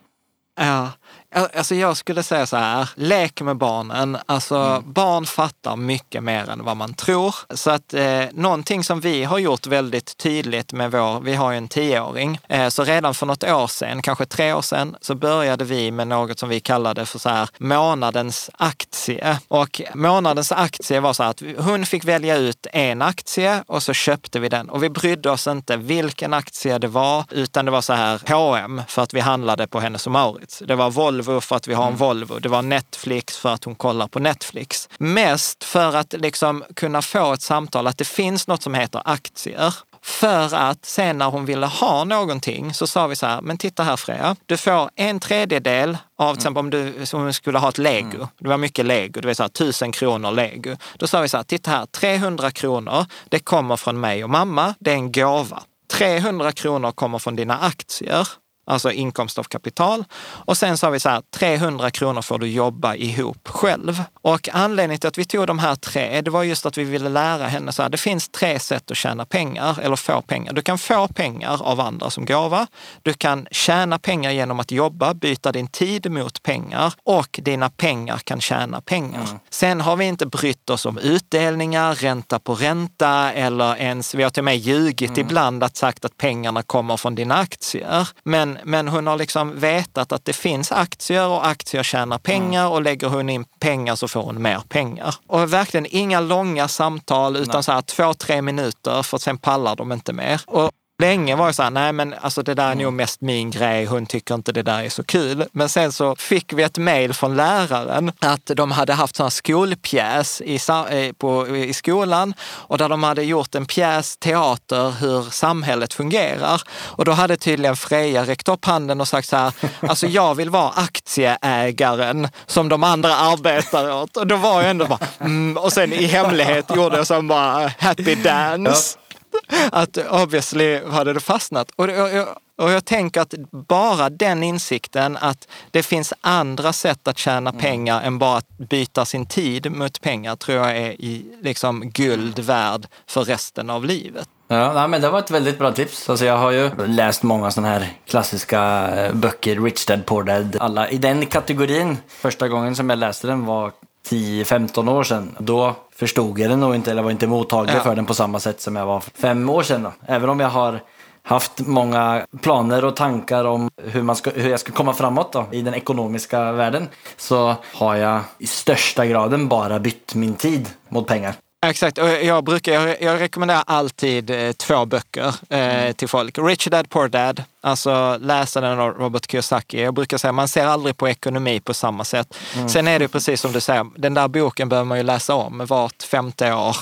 Ja, 0.60 0.90
Alltså 1.34 1.76
jag 1.76 1.98
skulle 1.98 2.24
säga 2.24 2.46
så 2.46 2.58
här, 2.58 2.90
lek 2.96 3.42
med 3.42 3.58
barnen. 3.58 4.18
Alltså 4.26 4.56
Mm. 4.56 4.94
barn 4.94 5.26
fattar 5.26 5.76
mycket 5.76 6.24
mer 6.24 6.50
än 6.50 6.64
vad 6.64 6.78
man 6.78 6.94
tror. 6.94 7.36
Så 7.56 7.72
att 7.72 7.94
eh, 7.94 8.24
någonting 8.34 8.84
som 8.84 9.00
vi 9.00 9.24
har 9.24 9.38
gjort 9.38 9.68
väldigt 9.68 10.18
tydligt 10.18 10.74
med 10.74 10.92
vår, 10.92 11.20
vi 11.20 11.36
har 11.36 11.52
ju 11.52 11.58
en 11.58 11.68
tioåring, 11.68 12.40
eh, 12.48 12.70
så 12.70 12.84
redan 12.84 13.14
för 13.14 13.26
något 13.26 13.44
år 13.44 13.68
sedan, 13.68 14.02
kanske 14.02 14.26
tre 14.26 14.54
år 14.54 14.62
sedan, 14.62 14.96
så 15.02 15.16
började 15.16 15.64
vi 15.66 15.92
med 15.92 16.08
något 16.08 16.40
som 16.40 16.50
vi 16.50 16.60
kallade 16.60 17.06
för 17.06 17.20
så 17.20 17.30
här 17.30 17.50
månadens 17.58 18.50
aktie. 18.58 19.38
Och 19.48 19.82
månadens 19.94 20.52
aktie 20.52 21.00
var 21.00 21.14
så 21.14 21.24
här 21.24 21.30
att 21.30 21.42
hon 21.58 21.86
fick 21.86 22.04
välja 22.06 22.38
ut 22.38 22.68
en 22.74 23.02
aktie 23.02 23.64
och 23.68 23.84
så 23.84 23.94
köpte 23.94 24.40
vi 24.40 24.50
den. 24.50 24.70
Och 24.70 24.84
vi 24.84 24.90
brydde 24.90 25.30
oss 25.32 25.48
inte 25.48 25.78
vilken 25.78 26.34
aktie 26.34 26.78
det 26.78 26.88
var, 26.88 27.26
utan 27.30 27.66
det 27.66 27.72
var 27.72 27.82
så 27.82 27.94
här 27.94 28.22
H&M 28.28 28.82
för 28.88 29.02
att 29.02 29.14
vi 29.14 29.20
handlade 29.20 29.68
på 29.68 29.80
Hennes 29.80 30.06
och 30.06 30.12
Mauritz. 30.12 30.64
Det 30.68 30.76
var 30.76 30.90
Volvo 30.92 31.23
för 31.24 31.56
att 31.56 31.68
vi 31.68 31.74
har 31.74 31.88
en 31.88 31.96
Volvo. 31.96 32.40
Det 32.40 32.50
var 32.50 32.62
Netflix 32.62 33.38
för 33.38 33.54
att 33.54 33.64
hon 33.64 33.76
kollar 33.76 34.08
på 34.08 34.20
Netflix. 34.20 34.90
Mest 34.98 35.64
för 35.64 35.96
att 35.96 36.14
liksom 36.14 36.64
kunna 36.76 37.02
få 37.02 37.34
ett 37.34 37.42
samtal 37.42 37.88
att 37.88 37.98
det 37.98 38.08
finns 38.08 38.48
något 38.48 38.64
som 38.64 38.74
heter 38.74 39.02
aktier. 39.06 39.74
För 40.02 40.56
att 40.56 40.86
sen 40.86 41.18
när 41.18 41.26
hon 41.26 41.46
ville 41.46 41.66
ha 41.66 42.04
någonting 42.04 42.74
så 42.74 42.88
sa 42.88 43.08
vi 43.08 43.16
så 43.16 43.26
här, 43.26 43.42
men 43.42 43.58
titta 43.58 43.84
här 43.84 43.98
Freja, 43.98 44.36
du 44.46 44.58
får 44.58 44.90
en 44.96 45.20
tredjedel 45.20 45.98
av 46.18 46.34
till 46.34 46.40
exempel 46.40 46.60
om 46.60 46.70
du 46.70 47.06
om 47.14 47.26
du 47.26 47.34
skulle 47.34 47.60
ha 47.60 47.70
ett 47.70 47.78
lego. 47.78 48.28
Det 48.40 48.50
var 48.50 48.58
mycket 48.58 48.86
lego, 48.86 49.22
det 49.22 49.28
var 49.28 49.34
så 49.34 49.44
här, 49.44 49.50
tusen 49.50 49.92
kronor 49.92 50.32
lego. 50.32 50.76
Då 50.98 51.08
sa 51.08 51.22
vi 51.22 51.30
så 51.30 51.38
här, 51.38 51.44
titta 51.44 51.72
här, 51.72 51.86
300 51.86 52.52
kronor, 52.52 53.06
det 53.30 53.40
kommer 53.40 53.76
från 53.76 54.00
mig 54.00 54.24
och 54.24 54.30
mamma, 54.30 54.74
det 54.80 54.92
är 54.92 54.96
en 54.96 55.12
gåva. 55.12 55.64
300 55.92 56.52
kronor 56.52 56.92
kommer 56.92 57.20
från 57.20 57.36
dina 57.36 57.58
aktier, 57.58 58.28
alltså 58.66 58.92
inkomst 58.92 59.40
av 59.40 59.44
kapital. 59.44 60.04
Och 60.22 60.58
sen 60.58 60.78
sa 60.78 60.90
vi 60.90 61.00
så 61.00 61.10
här, 61.10 61.22
300 61.36 61.92
kronor 61.92 62.22
får 62.22 62.40
du 62.40 62.48
jobba 62.48 62.96
ihop 62.96 63.48
själv. 63.48 64.04
Och 64.22 64.50
anledningen 64.54 65.00
till 65.00 65.08
att 65.08 65.18
vi 65.18 65.26
tog 65.26 65.48
de 65.48 65.60
här 65.60 65.76
tre, 65.76 66.22
det 66.22 66.32
var 66.32 66.44
just 66.44 66.66
att 66.66 66.78
vi 66.78 66.84
ville 66.84 67.10
lära 67.10 67.48
henne 67.48 67.72
så 67.72 67.82
här, 67.82 67.90
det 67.90 67.98
finns 67.98 68.30
tre 68.30 68.60
sätt 68.60 68.92
att 68.92 68.98
tjäna 68.98 69.26
pengar 69.26 69.80
eller 69.82 69.96
få 69.96 70.22
pengar. 70.22 70.54
Du 70.54 70.62
kan 70.62 70.78
få 70.78 71.08
pengar 71.08 71.64
av 71.64 71.80
andra 71.80 72.10
som 72.10 72.26
gåva. 72.26 72.68
Du 73.02 73.14
kan 73.14 73.48
tjäna 73.52 74.00
pengar 74.00 74.32
genom 74.32 74.60
att 74.60 74.72
jobba, 74.72 75.14
byta 75.14 75.52
din 75.52 75.68
tid 75.68 76.12
mot 76.12 76.44
pengar 76.44 76.94
och 77.04 77.40
dina 77.44 77.70
pengar 77.70 78.18
kan 78.18 78.42
tjäna 78.42 78.82
pengar. 78.82 79.28
Sen 79.50 79.82
har 79.82 79.96
vi 79.96 80.06
inte 80.06 80.26
brytt 80.26 80.70
oss 80.70 80.86
om 80.86 80.98
utdelningar, 80.98 81.96
ränta 81.96 82.40
på 82.40 82.56
ränta 82.56 83.32
eller 83.32 83.76
ens, 83.76 84.16
vi 84.16 84.24
har 84.24 84.30
till 84.30 84.42
och 84.42 84.46
med 84.46 84.58
ljugit 84.58 85.18
ibland 85.18 85.64
att 85.64 85.78
sagt 85.78 86.06
att 86.06 86.18
pengarna 86.18 86.64
kommer 86.64 86.98
från 86.98 87.16
dina 87.16 87.36
aktier. 87.36 88.08
Men, 88.24 88.53
men 88.64 88.88
hon 88.88 89.08
har 89.08 89.18
liksom 89.18 89.60
vetat 89.60 90.12
att 90.12 90.26
det 90.26 90.34
finns 90.34 90.72
aktier 90.72 91.28
och 91.28 91.48
aktier 91.48 91.84
tjänar 91.84 92.18
pengar 92.18 92.70
och 92.70 92.82
lägger 92.82 93.08
hon 93.08 93.30
in 93.30 93.46
pengar 93.60 93.96
så 93.96 94.08
får 94.08 94.24
hon 94.24 94.42
mer 94.42 94.62
pengar. 94.70 95.16
Och 95.28 95.54
verkligen 95.54 95.86
inga 95.90 96.20
långa 96.20 96.68
samtal 96.68 97.36
utan 97.36 97.64
så 97.64 97.72
här 97.72 97.82
två, 97.82 98.14
tre 98.14 98.42
minuter 98.42 99.04
för 99.04 99.18
sen 99.18 99.38
pallar 99.38 99.76
de 99.76 99.92
inte 99.92 100.14
mer. 100.14 100.42
Och 100.48 100.72
Länge 101.04 101.36
var 101.36 101.46
jag 101.46 101.56
så 101.56 101.64
här, 101.64 101.70
nej 101.70 101.94
men 101.94 102.16
alltså 102.22 102.44
det 102.44 102.54
där 102.54 102.72
är 102.72 102.76
nog 102.76 102.94
mest 102.94 103.22
min 103.22 103.52
grej, 103.52 103.86
hon 103.86 104.06
tycker 104.06 104.36
inte 104.36 104.52
det 104.52 104.64
där 104.64 104.84
är 104.84 104.90
så 104.90 105.04
kul. 105.04 105.46
Men 105.52 105.70
sen 105.70 105.92
så 105.92 106.16
fick 106.16 106.54
vi 106.54 106.64
ett 106.64 106.78
mejl 106.78 107.14
från 107.14 107.36
läraren 107.36 108.12
att 108.20 108.46
de 108.46 108.72
hade 108.72 108.94
haft 108.94 109.20
här 109.20 109.30
skolpjäs 109.30 110.42
i, 110.42 110.60
eh, 110.90 111.14
på, 111.18 111.48
i 111.48 111.74
skolan 111.74 112.34
och 112.42 112.78
där 112.78 112.90
de 112.90 113.04
hade 113.04 113.24
gjort 113.24 113.56
en 113.56 113.66
pjäs, 113.66 114.18
teater, 114.18 114.92
hur 115.00 115.32
samhället 115.32 115.94
fungerar. 115.94 116.62
Och 116.70 117.06
då 117.06 117.12
hade 117.12 117.38
tydligen 117.38 117.76
Freja 117.76 118.26
räckt 118.26 118.50
upp 118.50 118.66
handen 118.66 119.02
och 119.02 119.08
sagt 119.08 119.30
så 119.30 119.36
här, 119.36 119.54
alltså 119.88 120.08
jag 120.08 120.36
vill 120.36 120.50
vara 120.50 120.70
aktieägaren 120.70 122.28
som 122.46 122.70
de 122.70 122.84
andra 122.84 123.16
arbetar 123.16 123.92
åt. 123.92 124.18
Och 124.18 124.28
då 124.28 124.36
var 124.36 124.62
jag 124.62 124.70
ändå 124.70 124.86
bara, 124.86 125.00
mm, 125.20 125.58
och 125.58 125.74
sen 125.74 125.94
i 125.94 126.06
hemlighet 126.06 126.76
gjorde 126.76 126.98
jag 126.98 127.08
som 127.08 127.28
bara 127.28 127.72
happy 127.80 128.16
dance 128.16 128.98
att 129.72 129.98
obviously 130.12 130.86
hade 130.86 131.14
det 131.14 131.20
fastnat. 131.20 131.72
Och, 131.76 131.90
jag- 131.90 132.28
och 132.58 132.72
jag 132.72 132.86
tänker 132.86 133.22
att 133.22 133.34
bara 133.52 134.10
den 134.10 134.44
insikten 134.44 135.18
att 135.18 135.48
det 135.72 135.84
finns 135.84 136.14
andra 136.22 136.74
sätt 136.74 137.08
att 137.08 137.18
tjäna 137.18 137.52
pengar 137.52 138.02
än 138.02 138.20
bara 138.20 138.38
att 138.38 138.48
byta 138.58 139.06
sin 139.06 139.26
tid 139.26 139.72
mot 139.72 140.02
pengar 140.02 140.36
tror 140.36 140.58
jag 140.58 140.78
är 140.78 140.92
i 141.02 141.26
liksom 141.42 141.90
guld 141.90 142.40
värd 142.40 142.88
för 143.08 143.24
resten 143.24 143.70
av 143.70 143.86
livet. 143.86 144.30
Ja, 144.48 144.74
nej, 144.74 144.88
men 144.88 145.02
det 145.02 145.10
var 145.10 145.20
ett 145.20 145.32
väldigt 145.32 145.60
bra 145.60 145.72
tips. 145.72 146.10
Alltså, 146.10 146.26
jag 146.26 146.38
har 146.38 146.52
ju 146.52 146.72
läst 146.88 147.24
många 147.24 147.52
sådana 147.52 147.74
här 147.74 147.94
klassiska 148.08 148.90
eh, 148.96 149.14
böcker, 149.14 149.60
Rich 149.60 149.86
Dad 149.86 150.06
Poor 150.06 150.24
Dad, 150.24 150.58
alla 150.60 150.90
i 150.90 150.98
den 150.98 151.26
kategorin. 151.26 151.98
Första 152.08 152.48
gången 152.48 152.76
som 152.76 152.90
jag 152.90 153.00
läste 153.00 153.28
den 153.28 153.46
var 153.46 153.72
10-15 154.10 154.90
år 154.92 155.04
sedan. 155.04 155.36
Då 155.40 155.76
förstod 156.04 156.40
jag 156.40 156.50
den 156.50 156.60
nog 156.60 156.76
inte, 156.76 156.92
eller 156.92 157.02
var 157.04 157.12
inte 157.12 157.28
mottaglig 157.28 157.76
Ja. 157.76 157.80
för 157.80 157.96
den 157.96 158.06
på 158.06 158.14
samma 158.14 158.40
sätt 158.40 158.62
som 158.62 158.76
jag 158.76 158.86
var 158.86 159.00
för 159.00 159.12
fem 159.12 159.50
år 159.50 159.64
sedan. 159.64 159.84
Då. 159.84 159.92
Även 160.06 160.30
om 160.30 160.40
jag 160.40 160.50
har 160.50 160.80
haft 161.24 161.60
många 161.60 162.26
planer 162.42 162.86
och 162.86 162.96
tankar 162.96 163.46
om 163.46 163.70
hur, 163.84 164.02
man 164.02 164.16
ska, 164.16 164.30
hur 164.36 164.50
jag 164.50 164.60
ska 164.60 164.72
komma 164.72 164.94
framåt 164.94 165.34
då, 165.34 165.46
i 165.52 165.62
den 165.62 165.74
ekonomiska 165.74 166.52
världen 166.52 166.88
så 167.18 167.56
har 167.74 167.96
jag 167.96 168.22
i 168.38 168.48
största 168.48 169.06
graden 169.06 169.48
bara 169.48 169.80
bytt 169.80 170.16
min 170.16 170.34
tid 170.36 170.70
mot 170.90 171.08
pengar. 171.08 171.36
Exakt, 171.64 171.98
och 171.98 172.10
jag, 172.10 172.44
brukar, 172.44 172.74
jag, 172.74 173.02
jag 173.02 173.22
rekommenderar 173.22 173.64
alltid 173.68 174.30
eh, 174.30 174.52
två 174.52 174.86
böcker 174.86 175.36
eh, 175.50 175.92
till 175.92 176.08
folk. 176.08 176.38
Rich 176.38 176.68
Dad 176.68 176.90
Poor 176.90 177.08
Dad, 177.08 177.44
alltså 177.62 178.18
läsa 178.22 178.62
den 178.62 178.80
av 178.80 178.90
Robert 178.90 179.32
Kiyosaki. 179.32 179.82
Jag 179.82 179.94
brukar 179.94 180.18
säga 180.18 180.32
man 180.32 180.48
ser 180.48 180.66
aldrig 180.66 180.98
på 180.98 181.10
ekonomi 181.10 181.60
på 181.60 181.74
samma 181.74 182.04
sätt. 182.04 182.38
Sen 182.68 182.88
är 182.88 183.00
det 183.00 183.08
precis 183.08 183.42
som 183.42 183.52
du 183.52 183.60
säger, 183.62 183.86
den 183.96 184.14
där 184.14 184.28
boken 184.28 184.70
behöver 184.70 184.86
man 184.86 184.98
ju 184.98 185.04
läsa 185.04 185.36
om 185.36 185.66
vart 185.66 186.04
femte 186.04 186.54
år. 186.54 186.76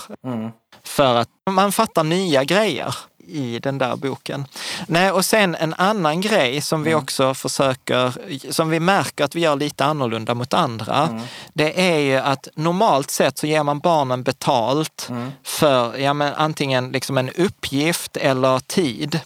För 0.84 1.16
att 1.16 1.30
man 1.50 1.72
fattar 1.72 2.04
nya 2.04 2.44
grejer 2.44 2.96
i 3.28 3.60
den 3.60 3.78
där 3.78 3.96
boken. 3.96 4.46
Nej, 4.88 5.12
och 5.12 5.26
sen 5.26 5.56
en 5.56 5.74
annan 5.74 6.22
grej 6.22 6.62
som 6.62 6.84
vi 6.84 6.96
också 6.96 7.34
försöker, 7.34 8.14
som 8.52 8.70
vi 8.70 8.80
märker 8.80 9.24
att 9.24 9.36
vi 9.36 9.40
gör 9.40 9.56
lite 9.56 9.86
annorlunda 9.86 10.34
mot 10.34 10.54
andra, 10.54 11.22
det 11.54 11.92
är 11.92 12.00
ju 12.00 12.18
att 12.18 12.48
normalt 12.56 13.12
sett 13.12 13.38
så 13.38 13.48
ger 13.48 13.64
man 13.64 13.80
barnen 13.80 14.24
betalt 14.24 15.10
för 15.44 15.98
ja, 15.98 16.14
men 16.14 16.34
antingen 16.34 16.92
liksom 16.92 17.18
en 17.18 17.30
uppgift 17.30 18.18
eller 18.18 18.60
tid. 18.60 19.20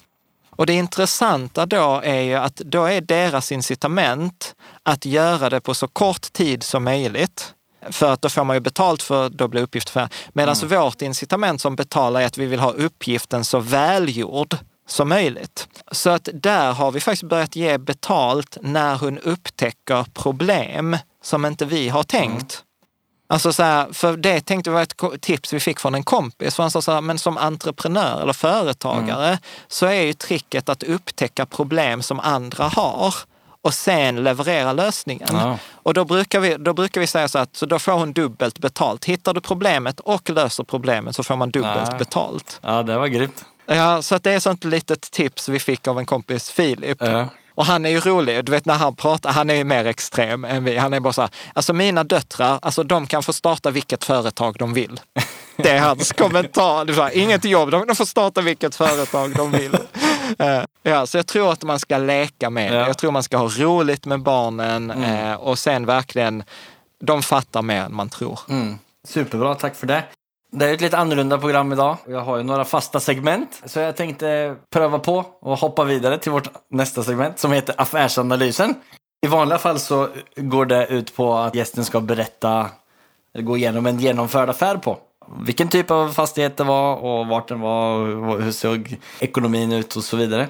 Och 0.49 0.65
det 0.65 0.73
intressanta 0.73 1.65
då 1.65 2.01
är 2.03 2.21
ju 2.21 2.35
att 2.35 2.55
då 2.55 2.85
är 2.85 3.01
deras 3.01 3.51
incitament 3.51 4.55
att 4.83 5.05
göra 5.05 5.49
det 5.49 5.61
på 5.61 5.73
så 5.73 5.87
kort 5.87 6.33
tid 6.33 6.63
som 6.63 6.83
möjligt. 6.83 7.53
För 7.91 8.13
att 8.13 8.21
då 8.21 8.29
får 8.29 8.43
man 8.43 8.55
ju 8.55 8.59
betalt 8.59 9.03
för 9.03 9.29
då 9.29 9.47
blir 9.47 9.61
uppgift 9.61 9.89
för. 9.89 10.09
Medan 10.33 10.55
vårt 10.63 11.01
incitament 11.01 11.61
som 11.61 11.75
betalar 11.75 12.21
är 12.21 12.25
att 12.25 12.37
vi 12.37 12.45
vill 12.45 12.59
ha 12.59 12.71
uppgiften 12.71 13.45
så 13.45 13.59
välgjord 13.59 14.57
som 14.87 15.09
möjligt. 15.09 15.67
Så 15.91 16.09
att 16.09 16.29
där 16.33 16.73
har 16.73 16.91
vi 16.91 16.99
faktiskt 16.99 17.29
börjat 17.29 17.55
ge 17.55 17.77
betalt 17.77 18.57
när 18.61 18.95
hon 18.95 19.19
upptäcker 19.19 20.05
problem 20.13 20.97
som 21.23 21.45
inte 21.45 21.65
vi 21.65 21.89
har 21.89 22.03
tänkt. 22.03 22.63
Alltså 23.27 23.53
så 23.53 23.63
här, 23.63 23.93
för 23.93 24.17
det 24.17 24.41
tänkte 24.41 24.69
jag 24.69 24.75
var 24.75 25.13
ett 25.13 25.21
tips 25.21 25.53
vi 25.53 25.59
fick 25.59 25.79
från 25.79 25.95
en 25.95 26.03
kompis. 26.03 26.55
För 26.55 26.63
han 26.63 26.71
sa 26.71 26.81
så 26.81 26.91
här, 26.91 27.01
men 27.01 27.19
som 27.19 27.37
entreprenör 27.37 28.21
eller 28.21 28.33
företagare 28.33 29.39
så 29.67 29.85
är 29.85 30.01
ju 30.01 30.13
tricket 30.13 30.69
att 30.69 30.83
upptäcka 30.83 31.45
problem 31.45 32.01
som 32.01 32.19
andra 32.19 32.63
har 32.63 33.15
och 33.65 33.73
sen 33.73 34.23
leverera 34.23 34.73
lösningen. 34.73 35.27
Ja. 35.31 35.57
Och 35.73 35.93
då 35.93 36.05
brukar, 36.05 36.39
vi, 36.39 36.55
då 36.59 36.73
brukar 36.73 37.01
vi 37.01 37.07
säga 37.07 37.27
så 37.27 37.39
att 37.39 37.55
så 37.55 37.65
då 37.65 37.79
får 37.79 37.91
hon 37.91 38.13
dubbelt 38.13 38.59
betalt. 38.59 39.05
Hittar 39.05 39.33
du 39.33 39.41
problemet 39.41 39.99
och 39.99 40.29
löser 40.29 40.63
problemet 40.63 41.15
så 41.15 41.23
får 41.23 41.35
man 41.35 41.49
dubbelt 41.51 41.89
Ja. 41.91 41.97
betalt. 41.97 42.59
Ja, 42.63 42.83
det 42.83 42.97
var 42.97 43.07
grymt. 43.07 43.45
Ja, 43.65 44.01
så 44.01 44.15
att 44.15 44.23
det 44.23 44.31
är 44.31 44.39
sånt 44.39 44.63
litet 44.63 45.01
tips 45.11 45.49
vi 45.49 45.59
fick 45.59 45.87
av 45.87 45.99
en 45.99 46.05
kompis, 46.05 46.49
Filip. 46.51 46.97
Ja. 47.01 47.27
Och 47.55 47.65
han 47.65 47.85
är 47.85 47.89
ju 47.89 47.99
rolig, 47.99 48.45
du 48.45 48.51
vet 48.51 48.65
när 48.65 48.73
han 48.73 48.95
pratar, 48.95 49.31
han 49.31 49.49
är 49.49 49.55
ju 49.55 49.63
mer 49.63 49.85
extrem 49.85 50.45
än 50.45 50.63
vi. 50.63 50.77
Han 50.77 50.93
är 50.93 50.99
bara 50.99 51.13
så 51.13 51.21
här, 51.21 51.29
alltså 51.53 51.73
mina 51.73 52.03
döttrar, 52.03 52.59
alltså 52.61 52.83
de 52.83 53.07
kan 53.07 53.23
få 53.23 53.33
starta 53.33 53.71
vilket 53.71 54.03
företag 54.03 54.55
de 54.59 54.73
vill. 54.73 54.99
Det 55.57 55.69
är 55.69 55.79
hans 55.79 56.11
kommentar. 56.17 56.85
Det 56.85 56.93
här, 56.93 57.17
Inget 57.17 57.45
jobb, 57.45 57.71
de, 57.71 57.87
de 57.87 57.95
får 57.95 58.05
starta 58.05 58.41
vilket 58.41 58.75
företag 58.75 59.35
de 59.35 59.51
vill. 59.51 59.77
Eh, 60.39 60.63
ja, 60.83 61.05
så 61.05 61.17
jag 61.17 61.27
tror 61.27 61.51
att 61.51 61.63
man 61.63 61.79
ska 61.79 61.97
leka 61.97 62.49
med. 62.49 62.73
Ja. 62.73 62.87
Jag 62.87 62.97
tror 62.97 63.11
man 63.11 63.23
ska 63.23 63.37
ha 63.37 63.47
roligt 63.47 64.05
med 64.05 64.21
barnen 64.21 64.91
eh, 64.91 65.33
och 65.33 65.59
sen 65.59 65.85
verkligen, 65.85 66.43
de 66.99 67.21
fattar 67.21 67.61
mer 67.61 67.81
än 67.81 67.95
man 67.95 68.09
tror. 68.09 68.39
Mm. 68.49 68.79
Superbra, 69.07 69.55
tack 69.55 69.75
för 69.75 69.87
det. 69.87 70.03
Det 70.51 70.65
är 70.65 70.73
ett 70.73 70.81
lite 70.81 70.97
annorlunda 70.97 71.37
program 71.37 71.73
idag. 71.73 71.97
Jag 72.07 72.21
har 72.21 72.37
ju 72.37 72.43
några 72.43 72.65
fasta 72.65 72.99
segment. 72.99 73.61
Så 73.65 73.79
jag 73.79 73.95
tänkte 73.95 74.55
pröva 74.73 74.99
på 74.99 75.25
och 75.41 75.57
hoppa 75.57 75.83
vidare 75.83 76.17
till 76.17 76.31
vårt 76.31 76.49
nästa 76.69 77.03
segment 77.03 77.39
som 77.39 77.51
heter 77.51 77.75
Affärsanalysen. 77.77 78.73
I 79.25 79.27
vanliga 79.27 79.57
fall 79.57 79.79
så 79.79 80.09
går 80.35 80.65
det 80.65 80.87
ut 80.87 81.15
på 81.15 81.33
att 81.33 81.55
gästen 81.55 81.85
ska 81.85 82.01
berätta, 82.01 82.69
eller 83.33 83.43
gå 83.43 83.57
igenom 83.57 83.85
en 83.85 83.99
genomförd 83.99 84.49
affär 84.49 84.77
på. 84.77 84.97
Vilken 85.41 85.67
typ 85.67 85.91
av 85.91 86.09
fastighet 86.09 86.57
det 86.57 86.63
var 86.63 86.95
och 86.95 87.27
vart 87.27 87.47
den 87.47 87.59
var 87.59 87.99
och 87.99 88.41
hur 88.41 88.51
såg 88.51 88.95
ekonomin 89.19 89.71
ut 89.71 89.95
och 89.95 90.03
så 90.03 90.17
vidare. 90.17 90.47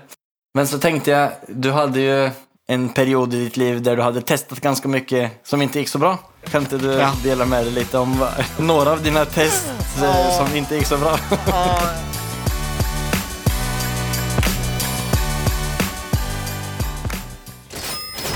Men 0.53 0.67
så 0.67 0.79
tänkte 0.79 1.11
jag, 1.11 1.29
du 1.47 1.71
hade 1.71 1.99
ju 1.99 2.29
en 2.67 2.89
period 2.89 3.33
i 3.33 3.43
ditt 3.43 3.57
liv 3.57 3.81
där 3.81 3.95
du 3.95 4.01
hade 4.01 4.21
testat 4.21 4.59
ganska 4.61 4.87
mycket 4.87 5.31
som 5.47 5.61
inte 5.61 5.79
gick 5.79 5.89
så 5.89 5.97
bra. 5.97 6.17
Kan 6.51 6.61
inte 6.61 6.77
du 6.77 6.91
Ja. 6.93 7.11
dela 7.23 7.45
med 7.45 7.63
dig 7.65 7.73
lite 7.73 7.97
om 7.97 8.25
några 8.59 8.91
av 8.91 9.03
dina 9.03 9.25
test 9.25 9.67
eh, 10.03 10.37
som 10.47 10.55
inte 10.57 10.75
gick 10.75 10.85
så 10.87 10.97
bra? 10.97 11.17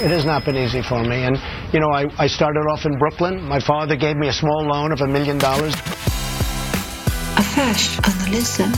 It 0.01 0.11
has 0.11 0.24
not 0.26 0.45
been 0.45 0.55
easy 0.55 0.82
for 0.82 1.03
me. 1.03 1.24
And, 1.26 1.38
you 1.74 1.80
know, 1.82 1.91
I, 1.91 2.05
I 2.17 2.28
started 2.28 2.61
off 2.71 2.86
in 2.86 2.97
Brooklyn. 2.97 3.43
My 3.49 3.59
father 3.59 3.97
gave 3.97 4.15
me 4.15 4.30
a 4.30 4.34
small 4.34 4.63
loan 4.65 4.93
of 4.93 5.01
a 5.01 5.07
million 5.07 5.38
dollars. 5.38 5.76
Affärsanalysen. 7.60 8.74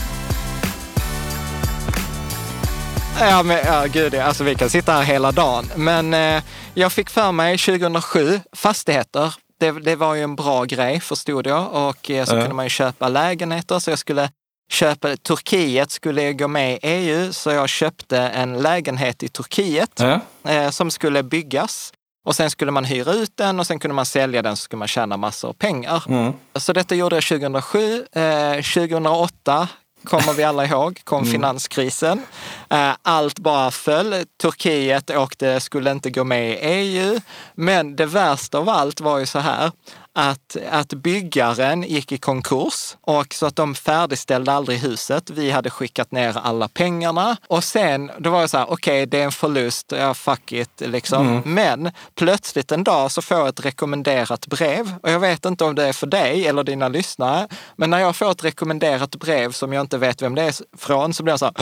Ja, 3.20 3.42
men 3.42 3.58
ja, 3.66 3.86
gud, 3.92 4.14
alltså 4.14 4.44
vi 4.44 4.54
kan 4.54 4.70
sitta 4.70 4.92
här 4.92 5.02
hela 5.02 5.32
dagen. 5.32 5.64
Men 5.76 6.14
eh, 6.14 6.42
jag 6.74 6.92
fick 6.92 7.10
för 7.10 7.32
mig 7.32 7.58
2007, 7.58 8.40
fastigheter, 8.56 9.34
det, 9.60 9.70
det 9.70 9.96
var 9.96 10.14
ju 10.14 10.22
en 10.22 10.36
bra 10.36 10.64
grej 10.64 11.00
förstod 11.00 11.46
jag. 11.46 11.72
Och 11.72 12.10
eh, 12.10 12.24
så 12.24 12.34
Ja. 12.34 12.40
kunde 12.40 12.54
man 12.54 12.64
ju 12.66 12.70
köpa 12.70 13.08
lägenheter. 13.08 13.78
Så 13.78 13.90
jag 13.90 13.98
skulle 13.98 14.30
köpa, 14.72 15.16
Turkiet 15.16 15.90
skulle 15.90 16.32
gå 16.32 16.48
med 16.48 16.72
i 16.74 16.78
EU, 16.82 17.32
så 17.32 17.50
jag 17.50 17.68
köpte 17.68 18.18
en 18.18 18.58
lägenhet 18.58 19.22
i 19.22 19.28
Turkiet 19.28 19.90
Ja. 20.00 20.20
eh, 20.50 20.70
som 20.70 20.90
skulle 20.90 21.22
byggas. 21.22 21.92
Och 22.24 22.36
sen 22.36 22.50
skulle 22.50 22.70
man 22.70 22.84
hyra 22.84 23.12
ut 23.12 23.36
den 23.36 23.60
och 23.60 23.66
sen 23.66 23.78
kunde 23.78 23.94
man 23.94 24.06
sälja 24.06 24.42
den 24.42 24.56
så 24.56 24.62
skulle 24.62 24.78
man 24.78 24.88
tjäna 24.88 25.16
massor 25.16 25.48
av 25.48 25.52
pengar. 25.52 26.04
Mm. 26.08 26.32
Så 26.54 26.72
detta 26.72 26.94
gjorde 26.94 27.16
jag 27.16 27.24
2007. 27.24 28.06
Eh, 28.12 28.54
2008 28.54 29.68
kommer 30.04 30.32
vi 30.32 30.42
alla 30.42 30.66
ihåg, 30.66 31.00
kom 31.04 31.24
finanskrisen. 31.24 32.22
Eh, 32.70 32.90
allt 33.02 33.38
bara 33.38 33.70
föll. 33.70 34.14
Turkiet 34.42 35.10
åkte, 35.10 35.60
skulle 35.60 35.90
inte 35.90 36.10
gå 36.10 36.24
med 36.24 36.50
i 36.50 36.54
EU. 36.54 37.20
Men 37.54 37.96
det 37.96 38.06
värsta 38.06 38.58
av 38.58 38.68
allt 38.68 39.00
var 39.00 39.18
ju 39.18 39.26
så 39.26 39.38
här 39.38 39.70
att, 40.14 40.56
att 40.70 40.92
byggaren 40.92 41.82
gick 41.82 42.12
i 42.12 42.18
konkurs 42.18 42.96
och 43.00 43.34
så 43.34 43.46
att 43.46 43.56
de 43.56 43.74
färdigställde 43.74 44.52
aldrig 44.52 44.78
huset. 44.78 45.30
Vi 45.30 45.50
hade 45.50 45.70
skickat 45.70 46.12
ner 46.12 46.38
alla 46.38 46.68
pengarna 46.68 47.36
och 47.48 47.64
sen, 47.64 48.10
då 48.18 48.30
var 48.30 48.42
det 48.42 48.48
så 48.48 48.58
här, 48.58 48.70
okej, 48.70 49.06
det 49.06 49.20
är 49.20 49.24
en 49.24 49.32
förlust, 49.32 49.92
ja 49.96 50.14
fuck 50.14 50.52
it, 50.52 50.80
liksom. 50.80 51.42
Men 51.44 51.90
plötsligt 52.14 52.72
en 52.72 52.84
dag 52.84 53.10
så 53.10 53.22
får 53.22 53.36
jag 53.36 53.48
ett 53.48 53.64
rekommenderat 53.64 54.46
brev 54.46 54.94
och 55.02 55.10
jag 55.10 55.20
vet 55.20 55.44
inte 55.44 55.64
om 55.64 55.74
det 55.74 55.84
är 55.84 55.92
för 55.92 56.06
dig 56.06 56.46
eller 56.46 56.64
dina 56.64 56.88
lyssnare, 56.88 57.48
men 57.76 57.90
när 57.90 57.98
jag 57.98 58.16
får 58.16 58.30
ett 58.30 58.44
rekommenderat 58.44 59.16
brev 59.16 59.52
som 59.52 59.72
jag 59.72 59.80
inte 59.80 59.98
vet 59.98 60.22
vem 60.22 60.34
det 60.34 60.42
är 60.42 60.54
från 60.76 61.14
så 61.14 61.22
blir 61.22 61.32
jag 61.32 61.40
så 61.40 61.44
här, 61.44 61.54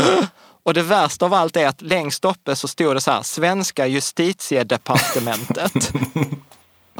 och 0.62 0.74
det 0.74 0.82
värsta 0.82 1.26
av 1.26 1.34
allt 1.34 1.56
är 1.56 1.66
att 1.66 1.82
längst 1.82 2.24
uppe 2.24 2.56
så 2.56 2.68
stod 2.68 2.96
det 2.96 3.00
så 3.00 3.10
här, 3.10 3.22
Svenska 3.22 3.86
justitiedepartementet. 3.86 5.72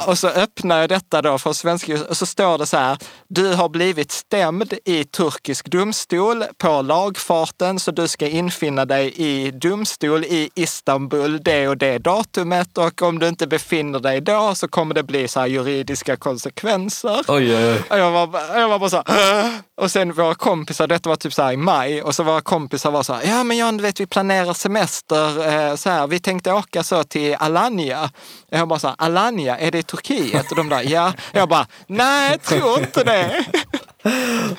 Och 0.07 0.19
så 0.19 0.29
öppnar 0.29 0.81
jag 0.81 0.89
detta 0.89 1.23
då 1.23 1.39
från 1.39 1.55
svenska 1.55 1.99
och 2.09 2.17
så 2.17 2.27
står 2.27 2.59
det 2.59 2.67
så 2.67 2.77
här. 2.77 2.99
Du 3.29 3.55
har 3.55 3.69
blivit 3.69 4.11
stämd 4.13 4.75
i 4.85 5.05
turkisk 5.05 5.71
domstol 5.71 6.45
på 6.59 6.83
lagfarten 6.83 7.81
så 7.81 7.91
du 7.91 8.09
ska 8.09 8.29
infinna 8.29 8.85
dig 8.85 9.13
i 9.17 9.51
domstol 9.51 10.25
i 10.25 10.51
Istanbul 10.55 11.41
det 11.43 11.69
och 11.69 11.77
det 11.77 11.99
datumet 11.99 12.79
och 12.79 13.03
om 13.03 13.19
du 13.19 13.29
inte 13.29 13.47
befinner 13.47 13.99
dig 14.01 14.21
då 14.21 14.55
så 14.55 14.69
kommer 14.69 14.95
det 14.95 15.03
bli 15.03 15.29
så 15.29 15.41
här 15.41 15.47
juridiska 15.47 16.17
konsekvenser. 16.17 17.21
Oj, 17.29 17.57
oj, 17.57 17.73
oj. 17.73 17.83
Och 17.91 17.99
jag 17.99 18.11
var, 18.11 18.27
bara- 18.27 18.61
jag 18.61 18.69
var 18.69 18.79
bara 18.79 18.91
så 18.91 18.97
här, 18.97 19.05
"Åh!" 19.45 19.51
Och 19.85 19.91
sen 19.91 20.13
våra 20.13 20.35
kompisar, 20.35 20.87
detta 20.87 21.09
var 21.09 21.17
typ 21.17 21.33
så 21.35 21.43
här 21.43 21.53
i 21.53 21.57
maj, 21.57 22.03
och 22.03 22.15
så 22.15 22.23
våra 22.23 22.41
kompisar 22.41 22.91
var 22.91 23.03
så 23.03 23.13
här, 23.15 23.23
ja 23.25 23.45
men 23.45 23.57
Jan, 23.57 23.77
du 23.77 23.83
vet 23.83 24.01
vi 24.01 24.07
planerar 24.07 24.53
semester, 24.55 25.49
eh, 25.71 25.77
så 25.77 25.91
här, 25.91 26.07
vi 26.07 26.21
tänkte 26.21 26.53
åka 26.53 26.83
så 26.83 27.05
till 27.05 27.35
Alanya. 27.35 28.11
Jag 28.51 28.69
bara 28.69 28.79
så 28.79 28.87
här, 28.89 28.97
Alanya, 28.99 29.59
är 29.59 29.71
det 29.71 29.83
Turkiet? 29.91 30.51
Och 30.51 30.57
de 30.57 30.69
där, 30.69 30.83
ja. 30.91 31.13
Jag 31.33 31.49
bara, 31.49 31.67
nej, 31.87 32.31
jag 32.31 32.43
tror 32.43 32.79
inte 32.79 33.05
det. 33.05 33.45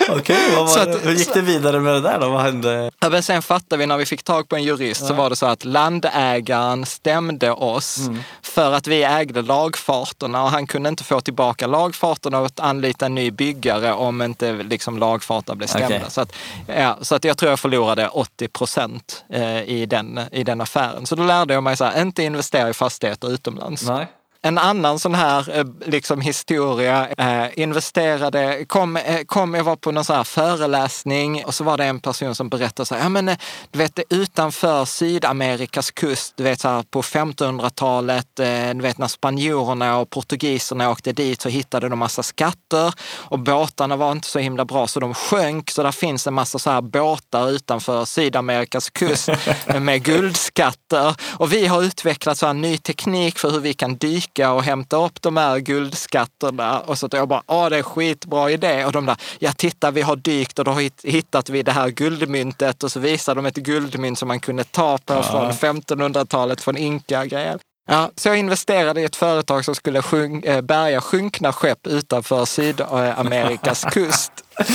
Okej, 0.09 0.55
vad 0.55 0.69
Så 0.69 0.79
var, 0.79 0.87
att- 0.95 1.05
hur 1.05 1.11
gick 1.13 1.33
det 1.33 1.41
vidare 1.41 1.79
med 1.79 1.93
det 1.93 2.01
där 2.01 2.19
då? 2.19 2.29
Vad 2.29 2.41
hände? 2.41 2.91
Ja, 2.99 3.09
men 3.09 3.23
sen 3.23 3.41
fattade 3.41 3.77
vi 3.77 3.85
när 3.85 3.97
vi 3.97 4.05
fick 4.05 4.23
tag 4.23 4.49
på 4.49 4.55
en 4.55 4.63
jurist 4.63 5.07
så 5.07 5.13
var 5.13 5.29
det 5.29 5.35
så 5.35 5.45
att 5.45 5.65
landägaren 5.65 6.85
stämde 6.85 7.51
oss 7.51 7.97
för 8.41 8.71
att 8.71 8.87
vi 8.87 9.03
ägde 9.03 9.41
lagfarterna 9.41 10.43
och 10.43 10.49
han 10.51 10.67
kunde 10.67 10.89
inte 10.89 11.03
få 11.03 11.21
tillbaka 11.21 11.67
lagfarterna 11.67 12.39
och 12.39 12.49
anlita 12.57 13.05
en 13.05 13.15
ny 13.15 13.31
byggare 13.31 13.93
om 13.93 14.21
inte 14.21 14.53
liksom 14.53 14.99
lagfarterna 14.99 15.55
blev 15.55 15.67
stämda. 15.67 15.87
Okej. 15.87 16.01
Så, 16.07 16.21
att, 16.21 16.33
ja, 16.67 16.97
så 17.01 17.15
att 17.15 17.23
jag 17.23 17.37
tror 17.37 17.49
jag 17.49 17.59
förlorade 17.59 18.07
80 18.07 18.47
procent 18.47 19.23
eh, 19.29 19.61
i 19.63 19.85
den, 19.85 20.19
i 20.31 20.43
den 20.43 20.61
affären. 20.61 21.05
Så 21.05 21.15
då 21.15 21.23
lärde 21.23 21.53
jag 21.53 21.63
mig 21.63 21.77
så 21.77 21.85
här, 21.85 22.01
inte 22.01 22.23
investera 22.23 22.69
i 22.69 22.73
fastigheter 22.73 23.31
utomlands. 23.33 23.83
Nej. 23.83 24.07
En 24.43 24.57
annan 24.57 24.99
sån 24.99 25.15
här 25.15 25.57
eh, 25.59 25.65
liksom 25.85 26.21
historia, 26.21 27.07
eh, 27.17 27.47
investerade, 27.55 28.65
kom, 28.67 28.97
eh, 28.97 29.21
kom, 29.25 29.53
jag 29.53 29.63
var 29.63 29.75
på 29.75 29.91
någon 29.91 30.05
sån 30.05 30.15
här 30.15 30.23
föreläsning 30.23 31.45
och 31.45 31.55
så 31.55 31.63
var 31.63 31.77
det 31.77 31.85
en 31.85 31.99
person 31.99 32.35
som 32.35 32.49
berättade 32.49 32.85
så 32.85 32.95
här, 32.95 33.01
ja 33.01 33.09
men 33.09 33.25
du 33.71 33.79
vet 33.79 33.99
utanför 34.09 34.85
Sydamerikas 34.85 35.91
kust, 35.91 36.33
du 36.37 36.43
vet 36.43 36.59
så 36.59 36.67
här 36.67 36.83
på 36.83 37.01
1500-talet, 37.01 38.39
eh, 38.39 38.69
du 38.73 38.81
vet 38.81 38.97
när 38.97 39.07
spanjorerna 39.07 39.97
och 39.97 40.09
portugiserna 40.09 40.91
åkte 40.91 41.13
dit 41.13 41.41
så 41.41 41.49
hittade 41.49 41.89
de 41.89 41.99
massa 41.99 42.23
skatter 42.23 42.93
och 43.13 43.39
båtarna 43.39 43.95
var 43.95 44.11
inte 44.11 44.27
så 44.27 44.39
himla 44.39 44.65
bra 44.65 44.87
så 44.87 44.99
de 44.99 45.13
sjönk 45.13 45.71
så 45.71 45.83
där 45.83 45.91
finns 45.91 46.27
en 46.27 46.33
massa 46.33 46.59
så 46.59 46.69
här 46.69 46.81
båtar 46.81 47.49
utanför 47.49 48.05
Sydamerikas 48.05 48.89
kust 48.89 49.29
med 49.81 50.03
guldskatter. 50.03 51.15
Och 51.33 51.53
vi 51.53 51.67
har 51.67 51.83
utvecklat 51.83 52.37
så 52.37 52.45
här 52.45 52.53
ny 52.53 52.77
teknik 52.77 53.39
för 53.39 53.51
hur 53.51 53.59
vi 53.59 53.73
kan 53.73 53.95
dyka 53.95 54.30
och 54.39 54.63
hämta 54.63 55.05
upp 55.05 55.21
de 55.21 55.37
här 55.37 55.59
guldskatterna. 55.59 56.79
Och 56.79 56.97
så 56.97 57.05
att 57.05 57.13
jag 57.13 57.27
bara, 57.27 57.43
ja 57.47 57.69
det 57.69 57.77
är 57.77 57.83
skitbra 57.83 58.51
idé. 58.51 58.85
Och 58.85 58.91
de 58.91 59.05
där, 59.05 59.17
ja 59.39 59.51
titta 59.51 59.91
vi 59.91 60.01
har 60.01 60.15
dykt 60.15 60.59
och 60.59 60.65
då 60.65 60.77
hittat 61.03 61.49
vi 61.49 61.63
det 61.63 61.71
här 61.71 61.89
guldmyntet 61.89 62.83
och 62.83 62.91
så 62.91 62.99
visar 62.99 63.35
de 63.35 63.45
ett 63.45 63.55
guldmynt 63.55 64.19
som 64.19 64.27
man 64.27 64.39
kunde 64.39 64.63
ta 64.63 64.97
på 64.97 65.23
från 65.23 65.51
1500-talet 65.51 66.61
från 66.61 66.77
Inka-grejer. 66.77 67.59
Ja, 67.87 68.11
så 68.15 68.29
jag 68.29 68.37
investerade 68.37 69.01
i 69.01 69.03
ett 69.03 69.15
företag 69.15 69.65
som 69.65 69.75
skulle 69.75 70.01
sjunk, 70.01 70.45
eh, 70.45 70.61
bärga 70.61 71.01
sjunkna 71.01 71.53
skepp 71.53 71.87
utanför 71.87 72.45
Sydamerikas 72.45 73.83
kust. 73.83 74.31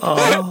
Ja, 0.00 0.50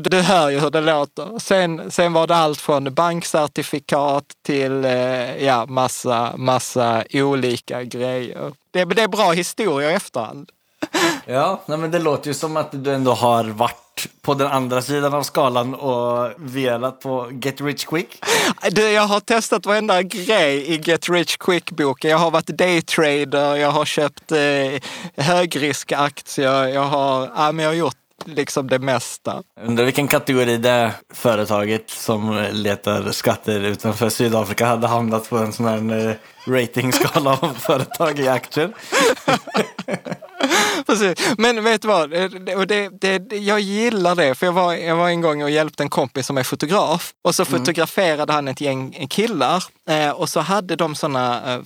du 0.00 0.20
hör 0.20 0.50
ju 0.50 0.60
hur 0.60 0.70
det 0.70 0.80
låter. 0.80 1.38
Sen, 1.38 1.90
sen 1.90 2.12
var 2.12 2.26
det 2.26 2.36
allt 2.36 2.60
från 2.60 2.94
bankcertifikat 2.94 4.24
till 4.42 4.84
eh, 4.84 5.44
ja, 5.44 5.66
massa, 5.66 6.36
massa 6.36 7.04
olika 7.12 7.82
grejer. 7.82 8.52
Det, 8.70 8.84
det 8.84 9.02
är 9.02 9.08
bra 9.08 9.32
historia 9.32 9.90
i 9.90 9.94
efterhand. 9.94 10.50
Ja, 11.26 11.62
nej, 11.66 11.78
men 11.78 11.90
det 11.90 11.98
låter 11.98 12.28
ju 12.28 12.34
som 12.34 12.56
att 12.56 12.84
du 12.84 12.94
ändå 12.94 13.12
har 13.12 13.44
varit 13.44 14.08
på 14.22 14.34
den 14.34 14.46
andra 14.46 14.82
sidan 14.82 15.14
av 15.14 15.22
skalan 15.22 15.74
och 15.74 16.30
velat 16.38 17.00
på 17.00 17.30
Get 17.42 17.60
Rich 17.60 17.84
Quick. 17.84 18.24
Du, 18.70 18.90
jag 18.90 19.02
har 19.02 19.20
testat 19.20 19.66
varenda 19.66 20.02
grej 20.02 20.56
i 20.56 20.80
Get 20.84 21.08
Rich 21.08 21.36
Quick-boken. 21.36 22.10
Jag 22.10 22.18
har 22.18 22.30
varit 22.30 22.46
daytrader, 22.46 23.56
jag 23.56 23.70
har 23.70 23.84
köpt 23.84 24.32
eh, 24.32 24.82
högriskaktier, 25.24 26.66
jag 26.66 26.84
har, 26.84 27.30
ja, 27.36 27.52
men 27.52 27.64
jag 27.64 27.70
har 27.70 27.76
gjort 27.76 27.96
liksom 28.26 28.68
det 28.68 28.78
mesta. 28.78 29.42
Undrar 29.60 29.84
vilken 29.84 30.08
kategori 30.08 30.56
det 30.56 30.92
företaget 31.14 31.90
som 31.90 32.46
letar 32.52 33.10
skatter 33.10 33.60
utanför 33.60 34.08
Sydafrika 34.08 34.66
hade 34.66 34.86
hamnat 34.86 35.30
på 35.30 35.36
en 35.36 35.52
sån 35.52 35.66
här 35.66 36.08
eh, 36.08 36.14
ratingskala 36.52 37.30
av 37.30 37.54
företag 37.54 38.18
i 38.18 38.28
aktier. 38.28 38.72
Precis. 40.86 41.34
Men 41.38 41.64
vet 41.64 41.82
du 41.82 41.88
vad? 41.88 42.12
Eh, 42.12 42.30
Och 42.56 42.66
det, 42.66 42.88
det, 43.00 43.36
jag 43.36 43.60
gillar 43.60 44.14
det, 44.14 44.34
för 44.34 44.46
jag 44.46 44.52
var, 44.52 44.74
jag 44.74 44.96
var 44.96 45.08
en 45.08 45.20
gång 45.20 45.42
och 45.42 45.50
hjälpte 45.50 45.82
en 45.82 45.88
kompis 45.90 46.26
som 46.26 46.38
är 46.38 46.42
fotograf 46.42 47.12
och 47.24 47.34
så 47.34 47.44
fotograferade 47.44 48.32
han 48.32 48.48
ett 48.48 48.60
gäng 48.60 49.06
killar 49.10 49.64
eh, 49.88 50.10
och 50.10 50.28
så 50.28 50.40
hade 50.40 50.76
de 50.76 50.94
såna 50.94 51.54
eh, 51.54 51.60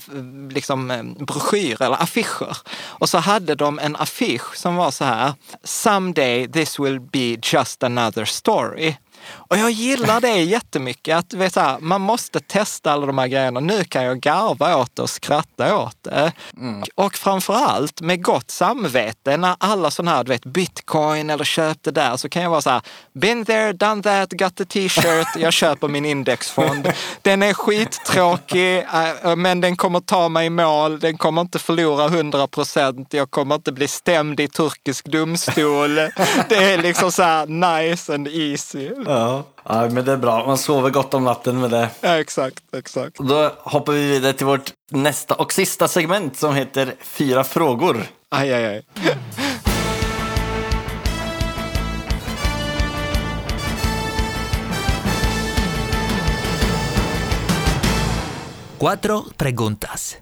liksom 0.50 0.90
eh, 0.90 1.02
broschyrer 1.26 1.86
eller 1.86 2.02
affischer. 2.02 2.56
Och 2.78 3.08
så 3.08 3.18
hade 3.18 3.54
de 3.54 3.78
en 3.78 3.96
affisch 3.96 4.56
som 4.56 4.76
var 4.76 4.90
så 4.90 5.04
här, 5.04 5.32
someday 5.64 6.48
this 6.48 6.78
will 6.80 7.00
be 7.00 7.36
just 7.42 7.82
another 7.82 8.24
story. 8.24 8.96
Och 9.48 9.56
jag 9.56 9.70
gillar 9.70 10.20
det 10.20 10.42
jättemycket, 10.42 11.16
att 11.16 11.34
vet, 11.34 11.52
så 11.52 11.60
här, 11.60 11.78
man 11.80 12.00
måste 12.00 12.40
testa 12.40 12.92
alla 12.92 13.06
de 13.06 13.18
här 13.18 13.26
grejerna. 13.26 13.60
Nu 13.60 13.84
kan 13.84 14.04
jag 14.04 14.20
garva 14.20 14.76
åt 14.76 14.96
det 14.96 15.02
och 15.02 15.10
skratta 15.10 15.76
åt 15.76 15.96
det. 16.02 16.32
Och 16.94 17.14
framför 17.14 17.54
allt 17.54 18.00
med 18.00 18.24
gott 18.24 18.50
samvete, 18.50 19.36
när 19.36 19.56
alla 19.58 19.90
sådana 19.90 20.16
här, 20.16 20.24
du 20.24 20.28
vet, 20.28 20.44
bitcoin 20.44 21.30
eller 21.30 21.44
köpte 21.44 21.90
där, 21.90 22.16
så 22.16 22.28
kan 22.28 22.42
jag 22.42 22.50
vara 22.50 22.60
så 22.60 22.70
här, 22.70 22.82
been 23.12 23.44
there, 23.44 23.72
done 23.72 24.02
that, 24.02 24.32
got 24.32 24.56
the 24.56 24.64
t-shirt, 24.64 25.26
jag 25.36 25.52
köper 25.52 25.88
min 25.88 26.04
indexfond. 26.04 26.92
Den 27.22 27.42
är 27.42 27.54
skittråkig, 27.54 28.78
eh, 28.78 29.36
men 29.36 29.60
den 29.60 29.76
kommer 29.76 30.00
ta 30.00 30.28
mig 30.28 30.46
i 30.46 30.50
mål, 30.50 30.98
den 31.00 31.18
kommer 31.18 31.40
inte 31.40 31.58
förlora 31.58 32.06
100 32.06 32.46
procent, 32.46 33.14
jag 33.14 33.30
kommer 33.30 33.54
inte 33.54 33.72
bli 33.72 33.88
stämd 33.88 34.40
i 34.40 34.48
turkisk 34.48 35.04
domstol. 35.06 35.94
Det 36.48 36.56
är 36.56 36.82
liksom 36.82 37.12
så 37.12 37.22
här 37.22 37.46
nice 37.46 38.14
and 38.14 38.28
easy. 38.28 38.90
Ja. 39.06 39.35
Ja. 39.36 39.82
ja, 39.82 39.88
men 39.88 40.04
det 40.04 40.12
är 40.12 40.16
bra. 40.16 40.46
Man 40.46 40.58
sover 40.58 40.90
gott 40.90 41.14
om 41.14 41.24
natten 41.24 41.60
med 41.60 41.70
det. 41.70 41.88
Ja, 42.00 42.18
exakt, 42.18 42.74
exakt. 42.74 43.18
Då 43.18 43.52
hoppar 43.58 43.92
vi 43.92 44.08
vidare 44.10 44.32
till 44.32 44.46
vårt 44.46 44.72
nästa 44.90 45.34
och 45.34 45.52
sista 45.52 45.88
segment 45.88 46.36
som 46.36 46.54
heter 46.54 46.94
Fyra 47.00 47.44
frågor. 47.44 48.06
Aj, 48.28 48.52
aj, 48.52 48.66
aj. 48.66 48.84
Cuatro 58.78 59.24
preguntas. 59.36 60.16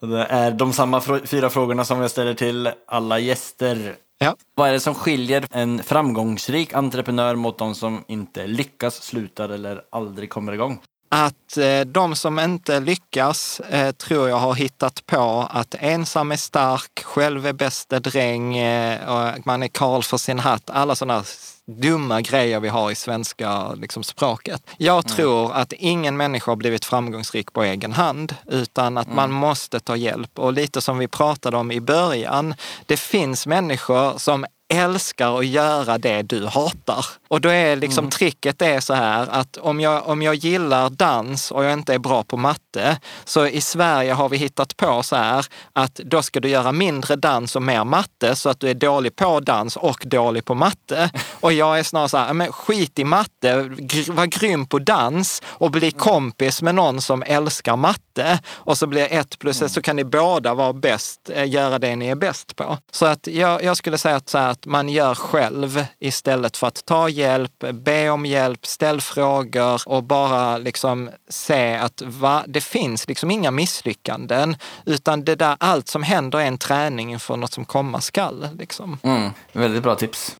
Och 0.00 0.08
det 0.08 0.24
är 0.24 0.50
de 0.50 0.72
samma 0.72 1.00
fyra 1.24 1.50
frågorna 1.50 1.84
som 1.84 2.00
jag 2.00 2.10
ställer 2.10 2.34
till 2.34 2.70
alla 2.86 3.18
gäster. 3.18 3.94
Ja. 4.24 4.36
Vad 4.54 4.68
är 4.68 4.72
det 4.72 4.80
som 4.80 4.94
skiljer 4.94 5.46
en 5.50 5.82
framgångsrik 5.82 6.74
entreprenör 6.74 7.34
mot 7.34 7.58
de 7.58 7.74
som 7.74 8.04
inte 8.08 8.46
lyckas, 8.46 9.02
slutar 9.02 9.48
eller 9.48 9.82
aldrig 9.90 10.30
kommer 10.30 10.52
igång? 10.52 10.80
Att 11.08 11.56
eh, 11.56 11.80
de 11.80 12.16
som 12.16 12.38
inte 12.38 12.80
lyckas 12.80 13.60
eh, 13.60 13.92
tror 13.92 14.28
jag 14.28 14.36
har 14.36 14.54
hittat 14.54 15.06
på 15.06 15.48
att 15.50 15.74
ensam 15.78 16.32
är 16.32 16.36
stark, 16.36 17.02
själv 17.02 17.46
är 17.46 17.52
bäste 17.52 17.98
dräng, 17.98 18.56
eh, 18.56 19.08
och 19.08 19.46
man 19.46 19.62
är 19.62 19.68
karl 19.68 20.02
för 20.02 20.16
sin 20.16 20.38
hatt. 20.38 20.70
Alla 20.70 20.94
sådana 20.94 21.24
dumma 21.66 22.20
grejer 22.20 22.60
vi 22.60 22.68
har 22.68 22.90
i 22.90 22.94
svenska 22.94 23.72
liksom, 23.72 24.02
språket. 24.02 24.62
Jag 24.76 25.08
tror 25.08 25.52
att 25.52 25.72
ingen 25.72 26.16
människa 26.16 26.50
har 26.50 26.56
blivit 26.56 26.84
framgångsrik 26.84 27.52
på 27.52 27.62
egen 27.62 27.92
hand, 27.92 28.34
utan 28.46 28.98
att 28.98 29.14
man 29.14 29.32
måste 29.32 29.80
ta 29.80 29.96
hjälp. 29.96 30.38
Och 30.38 30.52
lite 30.52 30.80
som 30.80 30.98
vi 30.98 31.08
pratade 31.08 31.56
om 31.56 31.72
i 31.72 31.80
början, 31.80 32.54
det 32.86 32.96
finns 32.96 33.46
människor 33.46 34.18
som 34.18 34.46
älskar 34.74 35.38
att 35.38 35.46
göra 35.46 35.98
det 35.98 36.22
du 36.22 36.46
hatar. 36.46 37.06
Och 37.28 37.40
då 37.40 37.48
är 37.48 37.76
liksom 37.76 38.10
tricket 38.10 38.62
är 38.62 38.80
så 38.80 38.94
här 38.94 39.26
att 39.30 39.56
om 39.56 39.80
jag, 39.80 40.08
om 40.08 40.22
jag 40.22 40.34
gillar 40.34 40.90
dans 40.90 41.50
och 41.50 41.64
jag 41.64 41.72
inte 41.72 41.94
är 41.94 41.98
bra 41.98 42.22
på 42.22 42.36
matte, 42.36 42.98
så 43.24 43.46
i 43.46 43.60
Sverige 43.60 44.12
har 44.12 44.28
vi 44.28 44.36
hittat 44.36 44.76
på 44.76 45.02
så 45.02 45.16
här 45.16 45.46
att 45.72 45.94
då 45.94 46.22
ska 46.22 46.40
du 46.40 46.48
göra 46.48 46.72
mindre 46.72 47.16
dans 47.16 47.56
och 47.56 47.62
mer 47.62 47.84
matte 47.84 48.36
så 48.36 48.48
att 48.48 48.60
du 48.60 48.70
är 48.70 48.74
dålig 48.74 49.16
på 49.16 49.40
dans 49.40 49.76
och 49.76 50.02
dålig 50.06 50.44
på 50.44 50.54
matte. 50.54 51.10
Och 51.40 51.52
jag 51.52 51.78
är 51.78 51.82
snarare 51.82 52.08
så 52.08 52.18
här, 52.18 52.32
men 52.32 52.52
skit 52.52 52.98
i 52.98 53.04
matte, 53.04 53.62
gr- 53.62 54.12
var 54.12 54.26
grym 54.26 54.66
på 54.66 54.78
dans 54.78 55.42
och 55.46 55.70
bli 55.70 55.90
kompis 55.90 56.62
med 56.62 56.74
någon 56.74 57.00
som 57.00 57.22
älskar 57.26 57.76
matte. 57.76 58.00
Och 58.52 58.78
så 58.78 58.86
blir 58.86 59.12
ett 59.12 59.38
plus 59.38 59.62
ett, 59.62 59.72
så 59.72 59.82
kan 59.82 59.96
ni 59.96 60.04
båda 60.04 60.54
vara 60.54 60.72
bäst, 60.72 61.30
eh, 61.30 61.50
göra 61.50 61.78
det 61.78 61.96
ni 61.96 62.08
är 62.08 62.14
bäst 62.14 62.56
på. 62.56 62.78
Så 62.90 63.06
att 63.06 63.26
jag, 63.26 63.62
jag 63.62 63.76
skulle 63.76 63.98
säga 63.98 64.16
att, 64.16 64.28
så 64.28 64.38
att 64.38 64.66
man 64.66 64.88
gör 64.88 65.14
själv 65.14 65.84
istället 65.98 66.56
för 66.56 66.66
att 66.66 66.84
ta 66.84 67.08
hjälp, 67.08 67.64
be 67.72 68.10
om 68.10 68.26
hjälp, 68.26 68.66
ställ 68.66 69.00
frågor 69.00 69.82
och 69.86 70.02
bara 70.04 70.58
liksom 70.58 71.10
se 71.28 71.74
att 71.74 72.02
va, 72.02 72.44
det 72.46 72.60
finns 72.60 73.08
liksom 73.08 73.30
inga 73.30 73.50
misslyckanden, 73.50 74.56
utan 74.86 75.24
det 75.24 75.34
där, 75.34 75.56
allt 75.60 75.88
som 75.88 76.02
händer 76.02 76.38
är 76.38 76.46
en 76.46 76.58
träning 76.58 77.12
inför 77.12 77.36
något 77.36 77.52
som 77.52 77.64
komma 77.64 78.00
skall. 78.00 78.48
Liksom. 78.58 78.98
Mm, 79.02 79.30
väldigt 79.52 79.82
bra 79.82 79.94
tips. 79.94 80.36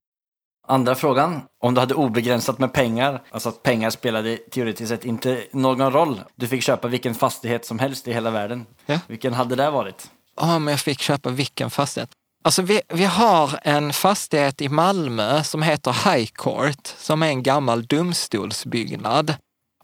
Andra 0.66 0.94
frågan. 0.94 1.40
Om 1.60 1.74
du 1.74 1.80
hade 1.80 1.94
obegränsat 1.94 2.58
med 2.58 2.72
pengar, 2.72 3.22
alltså 3.30 3.48
att 3.48 3.62
pengar 3.62 3.90
spelade 3.90 4.36
teoretiskt 4.36 4.88
sett 4.88 5.04
inte 5.04 5.44
någon 5.52 5.92
roll. 5.92 6.20
Du 6.34 6.48
fick 6.48 6.62
köpa 6.62 6.88
vilken 6.88 7.14
fastighet 7.14 7.66
som 7.66 7.78
helst 7.78 8.08
i 8.08 8.12
hela 8.12 8.30
världen. 8.30 8.66
Ja. 8.86 8.98
Vilken 9.06 9.34
hade 9.34 9.56
det 9.56 9.70
varit? 9.70 10.10
Om 10.36 10.68
jag 10.68 10.80
fick 10.80 11.00
köpa 11.00 11.30
vilken 11.30 11.70
fastighet? 11.70 12.10
Alltså 12.44 12.62
vi, 12.62 12.80
vi 12.88 13.04
har 13.04 13.58
en 13.62 13.92
fastighet 13.92 14.60
i 14.60 14.68
Malmö 14.68 15.42
som 15.42 15.62
heter 15.62 15.92
High 15.92 16.30
Court, 16.32 16.86
som 16.86 17.22
är 17.22 17.26
en 17.26 17.42
gammal 17.42 17.86
domstolsbyggnad. 17.86 19.34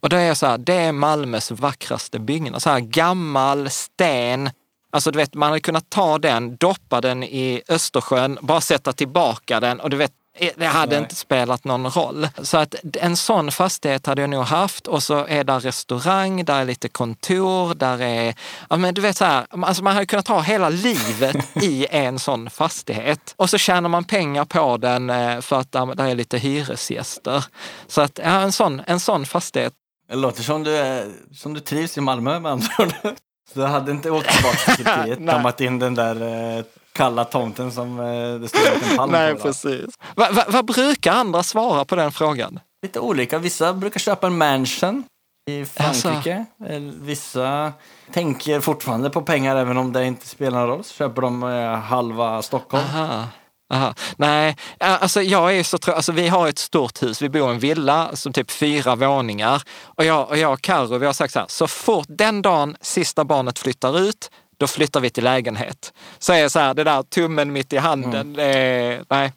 Och 0.01 0.09
då 0.09 0.17
är 0.17 0.25
jag 0.25 0.37
så 0.37 0.47
här, 0.47 0.59
det 0.59 0.75
är 0.75 0.93
Malmös 0.93 1.51
vackraste 1.51 2.19
byggnad. 2.19 2.63
Så 2.63 2.71
här 2.71 2.81
gammal 2.81 3.71
sten. 3.71 4.51
Alltså 4.93 5.11
du 5.11 5.17
vet, 5.17 5.35
man 5.35 5.49
hade 5.49 5.61
kunnat 5.61 5.91
ta 5.91 6.19
den, 6.19 6.57
doppa 6.57 7.01
den 7.01 7.23
i 7.23 7.63
Östersjön, 7.69 8.39
bara 8.41 8.61
sätta 8.61 8.93
tillbaka 8.93 9.61
den 9.61 9.81
och 9.81 9.91
du 9.91 9.97
vet, 9.97 10.13
det 10.57 10.67
hade 10.67 10.97
Nej. 10.97 11.03
inte 11.03 11.15
spelat 11.15 11.65
någon 11.65 11.91
roll. 11.91 12.29
Så 12.43 12.59
att 12.59 12.75
en 13.01 13.17
sån 13.17 13.53
fastighet 13.53 14.07
hade 14.07 14.21
jag 14.21 14.31
nog 14.31 14.45
haft 14.45 14.87
och 14.87 15.03
så 15.03 15.27
är 15.27 15.45
där 15.45 15.61
restaurang, 15.61 16.45
där 16.45 16.61
är 16.61 16.65
lite 16.65 16.89
kontor, 16.89 17.75
där 17.75 18.03
är, 18.03 18.35
ja 18.71 18.77
men 18.77 18.95
du 18.95 19.01
vet 19.01 19.17
så 19.17 19.25
här, 19.25 19.47
alltså 19.51 19.85
man 19.85 19.95
hade 19.95 20.07
kunnat 20.07 20.29
ha 20.29 20.41
hela 20.41 20.69
livet 20.69 21.37
i 21.63 21.87
en 21.91 22.19
sån 22.19 22.51
fastighet. 22.51 23.35
Och 23.37 23.51
så 23.51 23.59
tjänar 23.59 23.89
man 23.89 24.05
pengar 24.05 24.45
på 24.45 24.77
den 24.77 25.11
eh, 25.11 25.41
för 25.41 25.61
att 25.61 25.73
där 25.73 25.95
där 25.95 26.07
är 26.07 26.15
lite 26.15 26.39
hyresgäster. 26.39 27.45
Så 27.87 28.01
att 28.01 28.21
ja, 28.23 28.41
en 28.41 28.53
sån, 28.53 28.83
en 28.87 29.01
sån 29.01 29.27
fastighet 29.27 29.73
Det 30.09 30.17
låter 30.17 30.43
som 30.43 30.65
du, 30.65 30.77
är, 30.77 31.09
som 31.35 31.55
du 31.55 31.61
trivs 31.61 31.99
i 31.99 32.01
Malmö 32.01 32.41
med 32.41 32.53
andra 32.53 32.69
ord. 32.79 32.95
Du 33.55 33.63
hade 33.63 33.93
inte 33.93 34.11
åkt 34.11 34.31
tillbaka 34.31 34.77
till 34.77 34.85
Turkiet, 34.85 35.27
dammat 35.27 35.61
in 35.61 35.79
den 35.79 35.95
där 35.95 36.23
eh, 36.59 36.65
kalla 36.93 37.25
tomten 37.25 37.73
som 37.73 38.01
eh, 38.01 38.41
det 38.41 38.49
stod 38.49 38.61
en 38.91 38.97
palm 38.97 39.13
Nej, 39.13 39.33
på. 39.33 39.39
va? 39.39 39.43
precis. 39.45 39.87
Va, 40.17 40.29
va, 40.33 40.45
vad 40.49 40.65
brukar 40.65 41.13
andra 41.13 41.43
svara 41.43 41.85
på 41.85 41.97
den 41.97 42.13
frågan? 42.13 42.61
Lite 42.83 43.01
olika. 43.01 43.39
Vissa 43.39 43.73
brukar 43.73 44.01
köpa 44.01 44.27
en 44.27 44.39
mansion 44.39 45.05
i 45.51 45.61
Alltså. 45.61 46.09
Frankrike. 46.09 46.45
Eller 46.69 46.93
Vissa 47.01 47.73
tänker 48.13 48.61
fortfarande 48.61 49.11
på 49.11 49.23
pengar 49.23 49.57
även 49.57 49.77
om 49.77 49.93
det 49.93 50.07
inte 50.07 50.27
spelar 50.27 50.59
någon 50.59 50.69
roll. 50.69 50.85
Så 50.85 50.95
köper 50.95 51.23
de 51.23 51.43
eh, 51.43 51.75
halva 51.79 52.43
Stockholm. 52.43 52.85
Aha. 52.95 53.25
Aha. 53.73 53.95
Nej, 54.17 54.57
alltså 54.79 55.23
jag 55.23 55.57
är 55.57 55.63
så 55.63 55.79
trött. 55.79 55.97
Alltså 55.97 56.13
vi 56.13 56.29
har 56.29 56.49
ett 56.49 56.59
stort 56.59 57.03
hus, 57.03 57.23
vi 57.23 57.29
bor 57.29 57.51
i 57.51 57.55
en 57.55 57.59
villa 57.59 58.11
som 58.17 58.33
typ 58.33 58.51
fyra 58.51 58.95
våningar. 58.97 59.63
Och 59.85 60.05
jag 60.05 60.29
och, 60.29 60.37
jag 60.39 60.53
och 60.53 60.61
Karo, 60.61 60.99
vi 60.99 61.07
har 61.07 61.13
sagt 61.13 61.33
så 61.33 61.39
här, 61.39 61.47
så 61.49 61.67
fort 61.67 62.07
den 62.09 62.43
dagen 62.43 62.77
sista 62.81 63.25
barnet 63.25 63.59
flyttar 63.59 63.99
ut, 63.99 64.31
då 64.61 64.67
flyttar 64.67 65.01
vi 65.01 65.11
till 65.11 65.25
lägenhet. 65.25 65.93
Så 66.19 66.33
är 66.33 66.37
jag 66.39 66.51
så 66.51 66.59
här, 66.59 66.75
det 66.75 66.85
där 66.85 67.03
tummen 67.03 67.53
mitt 67.53 67.73
i 67.73 67.77
handen, 67.77 68.33
det 68.33 68.43
är, 68.45 69.05
nej. 69.09 69.33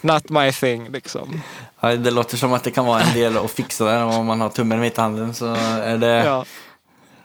Not 0.00 0.30
my 0.30 0.52
thing 0.52 0.88
liksom. 0.90 1.40
Ja, 1.80 1.96
det 1.96 2.10
låter 2.10 2.36
som 2.36 2.52
att 2.52 2.64
det 2.64 2.70
kan 2.70 2.86
vara 2.86 3.00
en 3.00 3.14
del 3.14 3.36
att 3.36 3.50
fixa 3.50 3.84
där. 3.84 4.04
Om 4.04 4.26
man 4.26 4.40
har 4.40 4.48
tummen 4.48 4.80
mitt 4.80 4.98
i 4.98 5.00
handen 5.00 5.34
så 5.34 5.46
är 5.82 5.98
det 5.98 6.24
Ja. 6.24 6.44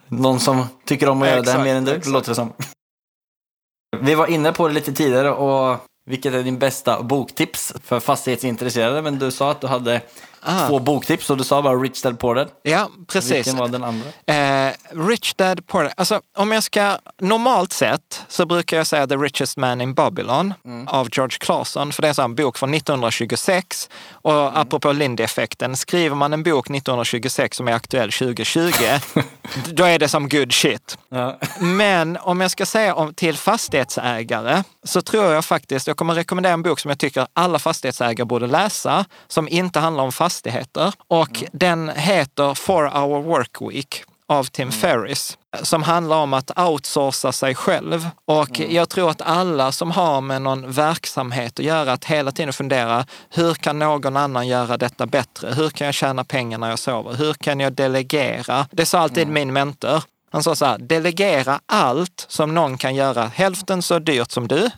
någon 0.08 0.40
som 0.40 0.64
tycker 0.84 1.08
om 1.08 1.22
att 1.22 1.28
göra 1.28 1.36
det 1.42 1.50
Exakt, 1.50 1.64
mer 1.64 1.74
än 1.74 1.84
du, 1.84 2.00
låter 2.06 2.28
det 2.28 2.34
som. 2.34 2.52
Vi 4.00 4.14
var 4.14 4.26
inne 4.26 4.52
på 4.52 4.68
det 4.68 4.74
lite 4.74 4.92
tidigare 4.92 5.30
och 5.32 5.78
vilket 6.06 6.34
är 6.34 6.42
din 6.42 6.58
bästa 6.58 7.02
boktips 7.02 7.74
för 7.84 8.00
fastighetsintresserade? 8.00 9.02
Men 9.02 9.18
du 9.18 9.30
sa 9.30 9.50
att 9.50 9.60
du 9.60 9.66
hade 9.66 10.00
Ah. 10.46 10.68
två 10.68 10.78
boktips 10.78 11.30
och 11.30 11.36
du 11.36 11.44
sa 11.44 11.62
bara 11.62 11.74
Rich 11.74 12.02
Dad 12.02 12.18
Poor 12.18 12.34
Dad. 12.34 12.48
Ja, 12.62 12.90
precis. 13.08 13.32
Vilken 13.32 13.56
var 13.56 13.68
den 13.68 13.84
andra? 13.84 14.66
Eh, 14.66 14.72
Rich 15.08 15.34
Dad 15.34 15.66
Poor 15.66 15.82
Dad. 15.82 15.92
Alltså, 15.96 16.20
om 16.36 16.52
jag 16.52 16.62
ska, 16.62 16.98
normalt 17.20 17.72
sett 17.72 18.24
så 18.28 18.46
brukar 18.46 18.76
jag 18.76 18.86
säga 18.86 19.06
The 19.06 19.16
Richest 19.16 19.56
Man 19.56 19.80
in 19.80 19.94
Babylon 19.94 20.54
av 20.86 21.08
George 21.12 21.38
Clason. 21.40 21.92
För 21.92 22.02
det 22.02 22.08
är 22.08 22.20
en 22.20 22.34
bok 22.34 22.58
från 22.58 22.74
1926. 22.74 23.88
Och 24.12 24.58
apropå 24.58 24.92
Lindy-effekten, 24.92 25.76
skriver 25.76 26.16
man 26.16 26.32
en 26.32 26.42
bok 26.42 26.70
1926 26.70 27.56
som 27.56 27.68
är 27.68 27.72
aktuell 27.72 28.12
2020, 28.12 28.70
då 29.72 29.84
är 29.84 29.98
det 29.98 30.08
som 30.08 30.28
good 30.28 30.52
shit. 30.52 30.98
Ja. 31.08 31.38
Men 31.60 32.16
om 32.16 32.40
jag 32.40 32.50
ska 32.50 32.66
säga 32.66 32.94
om, 32.94 33.14
till 33.14 33.36
fastighetsägare 33.36 34.62
så 34.84 35.02
tror 35.02 35.24
jag 35.24 35.44
faktiskt, 35.44 35.86
jag 35.86 35.96
kommer 35.96 36.14
rekommendera 36.14 36.52
en 36.52 36.62
bok 36.62 36.80
som 36.80 36.88
jag 36.88 36.98
tycker 36.98 37.26
alla 37.32 37.58
fastighetsägare 37.58 38.24
borde 38.24 38.46
läsa, 38.46 39.04
som 39.28 39.48
inte 39.48 39.80
handlar 39.80 40.04
om 40.04 40.12
fastigheter. 40.12 40.33
Och 41.08 41.44
den 41.52 41.88
heter 41.88 42.54
Four 42.54 42.88
Hour 42.88 43.22
Work 43.22 43.56
Week 43.60 44.04
av 44.26 44.44
Tim 44.44 44.72
Ferriss 44.72 45.38
som 45.62 45.82
handlar 45.82 46.16
om 46.16 46.34
att 46.34 46.58
outsourca 46.58 47.32
sig 47.32 47.54
själv. 47.54 48.08
Och 48.24 48.60
jag 48.60 48.88
tror 48.88 49.10
att 49.10 49.22
alla 49.22 49.72
som 49.72 49.90
har 49.90 50.20
med 50.20 50.42
någon 50.42 50.70
verksamhet 50.70 51.58
att 51.58 51.64
göra, 51.64 51.92
att 51.92 52.04
hela 52.04 52.32
tiden 52.32 52.52
fundera, 52.52 53.06
hur 53.30 53.54
kan 53.54 53.78
någon 53.78 54.16
annan 54.16 54.48
göra 54.48 54.76
detta 54.76 55.06
bättre? 55.06 55.54
Hur 55.54 55.70
kan 55.70 55.84
jag 55.84 55.94
tjäna 55.94 56.24
pengar 56.24 56.58
när 56.58 56.70
jag 56.70 56.78
sover? 56.78 57.14
Hur 57.14 57.34
kan 57.34 57.60
jag 57.60 57.72
delegera? 57.72 58.66
Det 58.70 58.86
sa 58.86 58.98
alltid 58.98 59.28
min 59.28 59.52
mentor. 59.52 60.02
Han 60.30 60.42
sa 60.42 60.54
så 60.54 60.64
här, 60.64 60.78
delegera 60.78 61.60
allt 61.66 62.26
som 62.28 62.54
någon 62.54 62.78
kan 62.78 62.94
göra 62.94 63.26
hälften 63.34 63.82
så 63.82 63.98
dyrt 63.98 64.30
som 64.30 64.48
du 64.48 64.70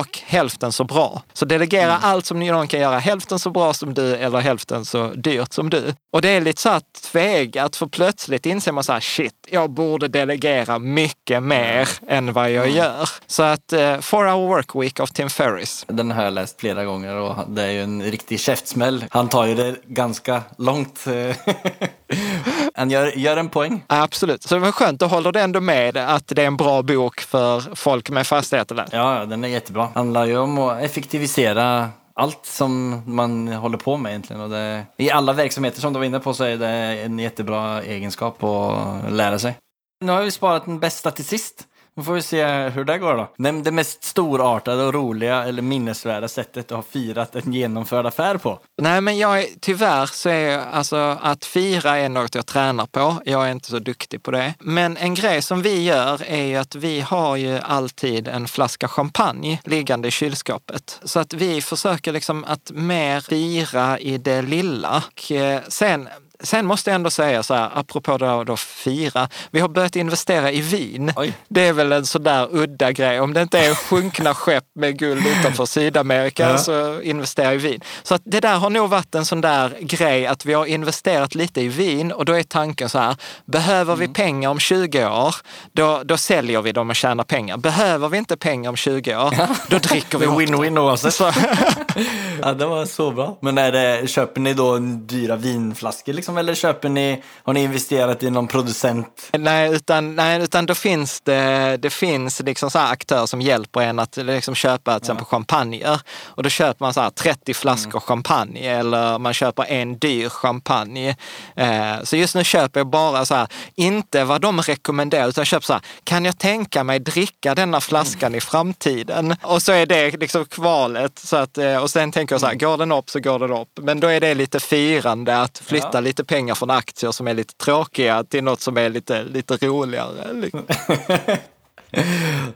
och 0.00 0.18
hälften 0.24 0.72
så 0.72 0.84
bra. 0.84 1.22
Så 1.32 1.44
delegera 1.44 1.98
allt 1.98 2.26
som 2.26 2.40
någon 2.40 2.68
kan 2.68 2.80
göra 2.80 2.98
hälften 2.98 3.38
så 3.38 3.50
bra 3.50 3.74
som 3.74 3.94
du 3.94 4.16
eller 4.16 4.38
hälften 4.38 4.84
så 4.84 5.06
dyrt 5.08 5.52
som 5.52 5.70
du. 5.70 5.94
Och 6.12 6.22
det 6.22 6.28
är 6.28 6.40
lite 6.40 6.62
så 6.62 6.68
här 6.68 6.82
tvegat, 7.12 7.76
för 7.76 7.86
plötsligt 7.86 8.46
inser 8.46 8.72
man 8.72 8.84
så 8.84 8.92
här, 8.92 9.00
shit, 9.00 9.34
jag 9.50 9.70
borde 9.70 10.08
delegera 10.08 10.78
mycket 10.78 11.42
mer 11.42 11.88
än 12.08 12.32
vad 12.32 12.50
jag 12.50 12.70
gör. 12.70 13.08
Så 13.26 13.42
att 13.42 13.72
eh, 13.72 14.00
Four 14.00 14.24
Hour 14.24 14.48
Work 14.48 14.74
Week 14.74 15.00
av 15.00 15.06
Tim 15.06 15.30
Ferriss. 15.30 15.84
Den 15.88 16.10
har 16.10 16.24
jag 16.24 16.32
läst 16.32 16.60
flera 16.60 16.84
gånger 16.84 17.14
och 17.14 17.36
det 17.48 17.62
är 17.62 17.70
ju 17.70 17.82
en 17.82 18.02
riktig 18.02 18.40
käftsmäll. 18.40 19.04
Han 19.10 19.28
tar 19.28 19.46
ju 19.46 19.54
det 19.54 19.76
ganska 19.86 20.42
långt. 20.58 21.04
Han 22.74 22.90
gör, 22.90 23.06
gör 23.18 23.36
en 23.36 23.48
poäng. 23.48 23.84
Absolut. 23.86 24.42
Så 24.42 24.54
det 24.54 24.60
var 24.60 24.72
skönt, 24.72 25.00
då 25.00 25.06
håller 25.06 25.32
du 25.32 25.40
ändå 25.40 25.60
med 25.60 25.96
att 25.96 26.28
det 26.28 26.42
är 26.42 26.46
en 26.46 26.56
bra 26.56 26.82
bok 26.82 27.20
för 27.20 27.74
folk 27.74 28.10
med 28.10 28.26
fastigheter. 28.26 28.74
Där. 28.74 28.88
Ja, 28.92 29.18
ja, 29.18 29.24
den 29.24 29.44
är 29.44 29.48
jättebra. 29.48 29.88
Handlar 29.94 30.24
ju 30.24 30.38
om 30.38 30.58
att 30.58 30.82
effektivisera 30.82 31.88
allt 32.14 32.46
som 32.46 33.02
man 33.06 33.48
håller 33.48 33.78
på 33.78 33.96
med 33.96 34.10
egentligen. 34.10 34.42
Och 34.42 34.50
det, 34.50 34.84
I 34.96 35.10
alla 35.10 35.32
verksamheter 35.32 35.80
som 35.80 35.92
du 35.92 35.98
var 35.98 36.06
inne 36.06 36.20
på 36.20 36.34
så 36.34 36.44
är 36.44 36.56
det 36.56 36.68
en 37.02 37.18
jättebra 37.18 37.82
egenskap 37.82 38.42
att 38.42 39.12
lära 39.12 39.38
sig. 39.38 39.56
Nu 40.00 40.12
har 40.12 40.22
vi 40.22 40.30
sparat 40.30 40.64
den 40.64 40.80
bästa 40.80 41.10
till 41.10 41.24
sist. 41.24 41.66
Nu 41.94 42.02
får 42.02 42.12
vi 42.12 42.22
se 42.22 42.44
hur 42.68 42.84
det 42.84 42.98
går 42.98 43.16
då. 43.16 43.32
Nämn 43.38 43.62
det 43.62 43.70
mest 43.70 44.04
storartade 44.04 44.84
och 44.84 44.94
roliga 44.94 45.44
eller 45.44 45.62
minnesvärda 45.62 46.28
sättet 46.28 46.68
du 46.68 46.74
har 46.74 46.82
firat 46.82 47.36
en 47.36 47.52
genomförd 47.52 48.06
affär 48.06 48.36
på. 48.36 48.58
Nej, 48.82 49.00
men 49.00 49.18
jag 49.18 49.40
är, 49.40 49.46
tyvärr 49.60 50.06
så 50.06 50.28
är 50.28 50.58
alltså 50.58 50.96
att 51.22 51.44
fira 51.44 51.96
är 51.96 52.08
något 52.08 52.34
jag 52.34 52.46
tränar 52.46 52.86
på. 52.86 53.16
Jag 53.24 53.48
är 53.48 53.52
inte 53.52 53.70
så 53.70 53.78
duktig 53.78 54.22
på 54.22 54.30
det. 54.30 54.54
Men 54.60 54.96
en 54.96 55.14
grej 55.14 55.42
som 55.42 55.62
vi 55.62 55.82
gör 55.82 56.22
är 56.26 56.44
ju 56.44 56.56
att 56.56 56.74
vi 56.74 57.00
har 57.00 57.36
ju 57.36 57.58
alltid 57.58 58.28
en 58.28 58.48
flaska 58.48 58.88
champagne 58.88 59.60
liggande 59.64 60.08
i 60.08 60.10
kylskåpet. 60.10 61.00
Så 61.04 61.20
att 61.20 61.32
vi 61.32 61.62
försöker 61.62 62.12
liksom 62.12 62.44
att 62.44 62.70
mer 62.74 63.20
fira 63.20 63.98
i 63.98 64.18
det 64.18 64.42
lilla. 64.42 65.04
Och 65.06 65.32
eh, 65.32 65.60
sen 65.68 66.08
Sen 66.42 66.66
måste 66.66 66.90
jag 66.90 66.94
ändå 66.94 67.10
säga 67.10 67.42
så 67.42 67.54
här, 67.54 67.70
apropå 67.74 68.16
då, 68.18 68.44
då 68.44 68.56
fira, 68.56 69.28
vi 69.50 69.60
har 69.60 69.68
börjat 69.68 69.96
investera 69.96 70.50
i 70.52 70.60
vin. 70.60 71.12
Oj. 71.16 71.32
Det 71.48 71.60
är 71.68 71.72
väl 71.72 71.92
en 71.92 72.06
sådär 72.06 72.48
udda 72.50 72.92
grej. 72.92 73.20
Om 73.20 73.32
det 73.34 73.42
inte 73.42 73.58
är 73.58 73.74
sjunkna 73.74 74.34
skepp 74.34 74.64
med 74.74 74.98
guld 74.98 75.26
utanför 75.26 75.66
Sydamerika 75.66 76.48
Ja. 76.50 76.58
så 76.58 77.00
investera 77.00 77.54
i 77.54 77.56
vin. 77.56 77.80
Så 78.02 78.14
att 78.14 78.22
det 78.24 78.40
där 78.40 78.56
har 78.58 78.70
nog 78.70 78.90
varit 78.90 79.14
en 79.14 79.24
sån 79.24 79.40
där 79.40 79.76
grej 79.80 80.26
att 80.26 80.44
vi 80.46 80.54
har 80.54 80.66
investerat 80.66 81.34
lite 81.34 81.60
i 81.60 81.68
vin 81.68 82.12
och 82.12 82.24
då 82.24 82.32
är 82.32 82.42
tanken 82.42 82.88
så 82.88 82.98
här, 82.98 83.16
behöver 83.44 83.96
vi 83.96 84.08
pengar 84.08 84.50
om 84.50 84.58
20 84.58 85.06
år, 85.06 85.34
då, 85.72 86.02
då 86.04 86.16
säljer 86.16 86.62
vi 86.62 86.72
dem 86.72 86.90
och 86.90 86.96
tjänar 86.96 87.24
pengar. 87.24 87.56
Behöver 87.56 88.08
vi 88.08 88.18
inte 88.18 88.36
pengar 88.36 88.70
om 88.70 88.76
20 88.76 89.16
år, 89.16 89.34
då 89.68 89.78
dricker 89.78 90.18
vi 90.18 90.26
win-win 90.26 90.78
oavsett. 90.78 91.14
Så, 91.14 91.32
Ja, 92.42 92.52
det 92.52 92.66
var 92.66 92.84
så 92.86 93.10
bra. 93.10 93.38
Men 93.40 93.58
är 93.58 93.72
det, 93.72 94.08
köper 94.10 94.40
ni 94.40 94.54
då 94.54 94.78
dyra 94.78 95.36
vinflaskor 95.36 96.12
liksom, 96.12 96.31
eller 96.38 96.54
köper 96.54 96.88
ni, 96.88 97.22
har 97.44 97.52
ni 97.52 97.62
investerat 97.62 98.22
i 98.22 98.30
någon 98.30 98.48
producent? 98.48 99.30
nej, 99.38 99.72
utan, 99.74 100.16
nej, 100.16 100.42
utan 100.42 100.66
då 100.66 100.74
finns 100.74 101.20
det, 101.20 101.76
det 101.76 101.90
finns 101.90 102.40
liksom 102.40 102.70
så 102.70 102.78
aktörer 102.78 103.26
som 103.26 103.40
hjälper 103.40 103.80
en 103.80 103.98
att 103.98 104.16
liksom 104.16 104.54
köpa 104.54 104.92
till 104.92 105.02
exempel 105.02 105.24
champagner. 105.26 106.00
Och 106.24 106.42
då 106.42 106.48
köper 106.48 106.84
man 106.84 106.94
så 106.94 107.00
här 107.00 107.10
30 107.10 107.54
flaskor 107.54 108.00
champagne 108.00 108.60
eller 108.70 109.18
man 109.18 109.34
köper 109.34 109.64
en 109.68 109.98
dyr 109.98 110.28
champagne. 110.28 111.16
Eh, 111.56 112.02
så 112.04 112.16
just 112.16 112.34
nu 112.34 112.44
köper 112.44 112.80
jag 112.80 112.86
bara 112.86 113.24
så 113.24 113.34
här, 113.34 113.46
inte 113.74 114.24
vad 114.24 114.40
de 114.40 114.60
rekommenderar, 114.62 115.28
utan 115.28 115.40
jag 115.42 115.46
köper 115.46 115.66
så 115.66 115.72
här, 115.72 115.82
kan 116.04 116.24
jag 116.24 116.38
tänka 116.38 116.84
mig 116.84 116.98
dricka 116.98 117.54
denna 117.54 117.80
flaskan 117.80 118.34
i 118.34 118.40
framtiden? 118.40 119.36
Och 119.42 119.62
så 119.62 119.72
är 119.72 119.86
det 119.86 120.10
liksom 120.20 120.44
kvalet. 120.44 121.18
Så 121.18 121.36
att, 121.36 121.58
eh, 121.58 121.76
och 121.76 121.90
sen 121.90 122.12
tänker 122.12 122.34
jag 122.34 122.40
så 122.40 122.46
här, 122.46 122.54
går 122.54 122.76
den 122.78 122.92
upp 122.92 123.10
så 123.10 123.20
går 123.20 123.38
den 123.38 123.50
upp. 123.52 123.68
Men 123.82 124.00
då 124.00 124.08
är 124.08 124.20
det 124.20 124.34
lite 124.34 124.60
firande 124.60 125.40
att 125.40 125.58
flytta 125.64 125.88
Ja. 125.92 126.00
lite 126.00 126.21
pengar 126.24 126.54
från 126.54 126.70
aktier 126.70 127.10
som 127.10 127.28
är 127.28 127.34
lite 127.34 127.54
tråkiga 127.54 128.24
till 128.24 128.44
något 128.44 128.60
som 128.60 128.76
är 128.76 128.88
lite, 128.88 129.24
lite 129.24 129.56
roligare. 129.56 130.32
liksom. 130.32 130.66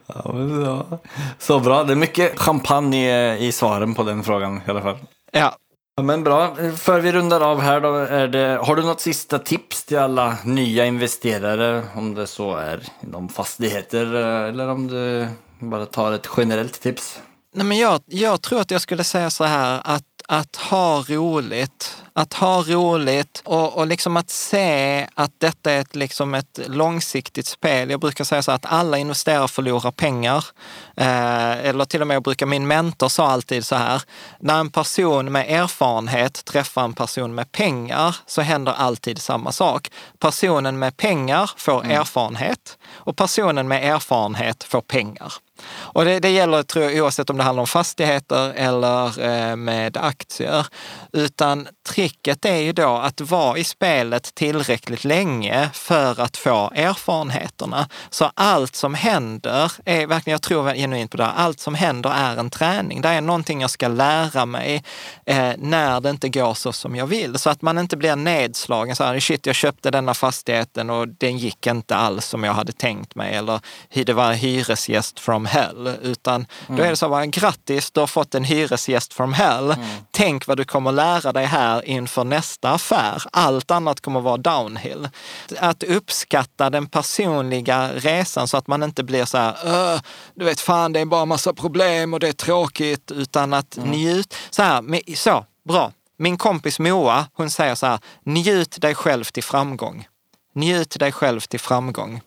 Ja, 0.06 0.32
men, 0.32 0.62
ja. 0.64 0.98
Så 1.38 1.60
bra. 1.60 1.84
Det 1.84 1.92
är 1.92 1.96
mycket 1.96 2.38
champagne 2.38 3.36
i 3.36 3.52
svaren 3.52 3.94
på 3.94 4.02
den 4.02 4.22
frågan 4.22 4.60
i 4.66 4.70
alla 4.70 4.82
fall. 4.82 4.96
Ja, 5.32 5.56
men 6.02 6.24
bra. 6.24 6.56
För 6.76 7.00
vi 7.00 7.12
rundar 7.12 7.40
av 7.40 7.60
här 7.60 7.80
då, 7.80 7.92
det, 8.26 8.58
har 8.62 8.76
du 8.76 8.82
något 8.82 9.00
sista 9.00 9.38
tips 9.38 9.84
till 9.84 9.98
alla 9.98 10.36
nya 10.44 10.86
investerare? 10.86 11.82
Om 11.94 12.14
det 12.14 12.26
så 12.26 12.56
är 12.56 12.82
inom 13.02 13.28
fastigheter 13.28 14.06
eller 14.14 14.68
om 14.68 14.86
du 14.88 15.28
bara 15.58 15.86
tar 15.86 16.12
ett 16.12 16.28
generellt 16.36 16.80
tips? 16.80 17.20
Nej, 17.54 17.66
men 17.66 17.78
jag, 17.78 18.00
jag 18.06 18.42
tror 18.42 18.60
att 18.60 18.70
jag 18.70 18.80
skulle 18.80 19.04
säga 19.04 19.30
så 19.30 19.44
här 19.44 19.80
att, 19.84 20.04
att 20.28 20.56
ha 20.56 21.04
roligt. 21.08 22.02
Att 22.18 22.34
ha 22.34 22.62
roligt 22.62 23.42
och, 23.44 23.78
och 23.78 23.86
liksom 23.86 24.16
att 24.16 24.30
se 24.30 25.06
att 25.14 25.32
detta 25.38 25.72
är 25.72 25.80
ett, 25.80 25.96
liksom 25.96 26.34
ett 26.34 26.60
långsiktigt 26.66 27.46
spel. 27.46 27.90
Jag 27.90 28.00
brukar 28.00 28.24
säga 28.24 28.42
så 28.42 28.52
att 28.52 28.66
alla 28.66 28.98
investerare 28.98 29.48
förlorar 29.48 29.90
pengar. 29.90 30.44
Eh, 30.96 31.66
eller 31.66 31.84
till 31.84 32.00
och 32.00 32.06
med, 32.06 32.14
jag 32.14 32.22
brukar, 32.22 32.46
min 32.46 32.66
mentor 32.66 33.08
sa 33.08 33.26
alltid 33.26 33.64
så 33.64 33.76
här, 33.76 34.02
när 34.40 34.60
en 34.60 34.70
person 34.70 35.32
med 35.32 35.50
erfarenhet 35.50 36.44
träffar 36.44 36.84
en 36.84 36.94
person 36.94 37.34
med 37.34 37.52
pengar 37.52 38.16
så 38.26 38.42
händer 38.42 38.72
alltid 38.72 39.18
samma 39.18 39.52
sak. 39.52 39.90
Personen 40.18 40.78
med 40.78 40.96
pengar 40.96 41.50
får 41.56 41.84
erfarenhet 41.84 42.78
och 42.94 43.16
personen 43.16 43.68
med 43.68 43.94
erfarenhet 43.94 44.64
får 44.64 44.80
pengar. 44.80 45.32
Och 45.68 46.04
det, 46.04 46.20
det 46.20 46.30
gäller 46.30 46.62
tror 46.62 46.84
jag, 46.84 47.04
oavsett 47.04 47.30
om 47.30 47.36
det 47.36 47.42
handlar 47.42 47.60
om 47.60 47.66
fastigheter 47.66 48.52
eller 48.56 49.20
eh, 49.24 49.56
med 49.56 49.96
aktier. 49.96 50.66
Utan 51.12 51.68
tricket 51.88 52.44
är 52.44 52.56
ju 52.56 52.72
då 52.72 52.96
att 52.96 53.20
vara 53.20 53.58
i 53.58 53.64
spelet 53.64 54.34
tillräckligt 54.34 55.04
länge 55.04 55.70
för 55.72 56.20
att 56.20 56.36
få 56.36 56.70
erfarenheterna. 56.74 57.88
Så 58.10 58.30
allt 58.34 58.76
som 58.76 58.94
händer, 58.94 59.72
är 59.84 60.06
verkligen, 60.06 60.32
jag 60.32 60.42
tror 60.42 60.74
genuint 60.74 61.10
på 61.10 61.16
det, 61.16 61.24
här, 61.24 61.32
allt 61.36 61.60
som 61.60 61.74
händer 61.74 62.10
är 62.10 62.36
en 62.36 62.50
träning. 62.50 63.00
Det 63.00 63.08
är 63.08 63.20
någonting 63.20 63.60
jag 63.60 63.70
ska 63.70 63.88
lära 63.88 64.46
mig 64.46 64.84
eh, 65.26 65.52
när 65.58 66.00
det 66.00 66.10
inte 66.10 66.28
går 66.28 66.54
så 66.54 66.72
som 66.72 66.96
jag 66.96 67.06
vill. 67.06 67.38
Så 67.38 67.50
att 67.50 67.62
man 67.62 67.78
inte 67.78 67.96
blir 67.96 68.16
nedslagen 68.16 68.96
så 68.96 69.04
här, 69.04 69.20
shit 69.20 69.46
jag 69.46 69.54
köpte 69.54 69.90
denna 69.90 70.14
fastigheten 70.14 70.90
och 70.90 71.08
den 71.08 71.38
gick 71.38 71.66
inte 71.66 71.96
alls 71.96 72.26
som 72.26 72.44
jag 72.44 72.52
hade 72.52 72.72
tänkt 72.72 73.14
mig. 73.14 73.34
Eller 73.34 73.60
det 74.04 74.12
var 74.12 74.32
en 74.32 74.38
hyresgäst 74.38 75.20
from 75.46 75.60
hell. 75.86 75.96
Utan 76.02 76.46
då 76.66 76.82
är 76.82 76.90
det 76.90 76.96
så 76.96 77.14
här, 77.14 77.26
grattis, 77.26 77.90
du 77.90 78.00
har 78.00 78.06
fått 78.06 78.34
en 78.34 78.44
hyresgäst 78.44 79.12
from 79.14 79.32
hell. 79.32 79.74
Tänk 80.10 80.46
vad 80.46 80.56
du 80.56 80.64
kommer 80.64 80.92
lära 80.92 81.32
dig 81.32 81.44
här 81.44 81.88
inför 81.88 82.24
nästa 82.24 82.70
affär. 82.70 83.22
Allt 83.32 83.70
annat 83.70 84.00
kommer 84.00 84.20
vara 84.20 84.36
downhill. 84.36 85.08
Att 85.58 85.82
uppskatta 85.82 86.70
den 86.70 86.86
personliga 86.86 87.90
resan 87.94 88.48
så 88.48 88.56
att 88.56 88.66
man 88.66 88.82
inte 88.82 89.04
blir 89.04 89.24
så 89.24 89.38
här, 89.38 89.56
"Öh, 89.64 90.00
du 90.34 90.44
vet 90.44 90.60
fan 90.60 90.92
det 90.92 91.00
är 91.00 91.04
bara 91.04 91.24
massa 91.24 91.54
problem 91.54 92.14
och 92.14 92.20
det 92.20 92.28
är 92.28 92.32
tråkigt, 92.32 93.10
utan 93.10 93.52
att 93.52 93.76
njut. 93.76 94.34
Så 94.50 94.62
här, 94.62 94.82
med- 94.82 95.02
så, 95.18 95.44
bra. 95.68 95.92
Min 96.18 96.36
kompis 96.36 96.78
Moa, 96.78 97.26
hon 97.32 97.50
säger 97.50 97.74
så 97.74 97.86
här, 97.86 97.98
njut 98.24 98.80
dig 98.80 98.94
själv 98.94 99.24
till 99.24 99.44
framgång. 99.44 100.06
Njut 100.54 100.98
dig 100.98 101.12
själv 101.12 101.40
till 101.40 101.60
framgång. 101.60 102.20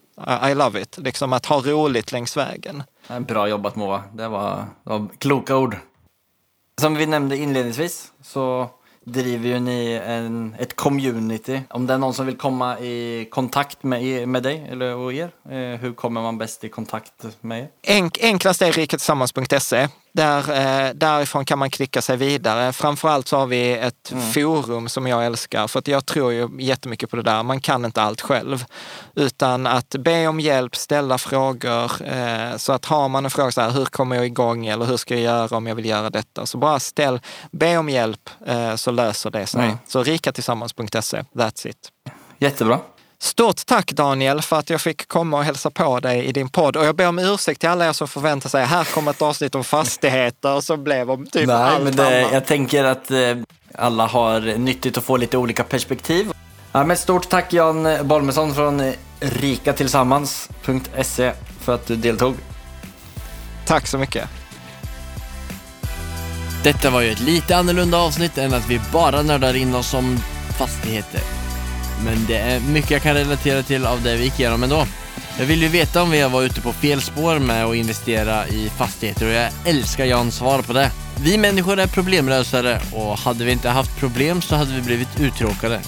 I 0.51 0.53
love 0.55 0.81
it. 0.81 0.97
Liksom 0.97 1.33
att 1.33 1.45
ha 1.45 1.61
roligt 1.61 2.11
längs 2.11 2.37
vägen. 2.37 2.83
Bra 3.19 3.47
jobbat 3.49 3.75
Moa. 3.75 4.03
Det 4.13 4.27
var, 4.27 4.65
det 4.83 4.89
var 4.89 5.07
kloka 5.17 5.57
ord. 5.57 5.75
Som 6.81 6.95
vi 6.95 7.05
nämnde 7.05 7.37
inledningsvis 7.37 8.11
så 8.21 8.69
driver 9.05 9.47
ju 9.49 9.59
ni 9.59 10.01
en, 10.05 10.55
ett 10.59 10.75
community. 10.75 11.61
Om 11.69 11.87
det 11.87 11.93
är 11.93 11.97
någon 11.97 12.13
som 12.13 12.25
vill 12.25 12.37
komma 12.37 12.79
i 12.79 13.27
kontakt 13.31 13.83
med, 13.83 14.03
er- 14.03 14.25
med 14.25 14.43
dig 14.43 14.67
eller 14.71 14.95
och 14.95 15.13
er, 15.13 15.31
eh, 15.49 15.79
hur 15.79 15.93
kommer 15.93 16.21
man 16.21 16.37
bäst 16.37 16.63
i 16.63 16.69
kontakt 16.69 17.13
med 17.41 17.59
er? 17.59 17.69
Enk, 17.83 18.17
enklast 18.21 18.61
är 18.61 18.71
riketillsammans.se. 18.71 19.87
Där, 20.19 20.39
eh, 20.39 20.93
därifrån 20.93 21.45
kan 21.45 21.59
man 21.59 21.69
klicka 21.69 22.01
sig 22.01 22.17
vidare. 22.17 22.73
Framförallt 22.73 23.27
så 23.27 23.37
har 23.37 23.47
vi 23.47 23.71
ett 23.73 24.13
forum 24.33 24.89
som 24.89 25.07
jag 25.07 25.25
älskar, 25.25 25.67
för 25.67 25.79
att 25.79 25.87
jag 25.87 26.05
tror 26.05 26.33
ju 26.33 26.49
jättemycket 26.59 27.09
på 27.09 27.15
det 27.15 27.21
där. 27.21 27.43
Man 27.43 27.59
kan 27.59 27.85
inte 27.85 28.01
allt 28.01 28.21
själv. 28.21 28.65
Utan 29.15 29.67
att 29.67 29.89
be 29.89 30.27
om 30.27 30.39
hjälp, 30.39 30.75
ställa 30.75 31.17
frågor. 31.17 31.91
Eh, 32.01 32.57
så 32.57 32.73
att 32.73 32.85
har 32.85 33.09
man 33.09 33.25
en 33.25 33.31
fråga 33.31 33.51
så 33.51 33.61
här, 33.61 33.71
hur 33.71 33.85
kommer 33.85 34.15
jag 34.15 34.25
igång 34.25 34.65
eller 34.67 34.85
hur 34.85 34.97
ska 34.97 35.13
jag 35.13 35.23
göra 35.23 35.57
om 35.57 35.67
jag 35.67 35.75
vill 35.75 35.85
göra 35.85 36.09
detta? 36.09 36.45
Så 36.45 36.57
bara 36.57 36.79
ställ, 36.79 37.19
be 37.51 37.77
om 37.77 37.89
hjälp 37.89 38.29
eh, 38.47 38.75
så 38.75 38.91
löser 38.91 39.29
det 39.29 39.45
sig. 39.45 39.65
Mm. 39.65 39.77
Så 39.87 40.03
rikatillsammans.se, 40.03 41.23
that's 41.33 41.67
it. 41.67 41.91
Jättebra. 42.37 42.79
Stort 43.21 43.65
tack 43.65 43.91
Daniel 43.91 44.41
för 44.41 44.59
att 44.59 44.69
jag 44.69 44.81
fick 44.81 45.07
komma 45.07 45.37
och 45.37 45.43
hälsa 45.43 45.69
på 45.69 45.99
dig 45.99 46.25
i 46.25 46.31
din 46.31 46.49
podd. 46.49 46.75
Och 46.75 46.85
jag 46.85 46.95
ber 46.95 47.07
om 47.07 47.19
ursäkt 47.19 47.59
till 47.59 47.69
alla 47.69 47.87
er 47.87 47.93
som 47.93 48.07
förväntar 48.07 48.49
sig, 48.49 48.65
här 48.65 48.83
kommer 48.83 49.11
ett 49.11 49.21
avsnitt 49.21 49.55
om 49.55 49.63
fastigheter 49.63 50.55
och 50.55 50.63
så 50.63 50.77
blev 50.77 51.11
om 51.11 51.25
typ 51.27 51.47
Nej, 51.47 51.55
allt 51.55 51.83
men 51.83 51.95
det, 51.95 52.19
annat. 52.19 52.33
jag 52.33 52.45
tänker 52.45 52.83
att 52.83 53.11
eh, 53.11 53.17
alla 53.75 54.07
har 54.07 54.57
nyttigt 54.57 54.97
att 54.97 55.03
få 55.03 55.17
lite 55.17 55.37
olika 55.37 55.63
perspektiv. 55.63 56.31
Ja, 56.71 56.85
men 56.85 56.97
stort 56.97 57.29
tack 57.29 57.53
Jan 57.53 57.87
Bolmesson 58.03 58.55
från 58.55 58.93
rikatillsammans.se 59.19 61.31
för 61.59 61.75
att 61.75 61.87
du 61.87 61.95
deltog. 61.95 62.35
Tack 63.65 63.87
så 63.87 63.97
mycket. 63.97 64.29
Detta 66.63 66.89
var 66.89 67.01
ju 67.01 67.11
ett 67.11 67.19
lite 67.19 67.57
annorlunda 67.57 67.97
avsnitt 67.97 68.37
än 68.37 68.53
att 68.53 68.69
vi 68.69 68.81
bara 68.93 69.21
nördar 69.21 69.55
in 69.55 69.75
oss 69.75 69.93
om 69.93 70.17
fastigheter. 70.57 71.21
Men 72.05 72.25
det 72.27 72.37
är 72.37 72.59
mycket 72.59 72.91
jag 72.91 73.01
kan 73.01 73.13
relatera 73.13 73.63
till 73.63 73.85
av 73.85 74.01
det 74.01 74.15
vi 74.15 74.23
gick 74.23 74.39
igenom 74.39 74.63
ändå. 74.63 74.85
Jag 75.39 75.45
vill 75.45 75.61
ju 75.61 75.67
veta 75.67 76.01
om 76.01 76.11
vi 76.11 76.21
har 76.21 76.29
varit 76.29 76.51
ute 76.51 76.61
på 76.61 76.73
fel 76.73 77.01
spår 77.01 77.39
med 77.39 77.65
att 77.65 77.75
investera 77.75 78.47
i 78.47 78.69
fastigheter 78.77 79.27
och 79.27 79.33
jag 79.33 79.49
älskar 79.65 80.05
Jans 80.05 80.35
svar 80.35 80.61
på 80.61 80.73
det. 80.73 80.91
Vi 81.21 81.37
människor 81.37 81.79
är 81.79 81.87
problemlösare 81.87 82.81
och 82.93 83.17
hade 83.17 83.45
vi 83.45 83.51
inte 83.51 83.69
haft 83.69 83.99
problem 83.99 84.41
så 84.41 84.55
hade 84.55 84.73
vi 84.73 84.81
blivit 84.81 85.19
uttråkade. 85.19 85.79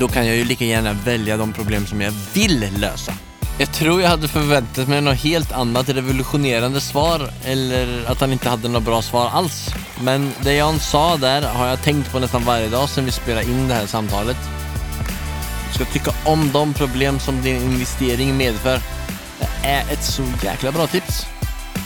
Då 0.00 0.08
kan 0.08 0.26
jag 0.26 0.36
ju 0.36 0.44
lika 0.44 0.64
gärna 0.64 0.92
välja 0.92 1.36
de 1.36 1.52
problem 1.52 1.86
som 1.86 2.00
jag 2.00 2.12
vill 2.34 2.66
lösa. 2.76 3.12
Jag 3.60 3.72
tror 3.72 4.02
jag 4.02 4.08
hade 4.08 4.28
förväntat 4.28 4.88
mig 4.88 5.00
något 5.00 5.18
helt 5.18 5.52
annat 5.52 5.88
revolutionerande 5.88 6.80
svar 6.80 7.30
eller 7.44 8.04
att 8.06 8.20
han 8.20 8.32
inte 8.32 8.48
hade 8.48 8.68
något 8.68 8.82
bra 8.82 9.02
svar 9.02 9.28
alls. 9.28 9.68
Men 10.02 10.32
det 10.40 10.54
Jan 10.54 10.78
sa 10.78 11.16
där 11.16 11.42
har 11.42 11.66
jag 11.66 11.82
tänkt 11.82 12.12
på 12.12 12.18
nästan 12.18 12.44
varje 12.44 12.68
dag 12.68 12.88
sedan 12.88 13.04
vi 13.04 13.12
spelade 13.12 13.46
in 13.46 13.68
det 13.68 13.74
här 13.74 13.86
samtalet. 13.86 14.36
Ska 15.78 15.86
tycka 15.86 16.10
om 16.24 16.52
de 16.52 16.74
problem 16.74 17.18
som 17.18 17.42
din 17.42 17.62
investering 17.62 18.36
medför. 18.36 18.80
Det 19.38 19.68
är 19.68 19.92
ett 19.92 20.04
så 20.04 20.22
jäkla 20.44 20.72
bra 20.72 20.86
tips. 20.86 21.26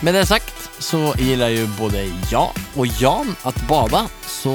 Med 0.03 0.15
det 0.15 0.27
sagt 0.27 0.71
så 0.79 1.15
gillar 1.19 1.49
ju 1.49 1.67
både 1.67 2.11
jag 2.31 2.51
och 2.77 2.87
Jan 2.87 3.37
att 3.43 3.69
bada. 3.69 4.09
Så 4.27 4.53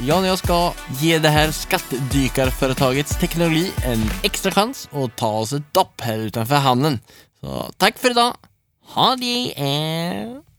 Jan 0.00 0.22
och 0.22 0.28
jag 0.28 0.38
ska 0.38 0.72
ge 1.00 1.18
det 1.18 1.28
här 1.28 1.50
skattdykarföretagets 1.50 3.18
teknologi 3.18 3.72
en 3.84 4.10
extra 4.22 4.52
chans 4.52 4.88
och 4.92 5.16
ta 5.16 5.32
oss 5.32 5.52
ett 5.52 5.74
dopp 5.74 6.00
här 6.00 6.18
utanför 6.18 6.54
hamnen. 6.54 7.00
Så 7.40 7.70
tack 7.76 7.98
för 7.98 8.10
idag. 8.10 8.36
Ha 8.86 9.16
det! 9.16 10.49